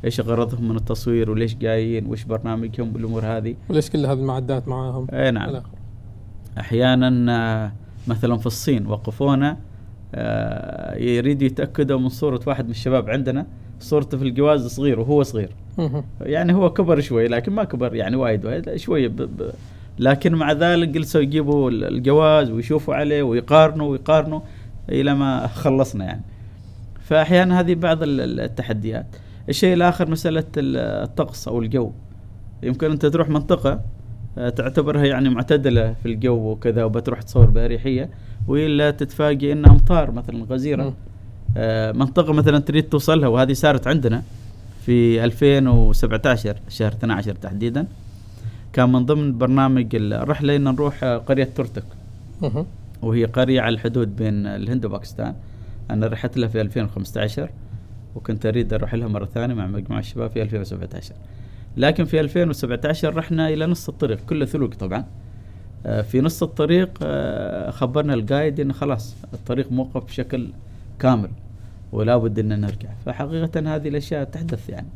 إيش 0.04 0.20
غرضهم 0.20 0.68
من 0.68 0.76
التصوير 0.76 1.30
وليش 1.30 1.54
جايين 1.54 2.06
وإيش 2.06 2.24
برنامجهم 2.24 2.90
بالامور 2.90 3.24
هذه؟ 3.26 3.54
وليش 3.68 3.90
كل 3.90 4.06
هذه 4.06 4.18
المعدات 4.18 4.68
معاهم؟ 4.68 5.06
اي 5.12 5.30
نعم. 5.30 5.62
أحيانا 6.58 7.32
آه، 7.64 7.72
مثلا 8.08 8.36
في 8.36 8.46
الصين 8.46 8.86
وقفونا 8.86 9.56
آه، 10.14 10.96
يريدوا 10.96 11.46
يتأكدوا 11.46 11.98
من 12.00 12.08
صورة 12.08 12.40
واحد 12.46 12.64
من 12.64 12.70
الشباب 12.70 13.10
عندنا. 13.10 13.46
صورته 13.80 14.18
في 14.18 14.24
الجواز 14.24 14.66
صغير 14.66 15.00
وهو 15.00 15.22
صغير. 15.22 15.50
يعني 16.20 16.54
هو 16.54 16.72
كبر 16.72 17.00
شوي 17.00 17.28
لكن 17.28 17.52
ما 17.52 17.64
كبر 17.64 17.94
يعني 17.94 18.16
وايد 18.16 18.44
وايد 18.46 18.66
لا، 18.68 18.76
شوية 18.76 19.08
ب 19.08 19.16
ب 19.16 19.50
لكن 19.98 20.34
مع 20.34 20.52
ذلك 20.52 20.88
جلسوا 20.88 21.20
يجيبوا 21.20 21.70
ال- 21.70 21.84
الجواز 21.84 22.50
ويشوفوا 22.50 22.94
عليه 22.94 23.22
ويقارنوا 23.22 23.86
ويقارنوا 23.88 24.40
إلى 24.88 25.14
ما 25.14 25.46
خلصنا 25.46 26.04
يعني. 26.04 26.22
فاحيانا 27.00 27.60
هذه 27.60 27.74
بعض 27.74 28.02
ال- 28.02 28.20
ال- 28.20 28.40
التحديات. 28.40 29.06
الشيء 29.48 29.74
الآخر 29.74 30.10
مسألة 30.10 30.44
ال- 30.56 30.76
الطقس 31.04 31.48
أو 31.48 31.60
الجو. 31.62 31.92
يمكن 32.62 32.90
أنت 32.90 33.06
تروح 33.06 33.28
منطقة 33.28 33.80
آه، 34.38 34.48
تعتبرها 34.48 35.04
يعني 35.04 35.28
معتدلة 35.28 35.94
في 36.02 36.06
الجو 36.08 36.50
وكذا 36.50 36.84
وبتروح 36.84 37.22
تصور 37.22 37.46
بأريحية 37.50 38.10
وإلا 38.48 38.90
تتفاجئ 38.90 39.52
انها 39.52 39.70
أمطار 39.70 40.10
مثلا 40.10 40.44
غزيرة. 40.44 40.94
آه، 41.56 41.92
منطقة 41.92 42.32
مثلا 42.32 42.58
تريد 42.58 42.88
توصلها 42.88 43.28
وهذه 43.28 43.52
صارت 43.52 43.86
عندنا 43.86 44.22
في 44.86 45.24
2017 45.24 46.56
شهر 46.68 46.92
12 46.92 47.34
تحديدا. 47.34 47.86
كان 48.72 48.92
من 48.92 49.06
ضمن 49.06 49.38
برنامج 49.38 49.86
الرحلة 49.94 50.56
إن 50.56 50.64
نروح 50.64 51.04
آه، 51.04 51.16
قرية 51.18 51.48
تورتك 51.56 51.84
مهم. 52.42 52.66
وهي 53.02 53.24
قرية 53.24 53.60
على 53.60 53.74
الحدود 53.74 54.16
بين 54.16 54.46
الهند 54.46 54.84
وباكستان. 54.84 55.34
أنا 55.90 56.06
رحت 56.06 56.36
لها 56.36 56.48
في 56.48 56.60
2015 56.60 57.48
وكنت 58.16 58.46
أريد 58.46 58.72
أروح 58.72 58.94
لها 58.94 59.08
مرة 59.08 59.24
ثانية 59.24 59.54
مع 59.54 59.66
مجموعة 59.66 60.00
الشباب 60.00 60.30
في 60.30 60.42
2017 60.42 61.14
لكن 61.76 62.04
في 62.04 62.20
2017 62.20 63.16
رحنا 63.16 63.48
إلى 63.48 63.66
نص 63.66 63.88
الطريق 63.88 64.18
كله 64.28 64.46
ثلوج 64.46 64.74
طبعا. 64.74 65.04
آه، 65.86 66.02
في 66.02 66.20
نص 66.20 66.42
الطريق 66.42 66.98
آه، 67.02 67.70
خبرنا 67.70 68.14
القايد 68.14 68.60
انه 68.60 68.72
خلاص 68.72 69.16
الطريق 69.34 69.72
موقف 69.72 70.04
بشكل 70.04 70.48
كامل 70.98 71.30
ولا 71.92 72.16
بد 72.16 72.38
إن 72.38 72.60
نرجع. 72.60 72.88
فحقيقة 73.06 73.74
هذه 73.74 73.88
الأشياء 73.88 74.24
تحدث 74.24 74.68
يعني. 74.68 74.88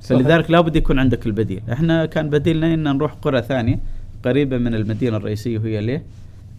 فلذلك 0.00 0.50
لا 0.50 0.60
بد 0.60 0.76
يكون 0.76 0.98
عندك 0.98 1.26
البديل. 1.26 1.62
إحنا 1.72 2.06
كان 2.06 2.30
بديلنا 2.30 2.74
إن 2.74 2.82
نروح 2.82 3.12
قرى 3.12 3.42
ثانية 3.42 3.78
قريبة 4.24 4.58
من 4.58 4.74
المدينة 4.74 5.16
الرئيسية 5.16 5.58
وهي 5.58 5.80
ليه؟ 5.80 6.02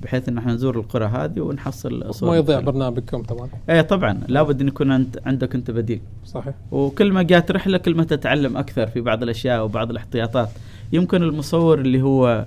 بحيث 0.03 0.29
إن 0.29 0.37
إحنا 0.37 0.53
نزور 0.53 0.79
القرى 0.79 1.05
هذه 1.05 1.41
ونحصل 1.41 2.13
صور 2.15 2.29
ما 2.29 2.37
يضيع. 2.37 2.59
برنامجكم 2.59 3.23
طبعا. 3.23 3.49
إيه 3.69 3.81
طبعا 3.81 4.21
لابد 4.27 4.61
إن 4.61 4.67
يكون 4.67 4.91
انت 4.91 5.19
عندك 5.25 5.55
أنت 5.55 5.71
بديل. 5.71 6.01
صحيح. 6.25 6.53
وكل 6.71 7.11
ما 7.11 7.23
جات 7.23 7.51
رحلة 7.51 7.77
كل 7.77 7.95
ما 7.95 8.03
تتعلم 8.03 8.57
أكثر 8.57 8.87
في 8.87 9.01
بعض 9.01 9.23
الأشياء 9.23 9.65
وبعض 9.65 9.89
الاحتياطات. 9.89 10.49
يمكن 10.93 11.23
المصور 11.23 11.79
اللي 11.79 12.01
هو 12.01 12.45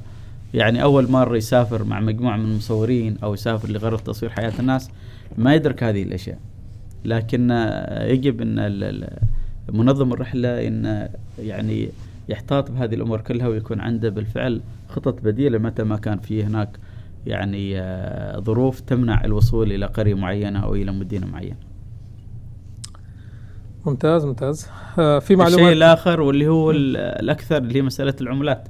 يعني 0.54 0.82
أول 0.82 1.10
مرة 1.10 1.36
يسافر 1.36 1.84
مع 1.84 2.00
مجموعة 2.00 2.36
من 2.36 2.44
المصورين 2.44 3.16
أو 3.22 3.34
يسافر 3.34 3.68
لغرض 3.70 3.98
تصوير 3.98 4.32
حياة 4.32 4.52
الناس 4.58 4.90
ما 5.38 5.54
يدرك 5.54 5.82
هذه 5.82 6.02
الأشياء. 6.02 6.38
لكن 7.04 7.50
يجب 8.00 8.40
إن 8.40 9.08
منظم 9.72 10.12
الرحلة 10.12 10.68
إن 10.68 11.08
يعني 11.38 11.88
يحتاط 12.28 12.70
بهذه 12.70 12.94
الأمور 12.94 13.20
كلها 13.20 13.48
ويكون 13.48 13.80
عنده 13.80 14.08
بالفعل 14.08 14.60
خطط 14.88 15.20
بديلة 15.22 15.58
متى 15.58 15.82
ما 15.82 15.96
كان 15.96 16.18
في 16.18 16.44
هناك 16.44 16.68
يعني 17.26 17.80
آه، 17.80 18.40
ظروف 18.40 18.80
تمنع 18.80 19.24
الوصول 19.24 19.72
إلى 19.72 19.86
قرية 19.86 20.14
معينة 20.14 20.64
أو 20.64 20.74
إلى 20.74 20.92
مدينة 20.92 21.26
معينة. 21.26 21.56
ممتاز 23.86 24.24
ممتاز. 24.24 24.66
آه 24.98 25.18
في 25.18 25.24
الشيء 25.34 25.36
معلومات 25.36 25.72
الآخر 25.72 26.20
واللي 26.20 26.48
هو 26.48 26.70
ال- 26.70 26.96
الأكثر 26.96 27.56
اللي 27.56 27.76
هي 27.78 27.82
مسألة 27.82 28.14
العملات. 28.20 28.68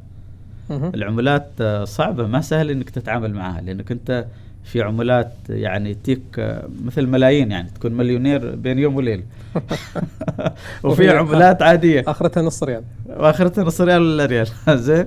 العملات 0.70 1.48
آه، 1.60 1.84
صعبة 1.84 2.26
ما 2.26 2.40
سهل 2.40 2.70
إنك 2.70 2.90
تتعامل 2.90 3.34
معها 3.34 3.60
لأنك 3.60 3.92
أنت 3.92 4.26
في 4.64 4.82
عملات 4.82 5.32
يعني 5.48 5.94
تيك 5.94 6.22
آه، 6.38 6.68
مثل 6.84 7.06
ملايين 7.06 7.50
يعني 7.50 7.70
تكون 7.70 7.92
مليونير 7.92 8.54
بين 8.54 8.78
يوم 8.78 8.96
وليله 8.96 9.22
وفي 10.84 11.02
وفي- 11.02 11.10
عملات 11.10 11.62
عادية. 11.62 12.04
آخرتها 12.06 12.42
نص 12.42 12.62
ريال. 12.62 12.82
وآخرتها 13.06 13.64
نص 13.64 13.80
ريال 13.80 14.02
ولا 14.02 14.26
ريال 14.26 14.46
زين. 14.88 15.06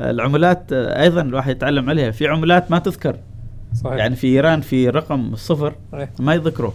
العملات 0.00 0.72
أيضا 0.72 1.22
الواحد 1.22 1.56
يتعلم 1.56 1.90
عليها. 1.90 2.10
في 2.10 2.28
عملات 2.28 2.70
ما 2.70 2.78
تذكر. 2.78 3.16
صحيح. 3.74 3.96
يعني 3.96 4.16
في 4.16 4.26
إيران 4.26 4.60
في 4.60 4.88
رقم 4.88 5.36
صفر. 5.36 5.74
ما 6.18 6.34
يذكروه 6.34 6.74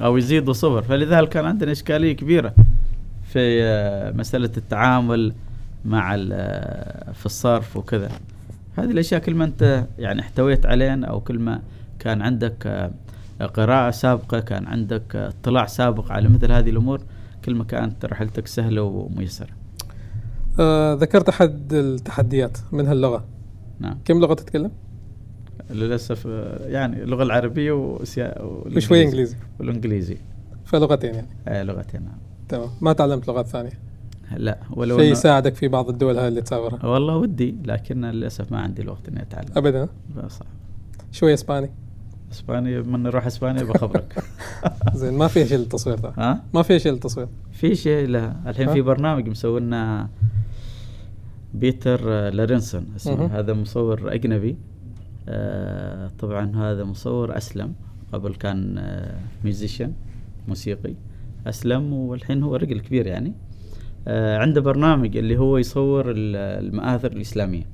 أو 0.00 0.16
يزيدوا 0.16 0.52
صفر. 0.52 0.82
فلذلك 0.82 1.28
كان 1.28 1.44
عندنا 1.44 1.72
إشكالية 1.72 2.12
كبيرة 2.12 2.54
في 3.24 3.62
آه، 3.62 4.10
مسألة 4.10 4.50
التعامل 4.56 5.32
مع 5.84 6.16
آه، 6.32 7.12
في 7.12 7.26
الصرف 7.26 7.76
وكذا. 7.76 8.08
هذه 8.78 8.90
الأشياء 8.90 9.20
كل 9.20 9.34
ما 9.34 9.44
أنت 9.44 9.86
يعني 9.98 10.20
احتويت 10.20 10.66
عليها 10.66 11.04
أو 11.04 11.20
كل 11.20 11.38
ما 11.38 11.62
كان 11.98 12.22
عندك 12.22 12.66
آه، 12.66 12.90
قراءة 13.46 13.90
سابقة 13.90 14.40
كان 14.40 14.66
عندك 14.66 15.16
اطلاع 15.16 15.66
سابق 15.66 16.12
على 16.12 16.28
مثل 16.28 16.52
هذه 16.52 16.70
الأمور 16.70 17.00
كل 17.44 17.54
ما 17.54 17.64
كانت 17.64 18.04
رحلتك 18.04 18.46
سهلة 18.46 18.82
وميسرة. 18.82 19.61
آه 20.60 20.94
ذكرت 20.94 21.28
أحد 21.28 21.72
التحديات 21.72 22.58
منها 22.72 22.92
اللغة 22.92 23.24
نعم. 23.80 23.98
كم 24.04 24.20
لغة 24.20 24.34
تتكلم؟ 24.34 24.70
للأسف 25.70 26.26
آه، 26.26 26.68
يعني 26.68 27.02
اللغة 27.02 27.22
العربية 27.22 27.72
وسيا- 27.72 28.42
وشوي 28.42 29.02
إنجليزي. 29.02 29.36
والإنجليزي. 29.60 30.16
فلغتين 30.64 31.14
يعني. 31.14 31.26
آه 31.48 31.62
لغتين 31.62 32.02
نعم. 32.02 32.18
تمام. 32.48 32.68
ما 32.80 32.92
تعلمت 32.92 33.28
لغات 33.28 33.46
ثانية؟ 33.46 33.70
لا 34.36 34.58
ولو 34.70 34.98
شيء 34.98 35.12
يساعدك 35.12 35.54
في 35.54 35.68
بعض 35.68 35.88
الدول 35.88 36.18
هاي 36.18 36.28
اللي 36.28 36.42
تسافرها 36.42 36.86
والله 36.86 37.16
ودي 37.16 37.56
لكن 37.64 38.04
للأسف 38.04 38.52
ما 38.52 38.60
عندي 38.60 38.82
الوقت 38.82 39.08
إني 39.08 39.22
أتعلم. 39.22 39.48
ابدا؟ 39.56 39.88
صعب. 40.28 40.46
شوي 41.12 41.34
إسباني. 41.34 41.70
اسبانيا 42.32 42.80
من 42.80 43.02
نروح 43.02 43.26
إسبانيا 43.26 43.62
بخبرك. 43.62 44.22
زين 44.94 45.14
ما 45.14 45.28
فيها 45.28 45.44
شيء 45.46 45.58
للتصوير 45.58 45.98
ده 45.98 46.12
ها؟ 46.18 46.42
ما 46.54 46.62
فيها 46.62 46.78
شيء 46.78 46.92
للتصوير. 46.92 47.28
في 47.52 47.74
شيء 47.74 48.08
لا. 48.08 48.36
الحين؟ 48.46 48.72
في 48.72 48.80
برنامج 48.82 49.28
مسوي 49.28 49.60
لنا 49.60 50.08
بيتر 51.54 52.28
لارنسون 52.30 52.86
اسمه. 52.96 53.26
هذا 53.26 53.52
مصور 53.52 54.14
أجنبي. 54.14 54.56
آه 55.28 56.10
طبعا 56.18 56.56
هذا 56.56 56.84
مصور 56.84 57.36
أسلم. 57.36 57.74
قبل 58.12 58.34
كان 58.34 58.78
آه 58.78 59.14
ميوزيشن 59.44 59.92
موسيقي. 60.48 60.94
أسلم 61.46 61.92
والحين 61.92 62.42
هو 62.42 62.56
رجل 62.56 62.80
كبير 62.80 63.06
يعني. 63.06 63.32
آه 64.08 64.38
عنده 64.38 64.60
برنامج 64.60 65.16
اللي 65.16 65.36
هو 65.38 65.58
يصور 65.58 66.10
ال- 66.10 66.36
المآثر 66.66 67.12
الإسلامية. 67.12 67.64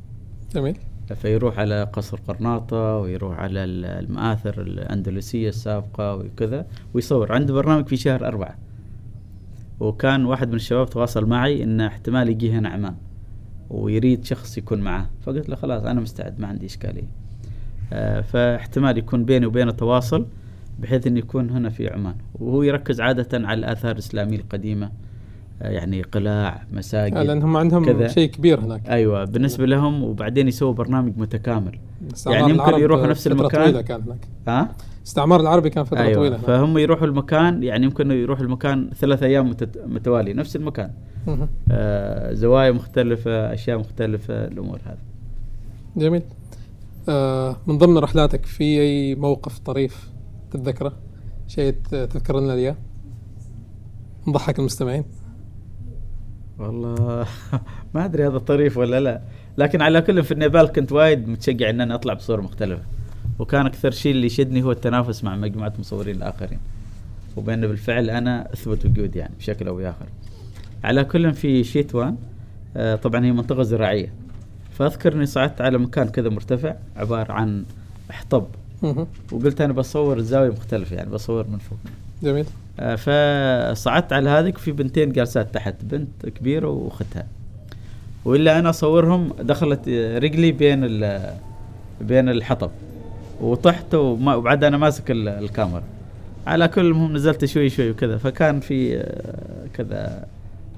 جميل. 0.54 0.76
فيروح 1.14 1.58
على 1.58 1.84
قصر 1.92 2.18
قرناطة 2.28 2.96
ويروح 2.98 3.38
على 3.38 3.64
ال- 3.64 3.84
المآثر 3.84 4.62
الأندلسية 4.62 5.48
السابقة 5.48 6.14
وكذا 6.14 6.66
ويصور. 6.94 7.32
عنده 7.32 7.54
برنامج 7.54 7.86
في 7.86 7.96
شهر 7.96 8.26
أربعة. 8.26 8.58
وكان 9.80 10.24
واحد 10.24 10.48
من 10.48 10.54
الشباب 10.54 10.90
تواصل 10.90 11.26
معي 11.26 11.62
إنه 11.62 11.86
احتمال 11.86 12.28
يجي 12.28 12.52
هنا 12.52 12.68
عمان. 12.68 12.94
ويريد 13.70 14.24
شخص 14.24 14.58
يكون 14.58 14.80
معاه 14.80 15.06
فقلت 15.22 15.48
له 15.48 15.56
خلاص 15.56 15.82
أنا 15.84 16.00
مستعد 16.00 16.40
ما 16.40 16.46
عندي 16.46 16.66
إشكالية. 16.66 17.08
آه، 17.92 18.20
فاحتمال 18.20 18.98
يكون 18.98 19.24
بيني 19.24 19.46
وبينه 19.46 19.72
تواصل 19.72 20.26
بحيث 20.78 21.06
إنه 21.06 21.18
يكون 21.18 21.50
هنا 21.50 21.68
في 21.68 21.88
عمان. 21.88 22.14
وهو 22.34 22.62
يركز 22.62 23.00
عادة 23.00 23.48
على 23.48 23.58
الآثار 23.58 23.92
الإسلامية 23.92 24.36
القديمة 24.36 24.90
آه، 25.62 25.70
يعني 25.70 26.02
قلاع 26.02 26.62
مساجد 26.72 27.16
آه 27.16 27.22
لأنهم 27.22 27.56
عندهم 27.56 27.84
كذا. 27.84 28.08
شيء 28.08 28.30
كبير 28.30 28.60
هناك. 28.60 28.88
أيوه 28.88 29.24
بالنسبة 29.24 29.66
لهم 29.66 30.02
وبعدين 30.02 30.48
يسووا 30.48 30.72
برنامج 30.72 31.12
متكامل. 31.16 31.78
يعني 32.26 32.50
يمكن 32.50 32.74
يروحوا 32.74 33.06
نفس 33.06 33.26
المكان. 33.26 33.80
كان 33.80 34.02
هناك. 34.02 34.28
ها؟ 34.48 34.74
استعمار 35.09 35.40
العربي 35.40 35.70
كان 35.70 35.84
فترة 35.84 36.00
أيوه. 36.00 36.14
طويلة. 36.14 36.36
فهم 36.36 36.78
يروحوا 36.78 37.06
المكان 37.06 37.62
يعني 37.62 37.84
يمكن 37.84 38.11
يروحوا 38.11 38.44
المكان 38.44 38.90
ثلاث 38.96 39.22
أيام 39.22 39.50
متت- 39.54 39.78
متوالي 39.86 40.32
نفس 40.32 40.56
المكان. 40.56 40.90
آه 41.70 42.32
زوايا 42.32 42.70
مختلفة 42.70 43.52
أشياء 43.54 43.78
مختلفة 43.78 44.44
الأمور 44.44 44.78
هذه. 44.86 44.98
جميل. 45.96 46.22
آه 47.09 47.56
من 47.66 47.78
ضمن 47.78 47.98
رحلاتك 47.98 48.46
في 48.46 48.64
أي 48.80 49.14
موقف 49.14 49.59
طريف 49.59 50.11
تتذكره؟ 50.50 50.92
شيء 51.46 51.74
تذكر 51.90 52.40
لنا 52.40 52.52
إياه؟ 52.54 52.76
نضحك 54.28 54.59
المستمعين. 54.59 55.04
والله 56.59 57.26
ما 57.94 58.04
أدري 58.04 58.26
هذا 58.26 58.38
طريف 58.38 58.76
ولا 58.78 59.00
لا. 59.00 59.20
لكن 59.59 59.82
على 59.82 60.00
كل 60.00 60.22
في 60.24 60.32
النيبال 60.32 60.66
كنت 60.66 60.92
وايد 60.92 61.28
متشجع 61.28 61.70
إن 61.70 61.80
أنا 61.80 61.94
أطلع 61.94 62.14
بصور 62.14 62.40
مختلفة. 62.40 62.82
وكان 63.39 63.66
أكثر 63.66 63.91
شيء 63.91 64.12
اللي 64.12 64.26
يشدني 64.26 64.62
هو 64.62 64.72
التنافس 64.72 65.24
مع 65.24 65.36
مجموعة 65.36 65.72
مصورين 65.78 66.16
الآخرين. 66.16 66.59
وبأن 67.36 67.61
بالفعل 67.61 68.11
أنا 68.11 68.53
أثبت 68.53 68.86
وجودي 68.86 69.18
يعني 69.18 69.34
بشكل 69.39 69.68
أو 69.68 69.76
بآخر. 69.76 70.07
على 70.84 71.05
كل 71.05 71.34
في 71.34 71.64
شيتوان 71.64 72.16
آه 72.76 72.95
طبعا 72.95 73.24
هي 73.24 73.32
منطقة 73.32 73.62
زراعية. 73.62 74.12
فأذكر 74.78 75.12
إني 75.12 75.26
صعدت 75.26 75.61
على 75.61 75.78
مكان 75.78 76.09
كذا 76.09 76.28
مرتفع 76.28 76.74
عبارة 76.97 77.32
عن 77.32 77.64
حطب. 78.11 78.47
وقلت 79.32 79.61
أنا 79.61 79.72
بصور 79.72 80.16
الزاويه 80.16 80.51
مختلفة 80.51 80.97
يعني 80.97 81.11
بصور 81.11 81.47
من 81.49 81.59
فوق. 81.59 81.78
جميل. 82.22 82.47
آه، 82.80 82.95
فصعدت 83.74 84.12
على 84.12 84.30
هذيك 84.30 84.57
وفي 84.57 84.72
بنتين 84.72 85.12
جالسات 85.12 85.55
تحت 85.55 85.74
بنت 85.82 86.26
كبيرة 86.26 86.68
وأختها. 86.68 87.26
وإلا 88.24 88.59
أنا 88.59 88.70
أصورهم 88.70 89.32
دخلت 89.41 89.89
رجلي 90.22 90.53
بين 90.53 90.80
بين 92.01 92.28
الحطب. 92.28 92.70
وطحت 93.41 93.95
وما 93.95 94.34
وبعد 94.34 94.64
أنا 94.64 94.76
ماسك 94.76 95.11
ال- 95.11 95.28
الكاميرا. 95.28 95.82
على 96.47 96.68
كل 96.68 96.86
المهم 96.86 97.12
نزلت 97.12 97.45
شوي 97.45 97.68
شوي 97.70 97.91
وكذا 97.91 98.16
فكان 98.18 98.61
في 98.61 98.97
آه، 98.99 99.66
كذا 99.74 100.26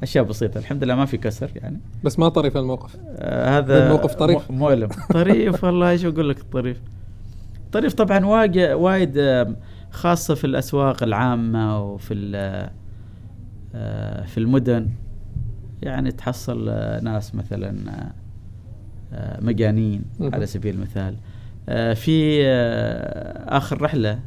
أشياء 0.02 0.24
بسيطة. 0.24 0.58
الحمد 0.58 0.84
لله 0.84 0.94
ما 0.94 1.04
في 1.04 1.16
كسر 1.16 1.50
يعني. 1.56 1.78
بس 2.04 2.18
ما 2.18 2.28
طريف 2.28 2.56
الموقف. 2.56 2.96
آه 3.16 3.58
هذا 3.58 3.84
الموقف 3.86 4.14
طريف؟ 4.14 4.50
مؤلم. 4.50 4.88
طريف 5.14 5.64
والله 5.64 5.90
إيش 5.90 6.04
أقول 6.04 6.28
لك 6.28 6.42
طريف؟ 6.52 6.80
طريف 7.72 7.94
طبعا 7.94 8.26
وايد 8.74 9.18
آه، 9.18 9.54
خاصة 9.90 10.34
في 10.34 10.44
الأسواق 10.44 11.02
العامة 11.02 11.82
وفي 11.82 12.30
آه، 13.74 14.24
في 14.26 14.38
المدن. 14.38 14.88
يعني 15.82 16.12
تحصل 16.12 16.64
ناس 17.02 17.34
مثلا 17.34 17.76
مجانين. 19.40 20.02
على 20.20 20.46
سبيل 20.46 20.74
المثال. 20.74 21.14
في 21.94 22.40
آه، 22.46 23.56
آخر 23.56 23.82
رحلة 23.82 24.18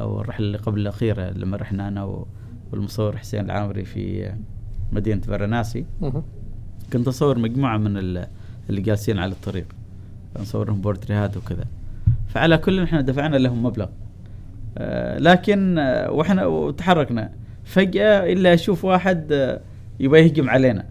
أو 0.00 0.20
الرحلة 0.20 0.46
اللي 0.46 0.58
قبل 0.58 0.80
الأخيرة 0.80 1.30
لما 1.30 1.56
رحنا 1.56 1.88
أنا 1.88 2.04
و- 2.04 2.26
والمصور 2.72 3.16
حسين 3.16 3.44
العامري 3.44 3.84
في 3.84 4.26
آه، 4.26 4.36
مدينة 4.92 5.20
فارناسي. 5.20 5.84
مهم. 6.00 6.22
كنت 6.92 7.08
أصور 7.08 7.38
مجموعة 7.38 7.76
من 7.78 7.96
ال- 7.98 8.26
اللي 8.70 8.80
جالسين 8.80 9.18
على 9.18 9.32
الطريق. 9.32 9.66
نصورهم 10.40 10.80
بورتريهات 10.80 11.36
وكذا. 11.36 11.64
فعلى 12.28 12.58
كل 12.58 12.82
إحنا 12.82 13.00
دفعنا 13.00 13.36
لهم 13.36 13.62
مبلغ. 13.62 13.86
آه 14.78 15.18
لكن 15.18 15.78
آه 15.78 16.10
وإحنا 16.10 16.46
وتحركنا. 16.46 17.32
فجأة 17.64 18.32
إلا 18.32 18.54
أشوف 18.54 18.84
واحد 18.84 19.32
آه 19.32 19.60
يبغى 20.00 20.20
يهجم 20.20 20.50
علينا. 20.50 20.84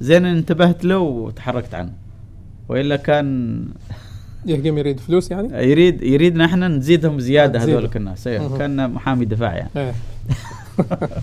زين 0.00 0.24
انتبهت 0.24 0.84
له 0.84 0.98
وتحركت 0.98 1.74
عنه. 1.74 1.92
وإلا 2.68 2.96
كان 2.96 3.64
يهجم 4.46 4.78
يريد 4.78 5.00
فلوس 5.00 5.30
يعني؟ 5.30 5.68
يريد 5.70 6.02
يريدنا 6.02 6.44
إحنا 6.44 6.68
نزيدهم 6.68 7.20
زيادة. 7.20 7.62
هذول 7.62 7.90
الناس 7.96 8.26
مهم. 8.26 8.58
كان 8.58 8.90
محامي 8.90 9.24
دفاع 9.24 9.56
يعني. 9.56 9.70
إيه. 9.76 9.94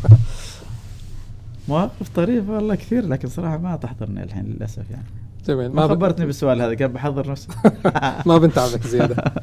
مواقف 1.70 2.10
طريفة 2.16 2.54
والله 2.54 2.76
كثير 2.76 3.06
لكن 3.08 3.28
صراحة 3.28 3.58
ما 3.58 3.76
تحضرني 3.76 4.24
الحين 4.24 4.46
للأسف 4.46 4.90
يعني. 4.92 5.04
جميل. 5.48 5.72
ما 5.72 5.86
ب- 5.86 5.90
خبرتني 5.90 6.26
بالسؤال 6.26 6.62
هذا 6.62 6.74
كان 6.74 6.94
بحضر 6.94 7.32
نفسي. 7.32 7.48
ما 8.26 8.38
بنتعبك 8.38 8.88
زيادة. 8.88 9.16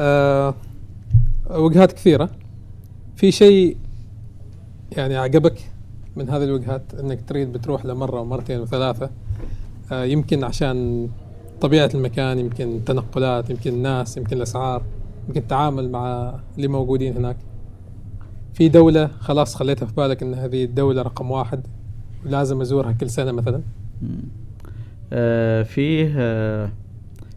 آه 0.00 0.54
وجهات 1.50 1.92
كثيرة. 1.92 2.30
في 3.16 3.32
شيء 3.32 3.76
يعني 4.96 5.16
عجبك 5.16 5.58
من 6.16 6.30
هذه 6.30 6.44
الوجهات؟ 6.44 6.82
إنك 7.00 7.18
تريد 7.28 7.52
بتروح 7.52 7.84
لمرة 7.86 8.20
ومرتين 8.20 8.60
وثلاثة. 8.60 9.10
آه 9.92 10.04
يمكن 10.04 10.44
عشان 10.44 11.08
طبيعة 11.60 11.90
المكان 11.94 12.38
يمكن 12.38 12.76
التنقلات 12.76 13.50
يمكن 13.50 13.72
الناس 13.72 14.16
يمكن 14.16 14.36
الأسعار 14.36 14.82
يمكن 15.28 15.40
التعامل 15.40 15.90
مع 15.90 16.34
اللي 16.56 16.68
موجودين 16.68 17.16
هناك. 17.16 17.36
في 18.54 18.68
دولة 18.68 19.06
خلاص 19.06 19.54
خليتها 19.54 19.86
في 19.86 19.94
بالك 19.94 20.22
إن 20.22 20.34
هذه 20.34 20.64
الدولة 20.64 21.02
رقم 21.02 21.30
واحد 21.30 21.60
ولازم 22.26 22.60
أزورها 22.60 22.92
كل 22.92 23.10
سنة 23.10 23.32
مثلا. 23.32 23.62
آه 25.12 25.62
فيه 25.62 26.12
آه 26.16 26.70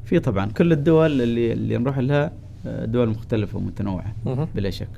في 0.03 0.19
طبعا 0.19 0.45
كل 0.45 0.71
الدول 0.71 1.21
اللي 1.21 1.53
اللي 1.53 1.77
نروح 1.77 1.97
لها 1.97 2.31
آه، 2.65 2.85
دول 2.85 3.09
مختلفة 3.09 3.57
ومتنوعة. 3.57 4.15
بلا 4.55 4.69
شك. 4.69 4.89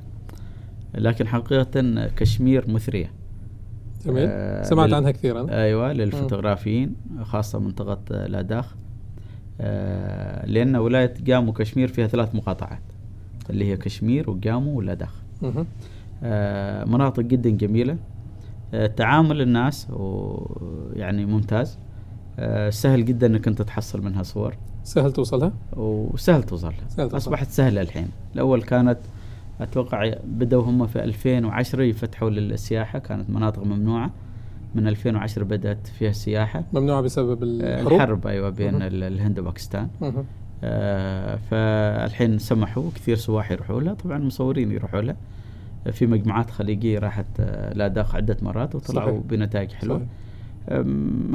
لكن 0.95 1.27
حقيقة 1.27 2.07
كشمير 2.07 2.69
مثرية. 2.69 3.11
جميل. 4.05 4.25
آه، 4.27 4.63
سمعت 4.63 4.93
عنها 4.93 5.11
كثير 5.11 5.39
أنا 5.41 5.63
أيوه 5.63 5.93
للفوتوغرافيين 5.93 6.95
خاصة 7.21 7.59
منطقة 7.59 8.25
لاداخ 8.27 8.75
لأن 10.45 10.75
ولاية 10.75 11.13
جامو 11.23 11.53
كشمير 11.53 11.87
فيها 11.87 12.07
ثلاث 12.07 12.35
مقاطعات 12.35 12.81
اللي 13.49 13.65
هي 13.65 13.77
كشمير 13.77 14.29
وجامو 14.29 14.77
ولاداخ 14.77 15.21
مهم. 15.41 15.65
آه، 16.23 16.85
مناطق 16.85 17.23
جدا 17.23 17.49
جميلة. 17.49 17.97
آه، 18.73 18.87
تعامل 18.87 19.41
الناس 19.41 19.87
يعني 20.93 21.25
ممتاز. 21.25 21.77
آه، 22.39 22.69
سهل 22.69 23.05
جدا 23.05 23.27
إنك 23.27 23.47
أنت 23.47 23.61
تحصل 23.61 24.01
منها 24.01 24.23
صور. 24.23 24.55
سهل 24.83 25.11
توصلها؟ 25.11 25.53
وسهل 25.73 26.43
توصل 26.43 26.73
سهل 26.87 27.09
توصل. 27.09 27.17
أصبحت 27.17 27.49
سهلة 27.49 27.81
الحين. 27.81 28.07
الأول 28.35 28.63
كانت 28.63 28.97
أتوقع 29.61 30.13
بدأوا 30.25 30.63
هم 30.63 30.87
في 30.87 31.03
2010 31.03 31.81
يفتحوا 31.81 32.29
للسياحة 32.29 32.99
كانت 32.99 33.29
مناطق 33.29 33.63
ممنوعة. 33.63 34.11
من 34.75 34.87
2010 34.87 35.43
بدأت 35.43 35.87
فيها 35.87 36.09
السياحة. 36.09 36.63
ممنوعه 36.73 37.01
بسبب 37.01 37.43
آه، 37.43 37.81
الحروب؟ 37.81 37.93
الحرب 38.01 38.27
أيوه 38.27 38.49
بين 38.49 38.81
الهند 38.81 39.39
وباكستان. 39.39 39.87
آه، 40.63 41.35
فالحين 41.51 42.37
سمحوا 42.37 42.89
كثير 42.95 43.15
سواح 43.15 43.51
يروحوا 43.51 43.81
لها. 43.81 43.93
طبعا 43.93 44.17
مصورين 44.17 44.71
يروحوا 44.71 45.01
لها. 45.01 45.15
في 45.91 46.07
مجموعات 46.07 46.49
خليجية 46.49 46.99
راحت 46.99 47.25
آه، 47.39 47.73
لاداخ 47.73 48.15
عدة 48.15 48.37
مرات 48.41 48.75
وطلعوا 48.75 49.11
صحيح. 49.11 49.21
بنتائج 49.29 49.71
حلوة. 49.71 49.97
صحيح. 49.97 50.07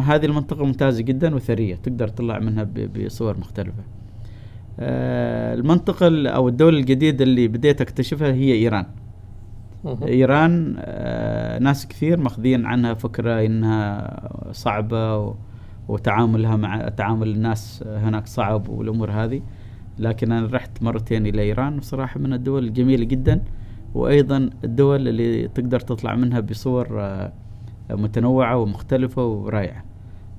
هذه 0.08 0.26
المنطقة 0.26 0.64
ممتازة 0.66 1.02
جدا 1.02 1.34
وثرية. 1.34 1.74
تقدر 1.76 2.08
تطلع 2.08 2.38
منها 2.38 2.66
بصور 3.04 3.38
مختلفة. 3.38 3.82
آه، 4.80 5.54
المنطقة 5.54 6.06
ال- 6.06 6.26
أو 6.26 6.48
الدولة 6.48 6.78
الجديدة 6.78 7.24
اللي 7.24 7.48
بديت 7.48 7.80
أكتشفها 7.80 8.32
هي 8.32 8.52
إيران. 8.52 8.86
مهم. 9.84 10.02
إيران 10.02 10.74
آه، 10.78 11.58
ناس 11.58 11.86
كثير 11.88 12.20
ماخذين 12.20 12.66
عنها 12.66 12.94
فكرة 12.94 13.46
إنها 13.46 14.52
صعبة 14.52 15.16
و- 15.18 15.34
وتعاملها 15.88 16.56
مع 16.56 16.88
تعامل 16.88 17.28
الناس 17.28 17.84
هناك 17.86 18.26
صعب 18.26 18.68
والأمور 18.68 19.10
هذه. 19.10 19.42
لكن 19.98 20.32
أنا 20.32 20.46
رحت 20.46 20.82
مرتين 20.82 21.26
إلى 21.26 21.42
إيران 21.42 21.78
وصراحة 21.78 22.20
من 22.20 22.32
الدول 22.32 22.64
الجميلة 22.64 23.04
جدا. 23.04 23.40
وأيضا 23.94 24.50
الدول 24.64 25.08
اللي 25.08 25.48
تقدر 25.48 25.80
تطلع 25.80 26.14
منها 26.14 26.40
بصور 26.40 27.00
آه، 27.00 27.32
متنوعة 27.90 28.56
ومختلفة 28.56 29.26
ورائعة. 29.26 29.84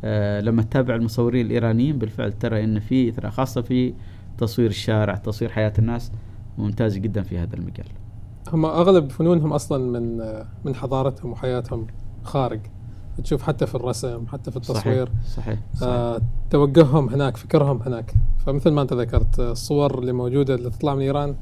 آه، 0.04 0.42
لما 0.42 0.62
تتابع 0.62 0.96
المصورين 0.96 1.46
الإيرانيين 1.46 1.98
بالفعل 1.98 2.34
ترى 2.34 2.64
إن 2.64 2.80
في 2.80 3.12
خاصة 3.30 3.62
في 3.62 3.94
تصوير 4.38 4.70
الشارع 4.70 5.16
تصوير 5.16 5.52
حياة 5.52 5.74
الناس 5.80 6.12
ممتاز 6.58 6.98
جدا 6.98 7.22
في 7.22 7.38
هذا 7.38 7.56
المجال. 7.56 7.86
هم 8.54 8.66
أغلب 8.66 9.10
فنونهم 9.12 9.54
أصلا 9.54 10.00
من 10.00 10.18
من 10.66 10.76
حضارتهم 10.76 11.32
وحياتهم 11.32 11.88
خارج. 12.24 12.60
تشوف 13.24 13.44
حتى 13.44 13.68
في 13.68 13.76
الرسم 13.76 14.28
حتى 14.28 14.52
في 14.52 14.58
التصوير. 14.58 15.06
صحيح 15.08 15.36
صحيح, 15.36 15.60
صحيح. 15.74 15.90
آه 15.90 16.22
توجههم 16.50 17.10
هناك 17.10 17.38
فكرهم 17.38 17.82
هناك. 17.86 18.14
فمثل 18.46 18.72
ما 18.72 18.82
أنت 18.82 18.94
ذكرت 18.94 19.40
آه، 19.40 19.52
الصور 19.52 20.00
اللي 20.00 20.12
موجودة 20.14 20.56
اللي 20.56 20.70
تطلع 20.70 20.96
من 20.96 21.02
إيران 21.02 21.36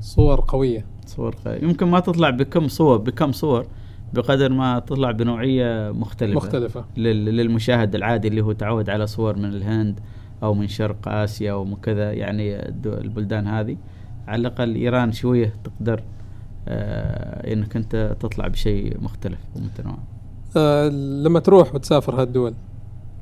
صور 0.00 0.44
قوية. 0.48 0.86
صور 1.06 1.36
خ- 1.36 1.62
يمكن 1.62 1.86
ما 1.86 2.00
تطلع 2.00 2.30
بكم 2.30 2.68
صور 2.68 2.96
بكم 2.98 3.32
صور 3.32 3.66
بقدر 4.14 4.52
ما 4.52 4.78
تطلع 4.78 5.10
مختلفة. 5.92 6.36
مختلفة. 6.36 6.84
لل- 6.96 7.24
للمشاهد 7.36 7.94
العادي 7.94 8.28
اللي 8.28 8.40
هو 8.40 8.52
تعود 8.52 8.90
على 8.90 9.06
صور 9.06 9.36
من 9.36 9.44
الهند 9.44 10.00
أو 10.42 10.54
من 10.54 10.68
شرق 10.68 11.08
آسيا 11.08 11.52
أو 11.52 11.64
من 11.64 11.76
كذا 11.76 12.12
يعني 12.12 12.56
البلدان 12.86 13.46
هذه. 13.46 13.76
على 14.28 14.40
الأقل 14.40 14.74
إيران 14.74 15.12
شوية 15.12 15.52
تقدر 15.64 16.02
آه 16.68 17.52
إنك 17.52 17.76
أنت 17.76 18.16
تطلع 18.20 18.46
بشيء 18.48 19.00
مختلف 19.00 19.38
ومتنوع. 19.56 19.98
آه 20.56 20.88
لما 20.88 21.40
تروح 21.40 21.74
وتسافر 21.74 22.22
هالدول 22.22 22.54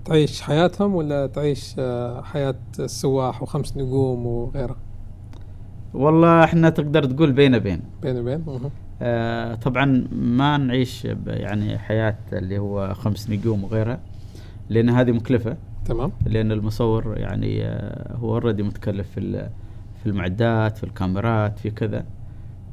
تعيش 0.05 0.41
حياتهم 0.43 0.95
ولا 0.95 1.26
تعيش 1.26 1.74
آه 1.78 2.22
حياة 2.22 2.55
السواح 2.78 3.43
وخمس 3.43 3.76
نجوم 3.76 4.26
وغيره 4.26 4.76
والله 5.95 6.45
إحنا 6.45 6.70
تقدر 6.70 7.05
تقول 7.05 7.32
بين 7.32 7.59
بين 7.59 7.80
بين 8.03 8.18
وبين 8.18 8.43
مهم. 8.47 8.70
آه 9.03 9.55
طبعا 9.55 10.07
ما 10.12 10.57
نعيش 10.57 11.09
يعني 11.26 11.78
حياة 11.78 12.16
اللي 12.32 12.59
هو 12.59 12.95
خمس 12.95 13.30
نجوم 13.30 13.64
وغيرها 13.64 14.01
لأن 14.68 14.91
هذه 14.91 15.12
مكلفة. 15.12 15.57
تمام. 15.84 16.12
لأن 16.26 16.53
المصور 16.53 17.18
يعني 17.18 17.64
آه، 17.64 18.16
هو 18.16 18.32
اوريدي 18.34 18.62
متكلف 18.62 19.11
في 19.11 19.49
في 20.03 20.07
المعدات 20.07 20.76
في 20.78 20.84
الكاميرات 20.84 21.59
في 21.59 21.70
كذا. 21.70 22.05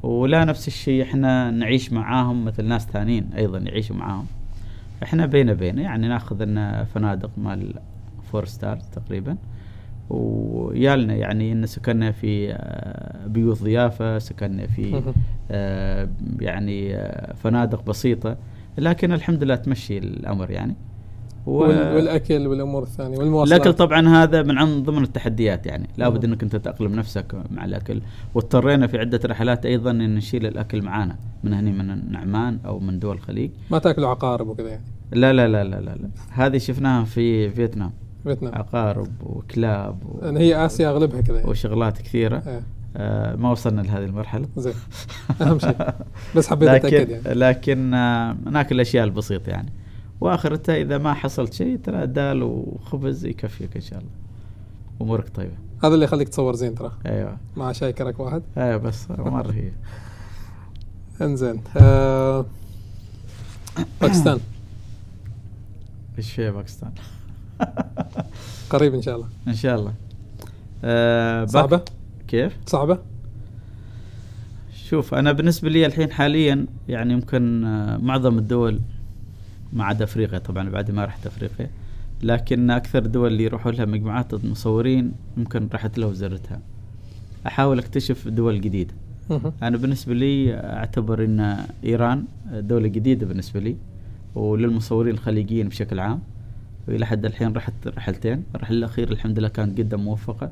ولا 0.03 0.45
نفس 0.45 0.67
الشيء 0.67 1.03
إحنا 1.03 1.51
نعيش 1.51 1.93
معاهم 1.93 2.45
مثل 2.45 2.65
ناس 2.65 2.85
ثانيين 2.85 3.29
أيضا 3.37 3.57
يعيشوا 3.57 3.95
معاهم. 3.95 4.25
إحنا 5.03 5.25
بين 5.25 5.53
بين 5.53 5.79
يعني 5.79 6.07
ناخذ 6.07 6.43
لنا 6.43 6.83
فنادق 6.83 7.31
مال 7.37 7.73
فور 8.31 8.45
ستار 8.45 8.77
تقريبا. 8.77 9.37
ويالنا 10.09 11.15
يعني 11.15 11.51
إن 11.51 11.65
سكننا 11.65 12.11
في 12.11 12.53
آه، 12.53 13.27
بيوت 13.27 13.63
ضيافة 13.63 14.19
سكننا 14.19 14.67
في. 14.67 15.01
آه، 15.51 16.09
يعني 16.41 16.95
آه، 16.95 17.33
فنادق 17.33 17.85
بسيطة. 17.85 18.37
لكن 18.77 19.11
الحمد 19.11 19.43
لله 19.43 19.55
تمشي 19.55 19.97
الأمر 19.97 20.51
يعني. 20.51 20.75
والأكل 21.47 22.47
والأمور 22.47 22.83
الثانية 22.83 23.17
والمواصلات. 23.17 23.61
الأكل 23.61 23.73
طبعا 23.77 24.07
هذا 24.07 24.43
من 24.43 24.57
عن 24.57 24.83
ضمن 24.83 25.03
التحديات 25.03 25.65
يعني. 25.65 25.89
لابد. 25.97 26.25
أنك 26.25 26.43
أنت 26.43 26.55
تاقلم 26.55 26.95
نفسك 26.95 27.35
مع 27.51 27.65
الأكل. 27.65 28.01
واضطرينا 28.35 28.87
في 28.87 28.97
عدة 28.97 29.19
رحلات 29.25 29.65
أيضا 29.65 29.91
إن 29.91 30.15
نشيل 30.15 30.45
الأكل 30.45 30.81
معانا. 30.81 31.15
من 31.43 31.53
هني 31.53 31.71
من 31.71 32.11
نعمان 32.11 32.59
أو 32.65 32.79
من 32.79 32.99
دول 32.99 33.15
الخليج. 33.15 33.51
ما 33.71 33.79
تأكلوا 33.79 34.09
عقارب 34.09 34.47
وكذا 34.47 34.69
يعني. 34.69 34.83
لا 35.11 35.33
لا 35.33 35.47
لا 35.47 35.63
لا 35.63 35.75
لا, 35.75 35.95
لا. 35.95 36.09
هذه 36.31 36.57
شفناها 36.57 37.03
في 37.03 37.49
فيتنام. 37.49 37.91
فيتنام. 38.23 38.55
عقارب 38.55 39.09
وكلاب 39.23 40.03
و... 40.05 40.21
لأن 40.21 40.37
هي 40.37 40.65
آسيا 40.65 40.89
أغلبها 40.89 41.21
كذا 41.21 41.37
يعني. 41.37 41.49
وشغلات 41.49 41.97
كثيرة. 41.97 42.43
إيه. 42.47 42.61
آه 42.97 43.35
ما 43.35 43.51
وصلنا 43.51 43.81
لهذه 43.81 44.05
المرحلة. 44.05 44.47
زين. 44.57 44.73
أهم 45.41 45.59
شيء. 45.59 45.75
بس 46.35 46.47
حبيت 46.47 46.69
أتأكد 46.69 47.09
يعني. 47.09 47.39
لكن 47.39 47.93
آه 47.93 48.37
ناكل 48.45 48.75
الأشياء 48.75 49.05
البسيطة 49.05 49.49
يعني. 49.49 49.69
واخرتها 50.21 50.75
إذا 50.75 50.97
ما 50.97 51.13
حصلت 51.13 51.53
شيء 51.53 51.77
ترى 51.77 52.07
دال 52.07 52.43
وخبز 52.43 53.25
يكفيك 53.25 53.75
إن 53.75 53.81
شاء 53.81 53.99
الله. 53.99 54.11
أمورك 55.01 55.29
طيبة. 55.35 55.55
هذا 55.83 55.93
اللي 55.93 56.05
يخليك 56.05 56.29
تصور 56.29 56.55
زين 56.55 56.75
ترى. 56.75 56.91
أيوه. 57.05 57.37
مع 57.57 57.71
شاي 57.71 57.93
كرك 57.93 58.19
واحد. 58.19 58.41
أيوه 58.57 58.77
بس 58.77 59.11
مرة 59.11 59.51
هي. 59.51 59.71
انزين 61.21 61.61
آه 61.77 62.45
باكستان. 64.01 64.39
إيش 66.17 66.31
فيها 66.31 66.51
باكستان؟ 66.51 66.91
قريب 68.69 68.93
إن 68.93 69.01
شاء 69.01 69.15
الله. 69.15 69.27
إن 69.47 69.53
شاء 69.53 69.79
الله. 69.79 69.93
آه 70.83 71.45
صعبة؟ 71.45 71.81
كيف؟ 72.27 72.57
صعبة؟ 72.65 72.99
شوف 74.89 75.13
أنا 75.13 75.31
بالنسبة 75.31 75.69
لي 75.69 75.85
الحين 75.85 76.11
حاليا 76.11 76.65
يعني 76.89 77.13
يمكن 77.13 77.65
آه 77.65 77.97
معظم 77.97 78.37
الدول 78.37 78.79
ما 79.73 79.83
عدا 79.83 80.03
أفريقيا 80.03 80.39
طبعا 80.39 80.69
بعد 80.69 80.91
ما 80.91 81.05
رحت 81.05 81.27
أفريقيا. 81.27 81.69
لكن 82.23 82.71
أكثر 82.71 83.05
الدول 83.05 83.31
اللي 83.31 83.43
يروحوا 83.43 83.71
لها 83.71 83.85
مجموعات 83.85 84.33
المصورين 84.33 85.11
يمكن 85.37 85.67
رحت 85.73 85.97
لها 85.97 86.07
وزرتها. 86.07 86.59
أحاول 87.47 87.79
أكتشف 87.79 88.27
دول 88.27 88.61
جديدة. 88.61 88.93
أنا 89.63 89.77
بالنسبة 89.77 90.13
لي 90.13 90.53
أعتبر 90.53 91.23
إن 91.25 91.57
إيران 91.83 92.25
دولة 92.51 92.87
جديدة 92.87 93.25
بالنسبة 93.25 93.59
لي 93.59 93.75
وللمصورين 94.35 95.13
الخليجيين 95.13 95.69
بشكل 95.69 95.99
عام. 95.99 96.19
وإلى 96.87 97.05
حد 97.05 97.25
الحين 97.25 97.53
رحت 97.53 97.73
رحلتين. 97.87 98.43
الرحلة 98.55 98.77
الأخيرة 98.77 99.11
الحمد 99.11 99.39
لله 99.39 99.47
كانت 99.47 99.77
جدا 99.77 99.97
موفقة 99.97 100.51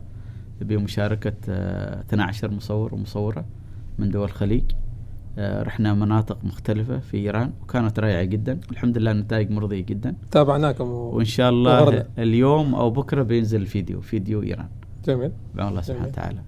بمشاركة 0.62 1.34
آه، 1.50 2.02
12 2.02 2.52
مصور 2.52 2.94
ومصورة 2.94 3.46
من 4.00 4.10
دول 4.10 4.26
الخليج. 4.26 4.64
آه، 4.72 4.76
رحنا 5.38 5.94
مناطق 5.94 6.38
مختلفة 6.44 7.00
في 7.00 7.18
إيران 7.18 7.52
وكانت 7.64 8.00
رائعة 8.00 8.24
جدا. 8.24 8.60
الحمد 8.72 8.98
لله 8.98 9.12
النتائج 9.12 9.52
مرضية 9.52 9.82
جدا. 9.82 10.16
تابعناكم 10.32 10.90
و... 10.90 10.96
وإن 10.96 11.26
شاء 11.26 11.50
الله 11.50 11.82
وغردة. 11.82 12.08
اليوم 12.18 12.76
أو 12.76 12.90
بكرة 12.90 13.24
بينزل 13.24 13.62
الفيديو 13.62 14.02
فيديو 14.02 14.44
إيران. 14.44 14.68
جميل. 15.06 15.32
بعون 15.56 15.70
الله 15.70 15.82
سبحانه. 15.82 16.08
وتعالى. 16.08 16.40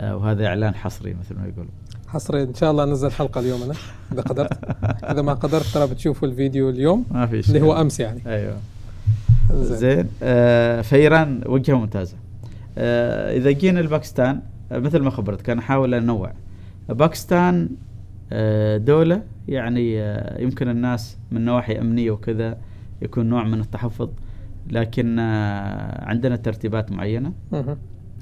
آه، 0.00 0.16
وهذا 0.16 0.46
إعلان 0.46 0.74
حصري 0.74 1.14
مثل 1.14 1.34
ما 1.34 1.46
يقولوا 1.46 1.70
حصري. 2.08 2.42
إن 2.42 2.54
شاء 2.54 2.70
الله 2.70 2.84
انزل 2.84 3.10
حلقة 3.10 3.40
اليوم 3.40 3.62
أنا 3.62 3.74
إذا 4.12 4.22
قدرت. 4.22 4.52
إذا 5.12 5.22
ما 5.22 5.32
قدرت 5.32 5.66
ترى 5.66 5.86
بتشوفوا 5.86 6.28
الفيديو 6.28 6.70
اليوم 6.70 7.04
ما 7.10 7.26
في 7.26 7.48
اللي 7.48 7.60
هو 7.60 7.80
أمس 7.80 8.00
يعني. 8.00 8.20
أيوه. 8.26 8.56
انزين 9.50 9.76
زين. 9.76 10.08
آه 10.22 10.80
فإيران 10.80 11.42
وجهة 11.46 11.74
ممتازة. 11.74 12.16
آه 12.78 13.36
إذا 13.36 13.50
جينا 13.50 13.80
لباكستان 13.80 14.40
آه 14.72 14.78
مثل 14.78 14.98
ما 14.98 15.10
خبرتك 15.10 15.50
أنا 15.50 15.60
أحاول 15.60 15.94
أنوع. 15.94 16.32
باكستان 16.88 17.68
آه، 17.70 17.91
دولة 18.76 19.22
يعني 19.48 20.00
آه، 20.02 20.40
يمكن 20.42 20.68
الناس 20.68 21.18
من 21.30 21.44
نواحي 21.44 21.78
أمنية 21.80 22.10
وكذا 22.10 22.58
يكون 23.02 23.26
نوع 23.26 23.44
من 23.44 23.60
التحفظ 23.60 24.10
لكن 24.70 25.18
آه، 25.18 26.04
عندنا 26.04 26.36
ترتيبات 26.36 26.92
معينة. 26.92 27.32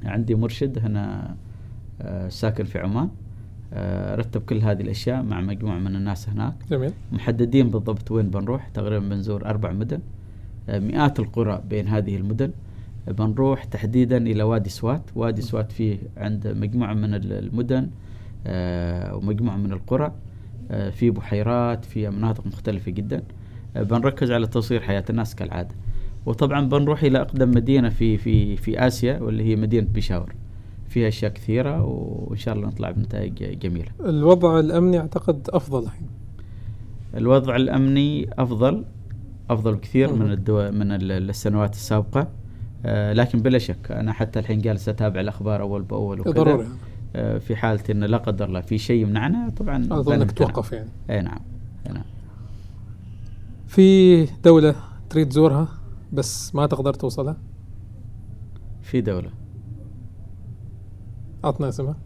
عندي 0.05 0.35
مرشد 0.35 0.79
هنا 0.79 1.35
آه، 2.03 2.29
ساكن 2.29 2.65
في 2.65 2.79
عمان. 2.79 3.09
آه، 3.73 4.15
رتب 4.15 4.41
كل 4.43 4.59
هذه 4.59 4.81
الأشياء 4.83 5.23
مع 5.23 5.41
مجموعة 5.41 5.79
من 5.79 5.97
الناس 5.97 6.29
هناك. 6.29 6.55
جميل. 6.71 6.93
محددين 7.13 7.71
بالضبط 7.71 8.11
وين 8.11 8.31
بنروح. 8.31 8.69
تقريبا 8.69 9.09
بنزور 9.09 9.45
أربع 9.47 9.73
مدن. 9.73 9.99
آه، 10.69 10.79
مئات 10.79 11.21
القرى 11.21 11.63
بين 11.71 11.89
هذه 11.89 12.17
المدن. 12.17 12.51
آه، 13.09 13.13
بنروح 13.13 13.65
تحديدا 13.65 14.17
إلى 14.17 14.43
وادي 14.43 14.71
سوات. 14.71 15.03
وادي 15.15 15.43
سوات 15.43 15.73
فيه 15.73 15.99
عند 16.17 16.49
مجموعة 16.49 16.95
من 16.95 17.15
ال- 17.15 17.33
المدن. 17.33 17.83
آه، 17.83 17.89
ومجموعة 18.47 19.57
من 19.57 19.73
القرى 19.73 20.13
آه، 20.71 20.91
في 20.91 21.11
بحيرات 21.11 21.85
في 21.85 22.11
مناطق 22.11 22.47
مختلفة 22.47 22.91
جدا. 22.91 23.23
آه، 23.77 23.83
بنركز 23.83 24.31
على 24.31 24.47
تصوير 24.47 24.81
حياة 24.81 25.05
الناس 25.11 25.35
كالعادة. 25.35 25.75
وطبعا 26.27 26.69
بنروح 26.69 27.03
إلى 27.03 27.21
أقدم 27.21 27.51
مدينة 27.51 27.89
في 27.89 28.17
في 28.17 28.57
في 28.57 28.87
آسيا 28.87 29.19
واللي 29.21 29.45
هي 29.45 29.57
مدينة 29.57 29.87
بيشاور. 29.87 30.35
فيها 30.89 31.09
أشياء 31.09 31.33
كثيرة 31.33 31.83
وإن 31.85 32.37
شاء 32.37 32.55
الله 32.55 32.67
نطلع 32.67 32.91
بنتائج 32.91 33.59
جميلة. 33.59 33.89
الوضع 34.01 34.59
الأمني 34.61 34.99
أعتقد 34.99 35.49
أفضل 35.53 35.83
الحين. 35.83 36.09
الوضع 37.17 37.57
الأمني 37.57 38.31
أفضل 38.39 38.85
أفضل 39.51 39.75
بكثير. 39.75 40.13
من 40.13 40.33
الدو... 40.33 40.71
من 40.71 40.93
ال- 40.93 41.31
السنوات 41.31 41.73
السابقة. 41.75 42.29
آه 42.85 43.13
لكن 43.13 43.39
بلا 43.39 43.59
شك 43.59 43.91
أنا 43.91 44.13
حتى 44.13 44.39
الحين 44.39 44.59
جالس 44.59 44.89
أتابع 44.89 45.21
الأخبار 45.21 45.61
أول 45.61 45.83
بأول 45.83 46.21
وكذا. 46.21 46.33
ضروري 46.33 46.65
آه 46.65 46.69
في 47.15 47.57
حالة 47.57 47.83
ان 47.91 48.05
لا 48.05 48.17
قدر 48.17 48.45
الله 48.49 48.61
في 48.61 48.79
شيء 48.79 49.03
يمنعنا 49.03 49.51
طبعا 49.57 49.79
بنمتنع. 49.79 50.25
توقف 50.25 50.73
يعني. 50.73 50.89
إي 51.11 51.21
نعم 51.23 51.41
إي 51.87 51.93
نعم. 51.93 52.05
في 53.67 54.25
دولة 54.45 54.75
تريد 55.11 55.29
تزورها 55.29 55.69
بس 56.13 56.55
ما 56.55 56.67
تقدر 56.67 56.95
توصلها؟ 56.95 57.37
في 58.83 59.01
دولة. 59.01 59.31
عطنا 61.45 61.69
اسمها. 61.69 61.97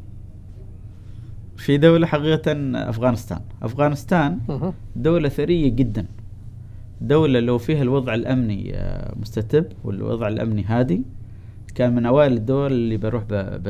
في 1.57 1.77
دولة 1.79 2.07
حقيقة 2.07 2.53
أفغانستان. 2.89 3.41
أفغانستان 3.63 4.39
مهم. 4.49 4.73
دولة 4.97 5.29
ثرية 5.29 5.69
جدا. 5.69 6.07
دولة 7.01 7.41
لو 7.41 7.59
فيها 7.59 7.83
الوضع 7.83 8.15
الأمني 8.15 8.75
آه، 8.77 9.15
مستتب 9.21 9.67
والوضع 9.85 10.29
الأمني 10.29 10.65
هادي 10.65 11.03
كان 11.75 11.95
من 11.95 12.07
أوائل 12.07 12.33
الدول 12.33 12.73
اللي 12.73 12.97
بروح 12.97 13.23
ب- 13.25 13.63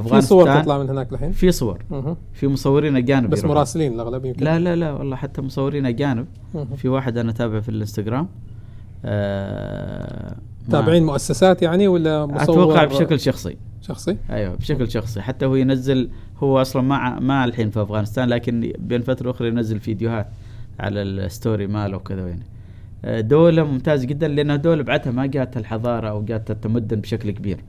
بزورها 0.00 0.20
في 0.20 0.26
صور 0.26 0.60
تطلع 0.60 0.78
من 0.78 0.90
هناك 0.90 1.12
الحين؟ 1.12 1.32
في 1.32 1.52
صور. 1.52 1.84
مهم. 1.90 2.16
في 2.32 2.48
مصورين 2.48 2.96
أجانب 2.96 3.30
بس 3.30 3.38
يروحون. 3.38 3.56
مراسلين 3.56 3.92
الاغلب 3.92 4.24
يمكن. 4.24 4.44
لا 4.44 4.58
لا 4.58 4.76
لا 4.76 4.92
والله 4.92 5.16
حتى 5.16 5.42
مصورين 5.42 5.86
أجانب. 5.86 6.26
في 6.76 6.88
واحد 6.88 7.18
أنا 7.18 7.30
اتابعه 7.30 7.60
في 7.60 7.68
الإنستغرام. 7.68 8.28
آه 9.04 10.36
تابعين 10.70 11.06
مؤسسات 11.06 11.62
يعني 11.62 11.88
ولا 11.88 12.26
مصور؟ 12.26 12.42
أتوقع 12.42 12.84
بشكل 12.84 13.20
شخصي. 13.20 13.56
شخصي؟ 13.80 14.16
أيوه 14.30 14.54
بشكل 14.54 14.90
شخصي. 14.90 15.20
حتى 15.20 15.46
هو 15.46 15.54
ينزل 15.54 16.10
هو 16.38 16.60
أصلا 16.60 16.82
ما 16.82 17.18
ما 17.20 17.44
الحين 17.44 17.70
في 17.70 17.82
أفغانستان 17.82 18.28
لكن 18.28 18.72
بين 18.78 19.02
فترة 19.02 19.28
وأخرى 19.28 19.48
ينزل 19.48 19.80
فيديوهات 19.80 20.26
على 20.80 21.02
ال 21.02 21.13
story 21.13 21.66
ماله 21.66 21.96
وكذا 21.96 22.28
يعني. 22.28 22.46
آه، 23.04 23.20
دولة 23.20 23.64
ممتازة 23.64 24.06
جدا 24.06 24.28
لأنها 24.28 24.56
دولة 24.56 24.82
بعدها 24.82 25.12
ما 25.12 25.26
جاتها 25.26 25.60
الحضارة 25.60 26.08
أو 26.08 26.24
جاتها 26.24 26.54
التمدن 26.54 27.00
بشكل 27.00 27.30
كبير. 27.30 27.64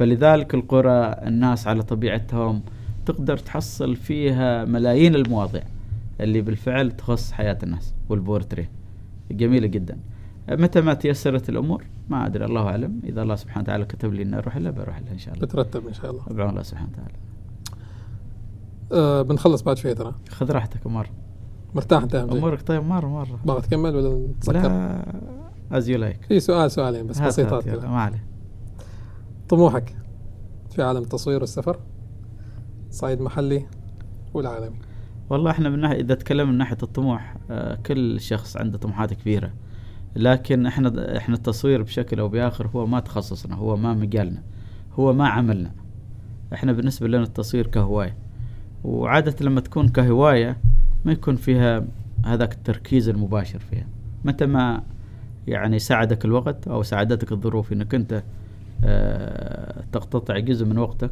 فلذلك 0.00 0.54
القرى 0.54 1.04
الناس 1.26 1.66
على 1.66 1.82
طبيعتهم 1.82 2.62
تقدر 3.06 3.36
تحصل 3.36 3.96
فيها 3.96 4.64
ملايين 4.64 5.14
المواضيع 5.14 5.62
اللي 6.20 6.40
بالفعل 6.40 6.90
تخص 6.90 7.32
حياة 7.32 7.58
الناس 7.62 7.94
والبورتري. 8.08 8.68
جميلة 9.30 9.66
جدا. 9.66 9.98
متى 10.50 10.80
ما 10.80 10.94
تيسرت 10.94 11.48
الأمور؟ 11.48 11.84
ما 12.08 12.26
أدري 12.26 12.44
الله 12.44 12.66
أعلم. 12.66 13.00
إذا 13.04 13.22
الله 13.22 13.34
سبحانه 13.34 13.62
وتعالى 13.62 13.84
كتب 13.84 14.14
لي 14.14 14.22
أن 14.22 14.34
أروح 14.34 14.56
لها 14.56 14.70
بروح 14.70 14.98
لها 15.00 15.12
إن 15.12 15.18
شاء 15.18 15.34
الله. 15.34 15.46
بترتب 15.46 15.86
إن 15.86 15.92
شاء 15.92 16.10
الله. 16.10 16.22
بعون 16.30 16.50
الله 16.50 16.62
سبحانه 16.62 16.88
وتعالى. 16.92 17.14
آه 18.92 19.22
بنخلص 19.22 19.62
بعد 19.62 19.76
شوي 19.76 19.94
ترى. 19.94 20.14
خذ 20.28 20.52
راحتك 20.52 20.86
مرة 20.86 21.10
مرتاح 21.74 22.06
شيء. 22.06 22.22
أمورك 22.22 22.62
طيب 22.62 22.82
مرة 22.82 23.06
مرة 23.06 23.40
باغي 23.44 23.60
تكمل 23.60 23.96
ولا 23.96 24.28
نسكر؟ 24.40 24.52
لا 24.52 25.02
as 25.72 25.88
you 25.88 25.98
like 25.98 26.24
في 26.24 26.40
سؤال 26.40 26.70
سؤالين 26.70 27.06
بس 27.06 27.20
بسيطات 27.20 27.68
ما 27.68 28.00
عليه 28.00 28.29
طموحك 29.50 29.96
في 30.70 30.82
عالم 30.82 31.02
التصوير 31.02 31.40
والسفر 31.40 31.80
صعيد 32.90 33.20
محلي 33.20 33.66
والعالمي. 34.34 34.76
والله 35.30 35.50
إحنا 35.50 35.68
من 35.68 35.80
ناحية 35.80 36.00
إذا 36.00 36.14
تكلمنا 36.14 36.52
من 36.52 36.58
ناحية 36.58 36.76
الطموح 36.82 37.36
آه 37.50 37.74
كل 37.86 38.20
شخص 38.20 38.56
عنده 38.56 38.78
طموحات 38.78 39.14
كبيرة. 39.14 39.52
لكن 40.16 40.66
إحنا 40.66 41.16
إحنا 41.16 41.34
التصوير 41.34 41.82
بشكل 41.82 42.20
أو 42.20 42.28
بآخر 42.28 42.66
هو 42.66 42.86
ما 42.86 43.00
تخصصنا 43.00 43.54
هو 43.54 43.76
ما 43.76 43.94
مجالنا 43.94 44.42
هو 44.92 45.12
ما 45.12 45.28
عملنا. 45.28 45.72
إحنا 46.52 46.72
بالنسبة 46.72 47.08
لنا 47.08 47.22
التصوير 47.22 47.66
كهواية. 47.66 48.16
وعادة 48.84 49.34
لما 49.40 49.60
تكون 49.60 49.88
كهواية 49.88 50.56
ما 51.04 51.12
يكون 51.12 51.36
فيها 51.36 51.84
هذاك 52.24 52.52
التركيز 52.52 53.08
المباشر 53.08 53.58
فيها. 53.58 53.86
متى 54.24 54.46
ما 54.46 54.82
يعني 55.46 55.78
ساعدك 55.78 56.24
الوقت 56.24 56.68
أو 56.68 56.82
ساعدتك 56.82 57.32
الظروف 57.32 57.72
إنك 57.72 57.94
أنت 57.94 58.22
تقتطع 59.92 60.38
جزء 60.38 60.66
من 60.66 60.78
وقتك 60.78 61.10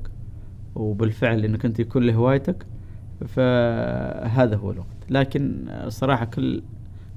وبالفعل 0.75 1.45
إنك 1.45 1.65
أنت 1.65 1.81
يكون 1.81 2.03
لهوايتك 2.03 2.67
فهذا 3.27 4.57
هو 4.57 4.71
الوقت. 4.71 4.87
لكن 5.11 5.67
صراحة 5.89 6.25
كل 6.25 6.63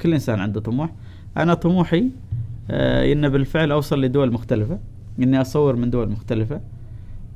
كل 0.02 0.14
إنسان 0.14 0.40
عنده 0.40 0.62
طموح. 0.62 0.90
أنا 1.38 1.54
طموحي 1.54 2.10
آه 2.72 3.14
إن 3.14 3.30
بالفعل 3.30 3.72
أوصل 3.72 4.02
لدول 4.02 4.34
مختلفة 4.34 4.80
إني 5.20 5.42
أصور 5.42 5.76
من 5.76 5.90
دول 5.90 6.10
مختلفة 6.10 6.62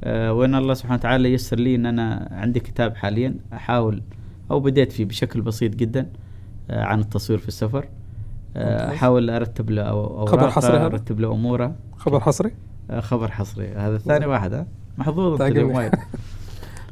آه 0.04 0.34
وإن 0.34 0.56
الله 0.56 0.74
سبحانه 0.74 0.96
وتعالى 0.96 1.32
ييسر 1.32 1.60
لي 1.60 1.76
إن 1.76 1.86
أنا 1.86 2.28
عندي 2.32 2.60
كتاب 2.60 2.96
حاليا 2.96 3.36
أحاول 3.54 4.02
أو 4.52 4.60
بديت 4.60 4.92
فيه 4.92 5.06
بشكل 5.06 5.42
بسيط 5.42 5.76
جدا 5.76 6.08
آه 6.70 6.84
عن 6.84 7.00
التصوير 7.00 7.40
في 7.40 7.48
السفر. 7.48 7.88
آه. 8.56 8.94
أحاول 8.94 9.30
أرتب 9.30 9.70
له 9.70 9.82
أوراقه 9.82 10.60
هذا؟ 10.70 10.86
أرتب 10.86 11.20
له 11.20 11.32
أموره. 11.32 11.76
خبر 11.98 12.20
حصري؟ 12.20 12.50
آه 12.50 12.54
خبر 13.00 13.32
حصري. 13.32 13.68
هذا 13.68 13.96
الثاني 13.96 14.26
واحد 14.26 14.54
ها؟ 14.54 14.68
محظوظ 14.98 15.42
أنت. 15.42 15.52
اليوم 15.52 15.72
وايد. 15.72 15.92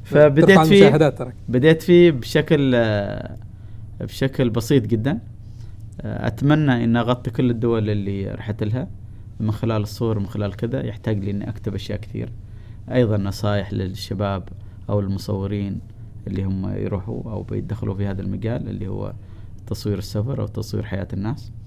فبديت 0.03 0.59
فيه 0.59 1.13
بديت 1.49 1.81
فيه 1.81 2.11
بشكل 2.11 2.71
آه، 2.75 3.37
بشكل 4.01 4.49
بسيط 4.49 4.85
جدا. 4.85 5.19
آه، 6.01 6.27
أتمنى 6.27 6.83
ان 6.83 6.97
أغطي 6.97 7.31
كل 7.31 7.49
الدول 7.49 7.89
اللي 7.89 8.31
رحت 8.31 8.63
لها 8.63 8.87
من 9.39 9.51
خلال 9.51 9.81
الصور 9.81 10.19
من 10.19 10.27
خلال 10.27 10.55
كذا. 10.55 10.85
يحتاج 10.85 11.23
لي 11.23 11.31
إني 11.31 11.49
أكتب 11.49 11.75
أشياء 11.75 11.99
كثير. 11.99 12.31
أيضا 12.91 13.17
نصائح 13.17 13.73
للشباب 13.73 14.43
أو 14.89 14.99
المصورين 14.99 15.79
اللي 16.27 16.43
هم 16.43 16.73
يروحوا 16.75 17.31
أو 17.31 17.43
بيدخلوا 17.43 17.95
في 17.95 18.07
هذا 18.07 18.21
المجال 18.21 18.69
اللي 18.69 18.87
هو 18.87 19.13
تصوير 19.67 19.97
السفر 19.97 20.41
أو 20.41 20.47
تصوير 20.47 20.83
حياة 20.83 21.07
الناس. 21.13 21.51
آه، 21.51 21.62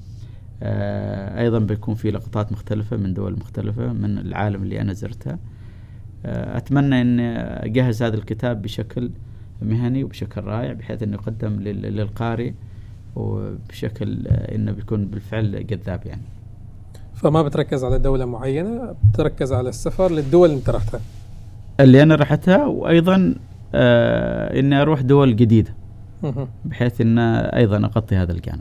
أيضا 0.63 1.59
بيكون 1.59 1.95
في 1.95 2.11
لقطات 2.11 2.53
مختلفة 2.53 2.97
من 2.97 3.15
دول 3.15 3.33
مختلفة 3.33 3.93
من 3.93 4.19
العالم 4.19 4.63
اللي 4.63 4.81
أنا 4.81 4.93
زرتها 4.93 5.39
آه، 6.27 6.57
أتمنى 6.57 7.01
إن 7.01 7.21
أجهز 7.65 8.03
هذا 8.03 8.17
الكتاب 8.17 8.63
بشكل 8.63 9.11
مهني 9.63 10.05
وبشكل 10.05 10.41
رائع 10.41 10.73
بحيث 10.73 11.03
إنه 11.03 11.15
يقدم 11.15 11.61
لل- 11.61 11.83
للقارئ 11.97 12.53
وبشكل 13.17 14.27
آه، 14.27 14.55
إنه 14.55 14.73
بيكون 14.73 15.07
بالفعل 15.07 15.67
جذاب 15.67 16.07
يعني. 16.07 16.23
فما 17.15 17.43
بتركز 17.43 17.85
على 17.85 17.99
دولة 17.99 18.25
معينة 18.25 18.95
بتركز 19.13 19.53
على 19.53 19.69
السفر 19.69 20.11
للدول 20.13 20.49
اللي 20.49 20.59
انت 20.61 20.71
رحتها؟ 20.71 21.01
اللي 21.81 22.03
أنا 22.03 22.15
رحتها 22.15 22.67
وأيضا 22.67 23.35
آه 23.75 24.61
إني 24.61 24.83
أروح 24.83 25.01
دول 25.01 25.37
جديدة 25.37 25.75
مهم. 26.23 26.49
بحيث 26.65 27.01
ان 27.01 27.19
أيضا 27.19 27.77
أغطي 27.77 28.17
هذا 28.17 28.33
الجانب. 28.33 28.61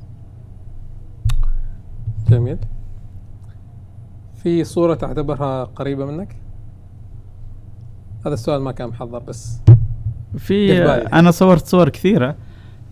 جميل. 2.30 2.58
في 4.44 4.64
صورة 4.64 4.94
تعتبرها 4.94 5.64
قريبة 5.64 6.06
منك؟ 6.06 6.36
هذا 8.26 8.34
السؤال 8.34 8.62
ما 8.62 8.72
كان 8.72 8.90
محضر 8.90 9.20
بس. 9.20 9.62
في 10.38 10.84
أنا 11.14 11.32
صورت 11.32 11.66
صور 11.66 11.90
كثيرة 11.90 12.36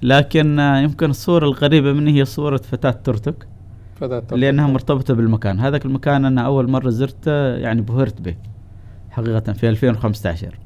لكن 0.01 0.59
يمكن 0.59 1.09
الصورة 1.09 1.45
القريبة 1.45 1.93
مني 1.93 2.19
هي 2.19 2.25
صورة 2.25 2.57
فتاة 2.57 2.91
ترتك. 2.91 3.47
فذا 3.95 4.23
لأنها 4.31 4.67
مرتبطة 4.67 5.13
بالمكان. 5.13 5.59
هذاك 5.59 5.85
المكان 5.85 6.25
أنا 6.25 6.41
أول 6.41 6.69
مرة 6.69 6.89
زرته 6.89 7.55
يعني 7.55 7.81
بهرت 7.81 8.21
به 8.21 8.35
حقيقة 9.11 9.53
في 9.53 9.69
2015 9.69 10.59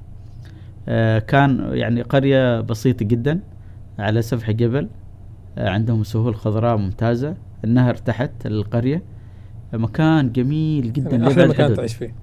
آه 0.87 1.19
كان 1.19 1.69
يعني 1.71 2.01
قرية 2.01 2.61
بسيطة 2.61 3.05
جدا 3.05 3.39
على 3.99 4.21
سفح 4.21 4.51
جبل. 4.51 4.87
عندهم 5.57 6.03
سهول 6.03 6.35
خضراء 6.35 6.77
ممتازة. 6.77 7.35
النهر 7.63 7.95
تحت 7.95 8.31
القرية 8.45 9.01
آه 9.73 9.77
مكان 9.77 10.31
جميل 10.31 10.93
جدا 10.93 11.11
يعني 11.11 11.27
أحلى 11.31 11.47
مكان. 11.47 11.75
تعيش 11.75 11.93
فيه. 11.95 12.13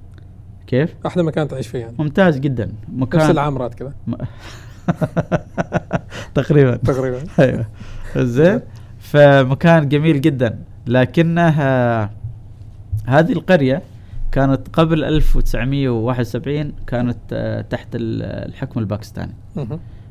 كيف؟ 0.66 0.94
أحلى 1.06 1.22
مكان 1.22 1.48
تعيش 1.48 1.68
فيه 1.68 1.78
يعني. 1.78 1.94
ممتاز 1.98 2.38
جدا. 2.38 2.64
نفس 2.64 2.74
مكان 2.96 3.30
العمرات 3.30 3.74
كذا. 3.74 3.92
م- 4.06 4.14
تقريبا. 6.34 6.76
تقريبا. 6.76 7.18
أيوه. 7.38 7.66
زين. 8.16 8.60
فمكان 8.98 9.88
جميل 9.88 10.20
جدا. 10.20 10.58
لكنه 10.86 11.48
آه، 11.62 12.10
هذه 13.06 13.32
القرية 13.32 13.82
كانت 14.32 14.60
قبل 14.72 15.04
1971 15.04 16.72
كانت 16.86 17.18
آه، 17.32 17.60
تحت 17.60 17.88
ال- 17.94 18.22
الحكم 18.48 18.80
الباكستاني. 18.80 19.32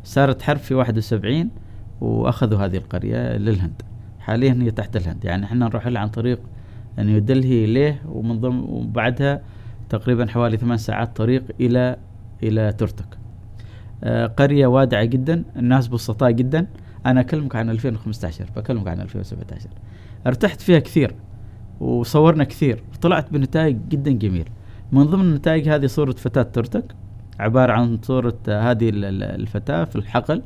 صارت 0.04 0.42
حرب 0.42 0.58
في 0.58 0.74
71 0.74 1.50
وأخذوا 2.02 2.60
هذه 2.60 2.78
القرية 2.78 3.38
للهند. 3.38 3.82
حاليا 4.20 4.58
هي 4.62 4.72
تحت 4.72 4.96
الهند. 4.96 5.26
يعني 5.26 5.46
إحنا 5.46 5.66
نروح 5.66 5.88
لها 5.88 6.02
عن 6.02 6.08
طريق 6.10 6.40
نيودلهي 7.00 7.66
ليه 7.66 8.02
ومن 8.10 8.40
ضمن 8.40 8.60
وبعدها 8.60 9.42
تقريبا 9.90 10.26
حوالي 10.28 10.58
ثمان 10.58 10.78
ساعات 10.78 11.18
طريق 11.18 11.44
إلى 11.60 11.98
إلى 12.44 12.72
ترتك. 12.72 13.18
آه، 14.04 14.26
قرية 14.26 14.68
وادعة 14.68 15.04
جدا 15.04 15.44
الناس 15.56 15.88
بسطاء 15.88 16.32
جدا. 16.32 16.68
أنا 17.06 17.20
أكلمك 17.22 17.56
عن 17.56 17.70
2015 17.70 18.46
بكلمك 18.56 18.88
عن 18.88 19.02
2017 19.02 19.70
ارتحت 20.28 20.62
فيها 20.62 20.80
كثير 20.80 21.16
وصورنا 21.80 22.44
كثير. 22.44 22.84
وطلعت 22.94 23.34
بنتائج 23.34 23.78
جدا 23.90 24.12
جميل. 24.12 24.50
من 24.92 25.04
ضمن 25.04 25.22
النتائج 25.22 25.70
هذه 25.70 25.86
صورة 25.86 26.12
فتاة 26.12 26.44
ترتك 26.44 26.96
عبارة 27.40 27.72
عن 27.74 28.00
صورة 28.02 28.38
هذه 28.48 28.90
ال- 28.90 29.06
ال- 29.06 29.24
الفتاة 29.24 29.84
في 29.84 29.96
الحقل. 29.96 30.42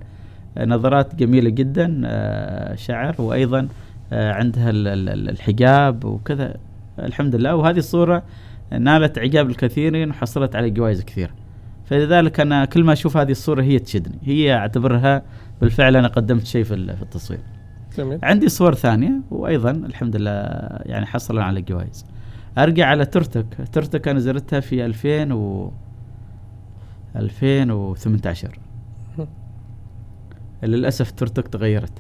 نظرات 0.66 1.16
جميلة 1.16 1.50
جدا 1.50 2.02
آه، 2.06 2.76
شعر 2.76 3.16
وأيضا 3.20 3.68
آه، 4.14 4.32
عندها 4.34 4.70
ال- 4.70 4.88
ال- 4.88 5.10
ال- 5.10 5.30
الحجاب 5.30 6.06
وكذا. 6.06 6.54
الحمد 7.00 7.36
لله. 7.36 7.56
وهذه 7.56 7.78
الصورة 7.78 8.24
نالت 8.80 9.18
إعجاب 9.18 9.50
الكثيرين 9.50 10.10
وحصلت 10.10 10.56
على 10.56 10.70
جوائز 10.70 11.02
كثيرة. 11.04 11.32
فلذلك 11.86 12.40
أنا 12.40 12.66
كل 12.66 12.84
ما 12.84 12.94
أشوف 12.94 13.18
هذه 13.18 13.32
الصورة 13.32 13.62
هي 13.62 13.80
تشدني. 13.80 14.18
هي 14.24 14.54
أعتبرها 14.54 15.22
بالفعل 15.62 15.96
أنا 15.96 16.08
قدمت 16.08 16.46
شيء 16.46 16.64
في 16.64 16.74
ال- 16.74 16.96
في 16.98 17.02
التصوير. 17.02 17.40
جميل. 17.98 18.20
عندي 18.24 18.50
صور 18.50 18.74
ثانية 18.76 19.12
وأيضا 19.32 19.72
الحمد 19.72 20.16
لله 20.16 20.32
يعني 20.86 21.06
حصلنا 21.06 21.44
على 21.44 21.62
جوائز. 21.62 22.06
أرجع 22.58 22.86
على 22.86 23.06
ترتك. 23.06 23.46
ترتك 23.72 24.08
أنا 24.08 24.20
زرتها 24.20 24.60
في 24.60 24.86
2000 24.86 25.32
و 25.32 25.72
2018 27.16 28.48
مهم. 28.48 28.67
للأسف 30.64 31.12
ترتك 31.12 31.48
تغيرت. 31.48 31.94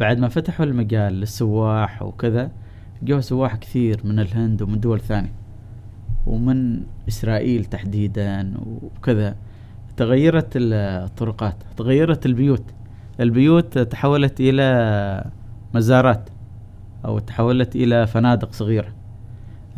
بعد 0.00 0.18
ما 0.18 0.28
فتحوا 0.28 0.66
المجال 0.66 1.12
للسواح 1.12 2.02
وكذا 2.02 2.50
جو 3.02 3.20
سواح 3.20 3.56
كثير 3.56 4.00
من 4.04 4.18
الهند 4.18 4.62
ومن 4.62 4.80
دول 4.80 5.00
ثانية. 5.00 5.32
ومن 6.26 6.82
إسرائيل 7.08 7.64
تحديدا 7.64 8.54
وكذا. 8.82 9.36
تغيرت 9.96 10.56
ال- 10.56 10.72
الطرقات 11.04 11.56
تغيرت 11.76 12.26
البيوت. 12.26 12.64
البيوت 13.20 13.78
تحولت 13.78 14.40
إلى 14.40 15.30
مزارات 15.74 16.30
أو 17.04 17.18
تحولت 17.18 17.76
إلى 17.76 18.06
فنادق 18.06 18.52
صغيرة. 18.52 18.88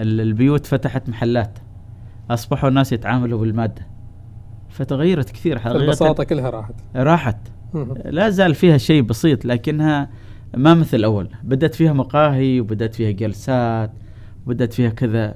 ال- 0.00 0.20
البيوت 0.20 0.66
فتحت 0.66 1.08
محلات. 1.08 1.58
أصبحوا 2.30 2.68
الناس 2.68 2.92
يتعاملوا 2.92 3.40
بالمادة. 3.40 3.86
فتغيرت 4.68 5.30
كثير 5.30 5.58
حقيقة. 5.58 5.76
البساطة 5.84 6.24
كلها 6.24 6.50
راحت. 6.50 6.74
راحت. 6.96 7.36
لا 8.04 8.30
زال 8.30 8.54
فيها 8.54 8.78
شيء 8.78 9.02
بسيط 9.02 9.44
لكنها 9.44 10.10
ما 10.56 10.74
مثل 10.74 10.96
الأول 10.96 11.28
بدأت 11.42 11.74
فيها 11.74 11.92
مقاهي 11.92 12.60
وبدأت 12.60 12.94
فيها 12.94 13.10
جلسات 13.10 13.90
وبدأت 14.46 14.72
فيها 14.72 14.90
كذا. 14.90 15.34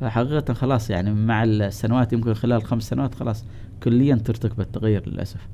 فحقيقة 0.00 0.54
خلاص 0.54 0.90
يعني 0.90 1.14
مع 1.14 1.44
السنوات 1.44 2.12
يمكن 2.12 2.34
خلال 2.34 2.62
خمس 2.64 2.88
سنوات 2.88 3.14
خلاص 3.14 3.44
كليا 3.82 4.14
ترتكب 4.14 4.60
التغير 4.60 5.02
للأسف. 5.08 5.48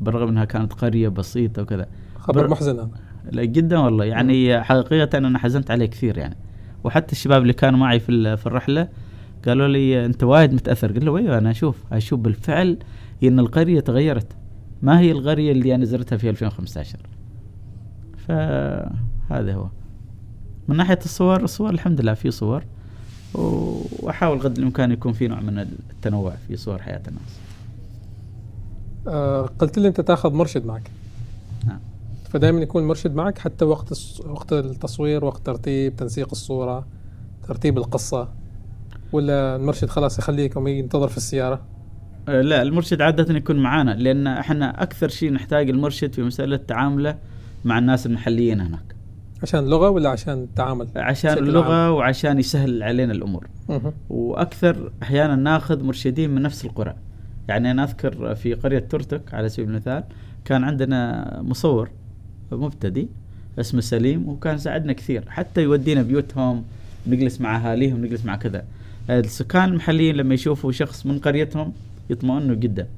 بالرغم 0.00 0.28
أنها 0.28 0.44
كانت 0.44 0.72
قرية 0.72 1.08
بسيطة 1.08 1.62
وكذا. 1.62 1.86
خبر 2.18 2.40
بر- 2.42 2.50
محزن 2.50 2.88
لا 3.32 3.44
جدا 3.44 3.78
والله. 3.78 4.04
يعني 4.04 4.62
حقيقة 4.62 5.18
أنا 5.18 5.38
حزنت 5.38 5.70
عليه 5.70 5.86
كثير 5.86 6.18
يعني. 6.18 6.36
وحتى 6.84 7.12
الشباب 7.12 7.42
اللي 7.42 7.52
كانوا 7.52 7.78
معي 7.78 8.00
في 8.00 8.36
في 8.36 8.46
الرحلة 8.46 8.88
قالوا 9.46 9.68
لي 9.68 10.04
أنت 10.06 10.24
وايد 10.24 10.52
متأثر. 10.54 10.92
قلت 10.92 11.04
له 11.04 11.16
أيوه 11.16 11.38
أنا 11.38 11.50
أشوف 11.50 11.84
أشوف 11.92 12.20
بالفعل 12.20 12.78
إن 13.22 13.38
القرية 13.38 13.80
تغيرت. 13.80 14.26
ما 14.82 15.00
هي 15.00 15.12
القرية 15.12 15.52
اللي 15.52 15.74
أنا 15.74 15.84
زرتها 15.84 16.16
في 16.16 16.30
2015 16.30 16.98
فهذا 18.16 19.54
هو 19.54 19.68
من 20.68 20.76
ناحية 20.76 20.98
الصور 21.04 21.44
الصور 21.44 21.70
الحمد 21.70 22.00
لله 22.00 22.14
في 22.14 22.30
صور 22.30 22.64
وأحاول 23.34 24.40
قدر 24.40 24.58
الإمكان 24.58 24.92
يكون 24.92 25.12
في 25.12 25.28
نوع 25.28 25.40
من 25.40 25.58
التنوع 25.58 26.34
في 26.48 26.56
صور 26.56 26.82
حياة 26.82 27.02
الناس 27.08 27.38
آه 29.08 29.50
قلت 29.58 29.78
لي 29.78 29.88
أنت 29.88 30.00
تاخذ 30.00 30.32
مرشد 30.32 30.66
معك 30.66 30.90
نعم. 31.66 31.80
فدائما 32.30 32.60
يكون 32.60 32.88
مرشد 32.88 33.14
معك 33.14 33.38
حتى 33.38 33.64
وقت. 33.64 33.92
وقت 34.26 34.52
التصوير 34.52 35.24
وقت 35.24 35.46
ترتيب 35.46 35.96
تنسيق 35.96 36.28
الصورة 36.32 36.86
ترتيب 37.48 37.78
القصة 37.78 38.28
ولا 39.12 39.56
المرشد 39.56 39.88
خلاص 39.88 40.18
يخليكم 40.18 40.68
ينتظر 40.68 41.08
في 41.08 41.16
السيارة 41.16 41.60
لا 42.30 42.62
المرشد 42.62 43.00
عادة 43.00 43.34
يكون 43.34 43.56
معانا 43.56 43.90
لأن 43.90 44.26
إحنا 44.26 44.82
أكثر 44.82 45.08
شيء 45.08 45.32
نحتاج 45.32 45.70
المرشد 45.70 46.14
في 46.14 46.22
مسألة 46.22 46.56
تعامله 46.56 47.16
مع 47.64 47.78
الناس 47.78 48.06
المحليين 48.06 48.60
هناك. 48.60 48.94
عشان 49.42 49.70
لغة 49.70 49.90
ولا 49.90 50.08
عشان 50.08 50.46
تعامل؟ 50.56 50.88
عشان 50.96 51.38
اللغة 51.38 51.92
وعشان 51.92 52.38
يسهل 52.38 52.82
علينا 52.82 53.12
الأمور. 53.12 53.46
مهم. 53.68 53.92
وأكثر 54.10 54.92
أحيانا 55.02 55.36
ناخذ 55.36 55.84
مرشدين 55.84 56.30
من 56.30 56.42
نفس 56.42 56.64
القرى. 56.64 56.94
يعني 57.48 57.70
أنا 57.70 57.84
أذكر 57.84 58.34
في 58.34 58.54
قرية 58.54 58.78
ترتك 58.78 59.34
على 59.34 59.48
سبيل 59.48 59.68
المثال 59.68 60.04
كان 60.44 60.64
عندنا 60.64 61.42
مصور 61.42 61.90
مبتدئ 62.52 63.06
اسمه 63.60 63.80
سليم 63.80 64.28
وكان 64.28 64.58
ساعدنا 64.58 64.92
كثير 64.92 65.24
حتى 65.28 65.62
يودينا 65.62 66.02
بيوتهم 66.02 66.64
نجلس 67.06 67.40
مع 67.40 67.56
أهاليهم 67.56 68.04
نجلس 68.04 68.24
مع 68.24 68.36
كذا. 68.36 68.64
السكان 69.10 69.68
المحليين 69.68 70.16
لما 70.16 70.34
يشوفوا 70.34 70.72
شخص 70.72 71.06
من 71.06 71.18
قريتهم 71.18 71.72
يطمئنوا 72.10 72.56
جدا. 72.56 72.88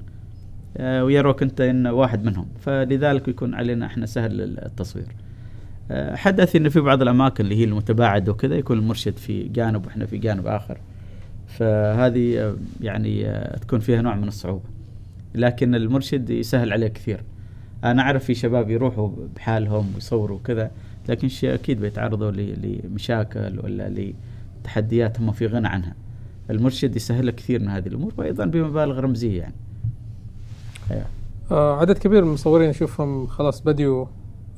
آه، 0.76 1.04
ويروك 1.04 1.42
أنت 1.42 1.60
إن 1.60 1.86
واحد 1.86 2.24
منهم. 2.24 2.46
فلذلك 2.60 3.28
يكون 3.28 3.54
علينا 3.54 3.86
إحنا 3.86 4.06
سهل 4.06 4.58
التصوير. 4.58 5.06
آه، 5.90 6.16
حدث 6.16 6.56
إن 6.56 6.68
في 6.68 6.80
بعض 6.80 7.02
الأماكن 7.02 7.44
اللي 7.44 7.56
هي 7.56 7.64
المتباعدة 7.64 8.32
وكذا 8.32 8.54
يكون 8.54 8.78
المرشد 8.78 9.16
في 9.16 9.48
جانب 9.48 9.86
وإحنا 9.86 10.06
في 10.06 10.18
جانب 10.18 10.46
آخر. 10.46 10.78
فهذه 11.46 12.38
آه، 12.40 12.56
يعني 12.80 13.24
تكون 13.60 13.80
فيها 13.80 14.02
نوع 14.02 14.14
من 14.14 14.28
الصعوبة. 14.28 14.64
لكن 15.34 15.74
المرشد 15.74 16.30
يسهل 16.30 16.72
عليه 16.72 16.88
كثير. 16.88 17.20
أنا 17.84 18.02
أعرف 18.02 18.24
في 18.24 18.34
شباب 18.34 18.70
يروحوا 18.70 19.10
بحالهم 19.36 19.86
ويصوروا 19.94 20.38
كذا 20.44 20.70
لكن 21.08 21.28
شيء 21.28 21.54
أكيد 21.54 21.80
بيتعرضوا 21.80 22.30
لمشاكل 22.30 23.60
ولا 23.64 24.12
لتحديات 24.62 25.20
هم 25.20 25.32
في 25.32 25.46
غنى 25.46 25.68
عنها. 25.68 25.94
المرشد 26.50 26.96
يسهل 26.96 27.26
لك 27.26 27.34
كثير 27.34 27.60
من 27.60 27.68
هذه 27.68 27.88
الأمور 27.88 28.12
وأيضا 28.16 28.44
بمبالغ 28.44 29.00
رمزية 29.00 29.40
يعني 29.40 29.54
أيوة. 30.90 31.04
آه 31.50 31.80
عدد 31.80 31.98
كبير 31.98 32.22
من 32.22 32.28
المصورين 32.28 32.70
نشوفهم 32.70 33.26
خلاص 33.26 33.60
بديوا 33.60 34.06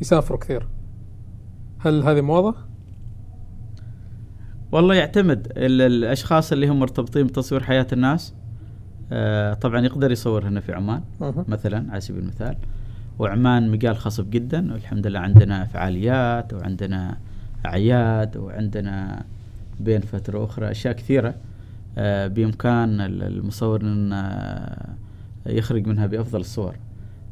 يسافروا 0.00 0.38
كثير 0.38 0.66
هل 1.78 2.02
هذه 2.02 2.20
موضة؟ 2.20 2.54
والله 4.72 4.94
يعتمد 4.94 5.52
ال- 5.56 5.80
الأشخاص 5.82 6.52
اللي 6.52 6.68
هم 6.68 6.78
مرتبطين 6.80 7.26
بتصوير 7.26 7.62
حياة 7.62 7.86
الناس 7.92 8.34
آه، 9.12 9.54
طبعا 9.54 9.80
يقدر 9.80 10.10
يصور 10.10 10.48
هنا 10.48 10.60
في 10.60 10.72
عمان 10.72 11.00
مهم. 11.20 11.44
مثلا 11.48 11.86
على 11.92 12.00
سبيل 12.00 12.22
المثال 12.22 12.56
وعمان 13.18 13.70
مجال 13.70 13.96
خصب 13.96 14.30
جدا 14.30 14.72
والحمد 14.72 15.06
لله 15.06 15.18
عندنا 15.20 15.64
فعاليات 15.64 16.54
وعندنا 16.54 17.18
أعياد 17.66 18.36
وعندنا 18.36 19.24
بين 19.80 20.00
فترة 20.00 20.38
وأخرى 20.38 20.70
أشياء 20.70 20.94
كثيرة 20.94 21.34
آه، 21.98 22.26
بإمكان 22.26 23.00
ال- 23.00 23.22
المصور 23.22 23.80
إن 23.80 24.12
آه، 24.12 24.94
يخرج 25.46 25.86
منها 25.86 26.06
بأفضل 26.06 26.40
الصور. 26.40 26.76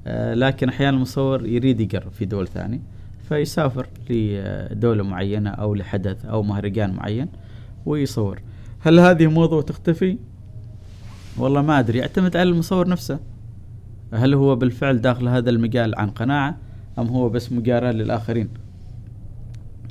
آه، 0.07 0.35
لكن 0.35 0.69
أحيانا 0.69 0.97
المصور 0.97 1.47
يريد 1.47 1.81
يقرب 1.81 2.13
في 2.13 2.25
دول 2.25 2.49
ثانية 2.49 2.81
فيسافر 3.29 3.87
لدولة 4.11 5.03
معينة 5.05 5.51
أو 5.51 5.75
لحدث 5.75 6.25
أو 6.25 6.43
مهرجان 6.43 6.95
معين 6.95 7.29
ويصور. 7.87 8.41
هل 8.81 9.01
هذه 9.01 9.27
موضه 9.27 9.57
وتختفي 9.57 10.19
والله 11.39 11.63
ما 11.63 11.79
أدري. 11.79 11.99
يعتمد 11.99 12.37
على 12.37 12.49
المصور 12.49 12.89
نفسه. 12.89 13.19
هل 14.15 14.35
هو 14.35 14.57
بالفعل 14.57 15.01
داخل 15.01 15.29
هذا 15.29 15.51
المجال 15.51 15.95
عن 15.99 16.11
قناعة 16.11 16.57
أم 16.99 17.07
هو 17.07 17.29
بس 17.29 17.53
مجاراه 17.53 17.91
للآخرين؟ 17.93 18.49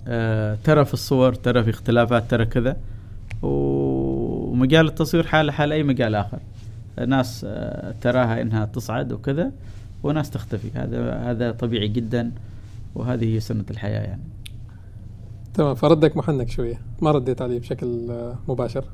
آه 0.07 0.57
ترى 0.63 0.85
في 0.85 0.93
الصور 0.93 1.33
ترى 1.33 1.63
في 1.63 1.69
اختلافات 1.69 2.31
ترى 2.31 2.45
كذا. 2.45 2.77
ومجال 4.61 4.87
التصوير 4.87 5.27
حال 5.27 5.51
حال 5.51 5.71
أي 5.71 5.83
مجال 5.83 6.15
آخر. 6.15 6.39
ناس 7.07 7.45
آه 7.49 7.93
تراها 8.01 8.41
إنها 8.41 8.65
تصعد 8.65 9.11
وكذا 9.11 9.51
وناس 10.03 10.29
تختفي. 10.29 10.67
هذا 10.73 11.13
هذا 11.13 11.51
طبيعي 11.51 11.87
جدا 11.87 12.31
وهذه 12.95 13.35
هي 13.35 13.39
سنة 13.39 13.65
الحياة 13.71 14.01
يعني. 14.01 14.21
تمام. 15.53 15.75
فردك 15.75 16.17
محنك 16.17 16.49
شوية. 16.49 16.81
ما 17.01 17.11
رديت 17.11 17.41
عليه 17.41 17.59
بشكل 17.59 18.11
آه، 18.11 18.35
مباشر؟ 18.47 18.85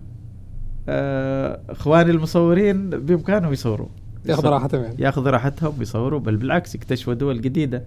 آه، 0.89 1.59
إخواني 1.70 2.11
المصورين 2.11 2.89
بإمكانهم 2.89 3.53
يصوروا. 3.53 3.88
ياخذ 4.26 4.47
راحتهم 4.47 4.84
يعني. 4.84 4.95
ياخذ 4.99 5.28
راحتهم 5.28 5.74
ويصوروا 5.80 6.20
بل 6.20 6.38
بالعكس 6.38 6.76
يكتشفوا 6.76 7.13
دول 7.13 7.41
جديدة. 7.41 7.84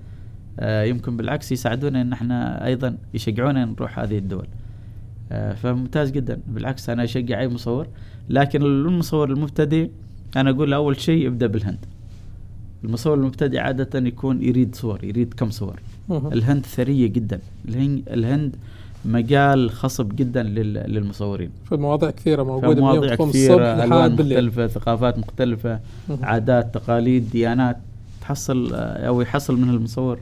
يمكن 0.62 1.16
بالعكس 1.16 1.52
يساعدونا 1.52 2.02
إن 2.02 2.12
إحنا 2.12 2.66
أيضا 2.66 2.96
يشجعونا 3.14 3.64
نروح 3.64 3.98
هذه 3.98 4.18
الدول. 4.18 4.46
فممتاز 5.30 6.10
جدا. 6.10 6.40
بالعكس 6.46 6.90
أنا 6.90 7.04
أشجع 7.04 7.40
أي 7.40 7.48
مصور. 7.48 7.86
لكن 8.28 8.62
المصور 8.62 9.30
المبتدئ 9.30 9.90
أنا 10.36 10.50
أقول 10.50 10.70
له 10.70 10.76
أول 10.76 11.00
شيء 11.00 11.26
ابدأ 11.28 11.46
بالهند. 11.46 11.78
المصور 12.84 13.14
المبتدئ 13.14 13.58
عادة 13.58 13.98
يكون 14.08 14.42
يريد 14.42 14.74
صور 14.74 15.04
يريد 15.04 15.34
كم 15.34 15.50
صور. 15.50 15.80
الهند 16.10 16.66
ثرية 16.66 17.06
جدا. 17.06 17.38
الهن- 17.68 18.02
الهند 18.10 18.56
مجال 19.04 19.70
خصب 19.70 20.16
جدا 20.16 20.42
لل- 20.42 20.92
للمصورين. 20.92 21.50
في 21.68 21.76
مواضيع 21.76 22.10
كثيرة. 22.10 22.42
موجوده 22.42 22.80
مواضيع 22.80 23.14
لحد 23.14 24.16
بالليل. 24.16 24.46
مختلفة 24.46 24.66
ثقافات 24.66 25.18
مختلفة 25.18 25.80
مهم. 26.08 26.18
عادات 26.24 26.74
تقاليد 26.74 27.30
ديانات. 27.30 27.76
تحصل 28.20 28.74
آه، 28.74 29.06
أو 29.08 29.20
يحصل 29.20 29.56
من 29.60 29.70
المصور 29.70 30.18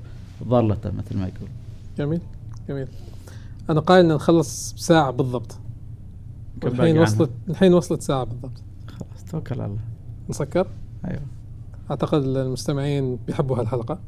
ضالته 0.48 0.90
مثل 0.90 1.16
ما 1.18 1.22
يقول. 1.26 1.48
جميل 1.98 2.20
جميل. 2.68 2.86
أنا 3.70 3.80
قايل 3.80 4.04
ان 4.04 4.14
نخلص 4.14 4.72
بساعة 4.72 5.10
بالضبط. 5.10 5.58
الحين 6.64 6.98
وصلت 6.98 7.30
الحين 7.48 7.74
وصلت 7.74 8.02
ساعة 8.02 8.24
بالضبط. 8.24 8.62
خلاص 8.88 9.24
توكل 9.30 9.60
على 9.60 9.70
الله. 9.70 9.82
نسكر 10.28 10.66
أيوه. 11.04 11.22
أعتقد 11.90 12.22
المستمعين 12.22 13.18
بيحبوا 13.26 13.60
هالحلقة. 13.60 13.98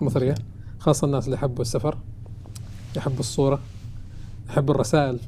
مثريه 0.00 0.34
خاصة 0.78 1.04
الناس 1.04 1.24
اللي 1.24 1.36
يحبوا 1.36 1.62
السفر 1.62 1.98
يحبوا 2.96 3.20
الصورة 3.20 3.60
يحبوا 4.48 4.74
الرسائل 4.74 5.18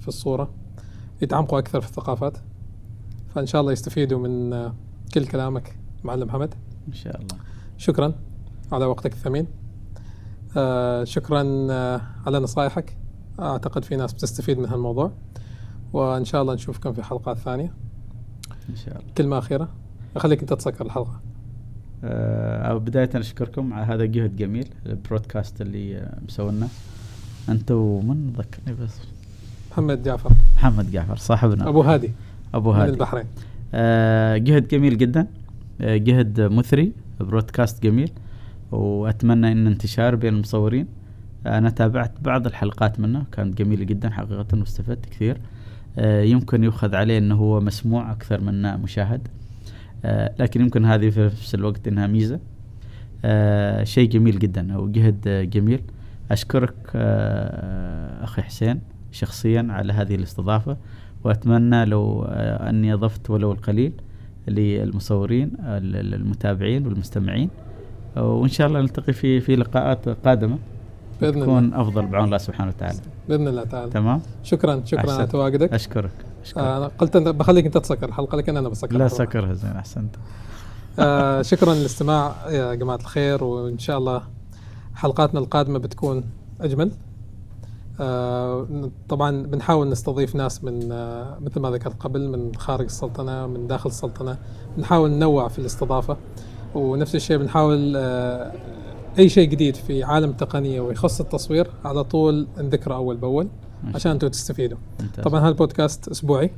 في 0.00 0.08
الصورة 0.08 0.50
يتعمقوا 1.22 1.58
أكثر 1.58 1.80
في 1.80 1.88
الثقافات. 1.88 2.38
فإن 3.34 3.46
شاء 3.46 3.60
الله 3.60 3.72
يستفيدوا 3.72 4.18
من 4.28 4.50
كل 5.14 5.26
كلامك 5.26 5.76
معلم 6.04 6.26
محمد 6.26 6.54
إن 6.88 6.92
شاء 6.92 7.16
الله. 7.16 7.36
شكرا 7.78 8.14
على 8.72 8.84
وقتك 8.84 9.12
الثمين. 9.12 9.46
آه 10.56 11.04
شكرا 11.04 11.66
آه 11.70 12.00
على 12.26 12.38
نصائحك 12.38 12.96
أعتقد 13.40 13.84
في 13.84 13.96
ناس 13.96 14.12
بتستفيد 14.12 14.58
من 14.58 14.66
هالموضوع. 14.66 15.12
وإن 15.92 16.24
شاء 16.24 16.42
الله 16.42 16.54
نشوفكم 16.54 16.92
في 16.92 17.02
حلقات 17.02 17.38
ثانية. 17.38 17.72
إن 18.70 18.76
شاء 18.76 18.96
الله. 18.96 19.12
كلمة 19.18 19.38
أخيرة. 19.38 19.68
أخليك 20.16 20.40
أنت 20.40 20.52
تسكر 20.52 20.86
الحلقة. 20.86 21.20
أو 22.04 22.78
بداية 22.78 23.10
أشكركم 23.14 23.72
على 23.74 23.86
هذا 23.86 24.04
جهد 24.04 24.36
جميل 24.36 24.68
البرودكاست 24.86 25.60
اللي 25.60 25.96
آه، 25.96 26.18
مسويناه 26.28 26.68
أنت 27.48 27.70
ومن 27.70 28.32
ذكرني 28.38 28.76
بس. 28.76 28.98
محمد 29.70 30.02
جعفر. 30.02 30.30
محمد 30.56 30.90
جعفر 30.90 31.16
صاحبنا. 31.16 31.68
أبو 31.68 31.82
هادي. 31.82 32.12
من 32.54 32.66
هادي. 32.66 32.90
البحرين. 32.90 33.26
آه، 33.74 34.36
جهد 34.36 34.68
جميل 34.68 34.98
جدا. 34.98 35.26
آه، 35.80 35.96
جهد 35.96 36.40
مثري 36.40 36.92
برودكاست 37.20 37.82
جميل. 37.82 38.10
وأتمنى 38.72 39.52
إن 39.52 39.66
انتشار 39.66 40.14
بين 40.14 40.34
المصورين. 40.34 40.86
أنا 41.46 41.70
تابعت 41.70 42.12
بعض 42.22 42.46
الحلقات 42.46 43.00
منه 43.00 43.24
كانت 43.32 43.58
جميله 43.62 43.84
جدا 43.84 44.10
حقيقة 44.10 44.46
واستفدت 44.58 45.06
كثير. 45.06 45.40
آه، 45.98 46.22
يمكن 46.22 46.64
يؤخذ 46.64 46.94
عليه 46.94 47.18
إنه 47.18 47.34
هو 47.34 47.60
مسموع 47.60 48.12
أكثر 48.12 48.40
من 48.40 48.62
مشاهد. 48.80 49.28
آه، 50.04 50.34
لكن 50.38 50.60
يمكن 50.60 50.84
هذه 50.84 51.10
في 51.10 51.24
نفس 51.24 51.54
الوقت 51.54 51.88
إنها 51.88 52.06
ميزة. 52.06 52.40
آه، 53.24 53.84
شيء 53.84 54.08
جميل 54.08 54.38
جدا 54.38 54.78
وجهد 54.78 55.24
آه، 55.26 55.44
جميل. 55.44 55.80
أشكرك 56.30 56.74
أخي 58.22 58.42
حسين 58.42 58.80
شخصيا 59.12 59.66
على 59.70 59.92
هذه 59.92 60.14
الاستضافة 60.14 60.76
وأتمنى 61.24 61.84
لو 61.84 62.24
أني 62.24 62.94
أضفت 62.94 63.30
ولو 63.30 63.52
القليل 63.52 63.92
للمصورين 64.48 65.50
ال- 65.60 66.14
المتابعين 66.14 66.86
والمستمعين. 66.86 67.50
وإن 68.16 68.48
شاء 68.48 68.66
الله 68.66 68.80
نلتقي 68.80 69.12
في 69.12 69.40
في 69.40 69.56
لقاءات 69.56 70.08
قادمة. 70.08 70.58
بإذن 71.20 71.34
الله. 71.34 71.44
تكون 71.44 71.74
أفضل 71.74 72.06
بعون 72.06 72.24
الله 72.24 72.38
سبحانه 72.38 72.72
وتعالى. 72.76 72.98
بإذن 73.28 73.48
الله 73.48 73.64
تعالى. 73.64 73.90
تمام؟ 73.90 74.20
شكرا 74.42 74.82
شكرا 74.84 75.12
على. 75.12 75.26
تواجدك. 75.26 75.72
اشكرك 75.72 76.10
أشكرك. 76.44 76.64
آه، 76.64 76.90
قلت 76.98 77.16
بخليك 77.16 77.66
أنت 77.66 77.78
تسكر. 77.78 78.08
الحلقة 78.08 78.36
لكن 78.36 78.56
أنا 78.56 78.68
بسكر. 78.68 78.96
لا. 78.96 79.08
سكرها 79.08 79.52
زين 79.52 79.70
أحسنت. 79.70 80.16
آه 80.98 81.42
شكرا 81.42 81.74
للاستماع 81.74 82.34
يا 82.50 82.74
جماعة 82.74 82.96
الخير 82.96 83.44
وإن 83.44 83.78
شاء 83.78 83.98
الله 83.98 84.22
حلقاتنا 84.94 85.40
القادمة 85.40 85.78
بتكون 85.78 86.24
أجمل. 86.60 86.90
آه 88.00 88.66
طبعا 89.08 89.42
بنحاول 89.42 89.88
نستضيف 89.88 90.36
ناس 90.36 90.64
من 90.64 90.92
آه 90.92 91.38
مثل 91.40 91.60
ما 91.60 91.70
ذكرت 91.70 92.02
قبل 92.02 92.28
من 92.28 92.54
خارج 92.56 92.84
السلطنة 92.84 93.46
من 93.46 93.66
داخل 93.66 93.90
السلطنة. 93.90 94.38
بنحاول 94.76 95.10
ننوع 95.10 95.48
في 95.48 95.58
الاستضافة. 95.58 96.16
ونفس 96.74 97.14
الشيء 97.14 97.36
بنحاول 97.36 97.96
آه 97.96 98.52
أي 99.18 99.28
شيء 99.28 99.48
جديد 99.48 99.76
في 99.76 100.04
عالم 100.04 100.30
التقنية 100.30 100.80
ويخص 100.80 101.20
التصوير 101.20 101.70
على 101.84 102.04
طول 102.04 102.46
نذكره 102.58 102.94
ما 103.82 103.90
شاء 103.90 103.94
عشان 103.94 104.10
أنتم 104.10 104.28
تستفيدوا. 104.28 104.78
طبعا 105.22 105.48
هالبودكاست 105.48 106.08
أسبوعي. 106.08 106.50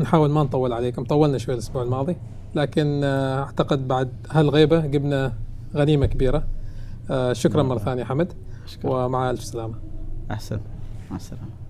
نحاول 0.00 0.30
ما 0.30 0.42
نطول 0.42 0.72
عليكم 0.72 1.04
طولنا 1.04 1.38
شوي 1.38 1.54
الأسبوع 1.54 1.82
الماضي 1.82 2.16
لكن 2.54 3.00
آه، 3.04 3.42
أعتقد 3.42 3.88
بعد 3.88 4.08
هالغيبة 4.30 4.86
جبنا 4.86 5.32
غنيمة 5.76 6.06
كبيرة. 6.06 6.44
آه، 7.10 7.32
شكرا 7.32 7.62
مرة 7.62 7.78
ثانية 7.78 8.04
حمد. 8.04 8.32
ومع 8.84 9.30
ألف 9.30 9.44
سلامة. 9.44 9.74
أحسن. 10.30 10.60
مع 11.10 11.16
السلامة. 11.16 11.63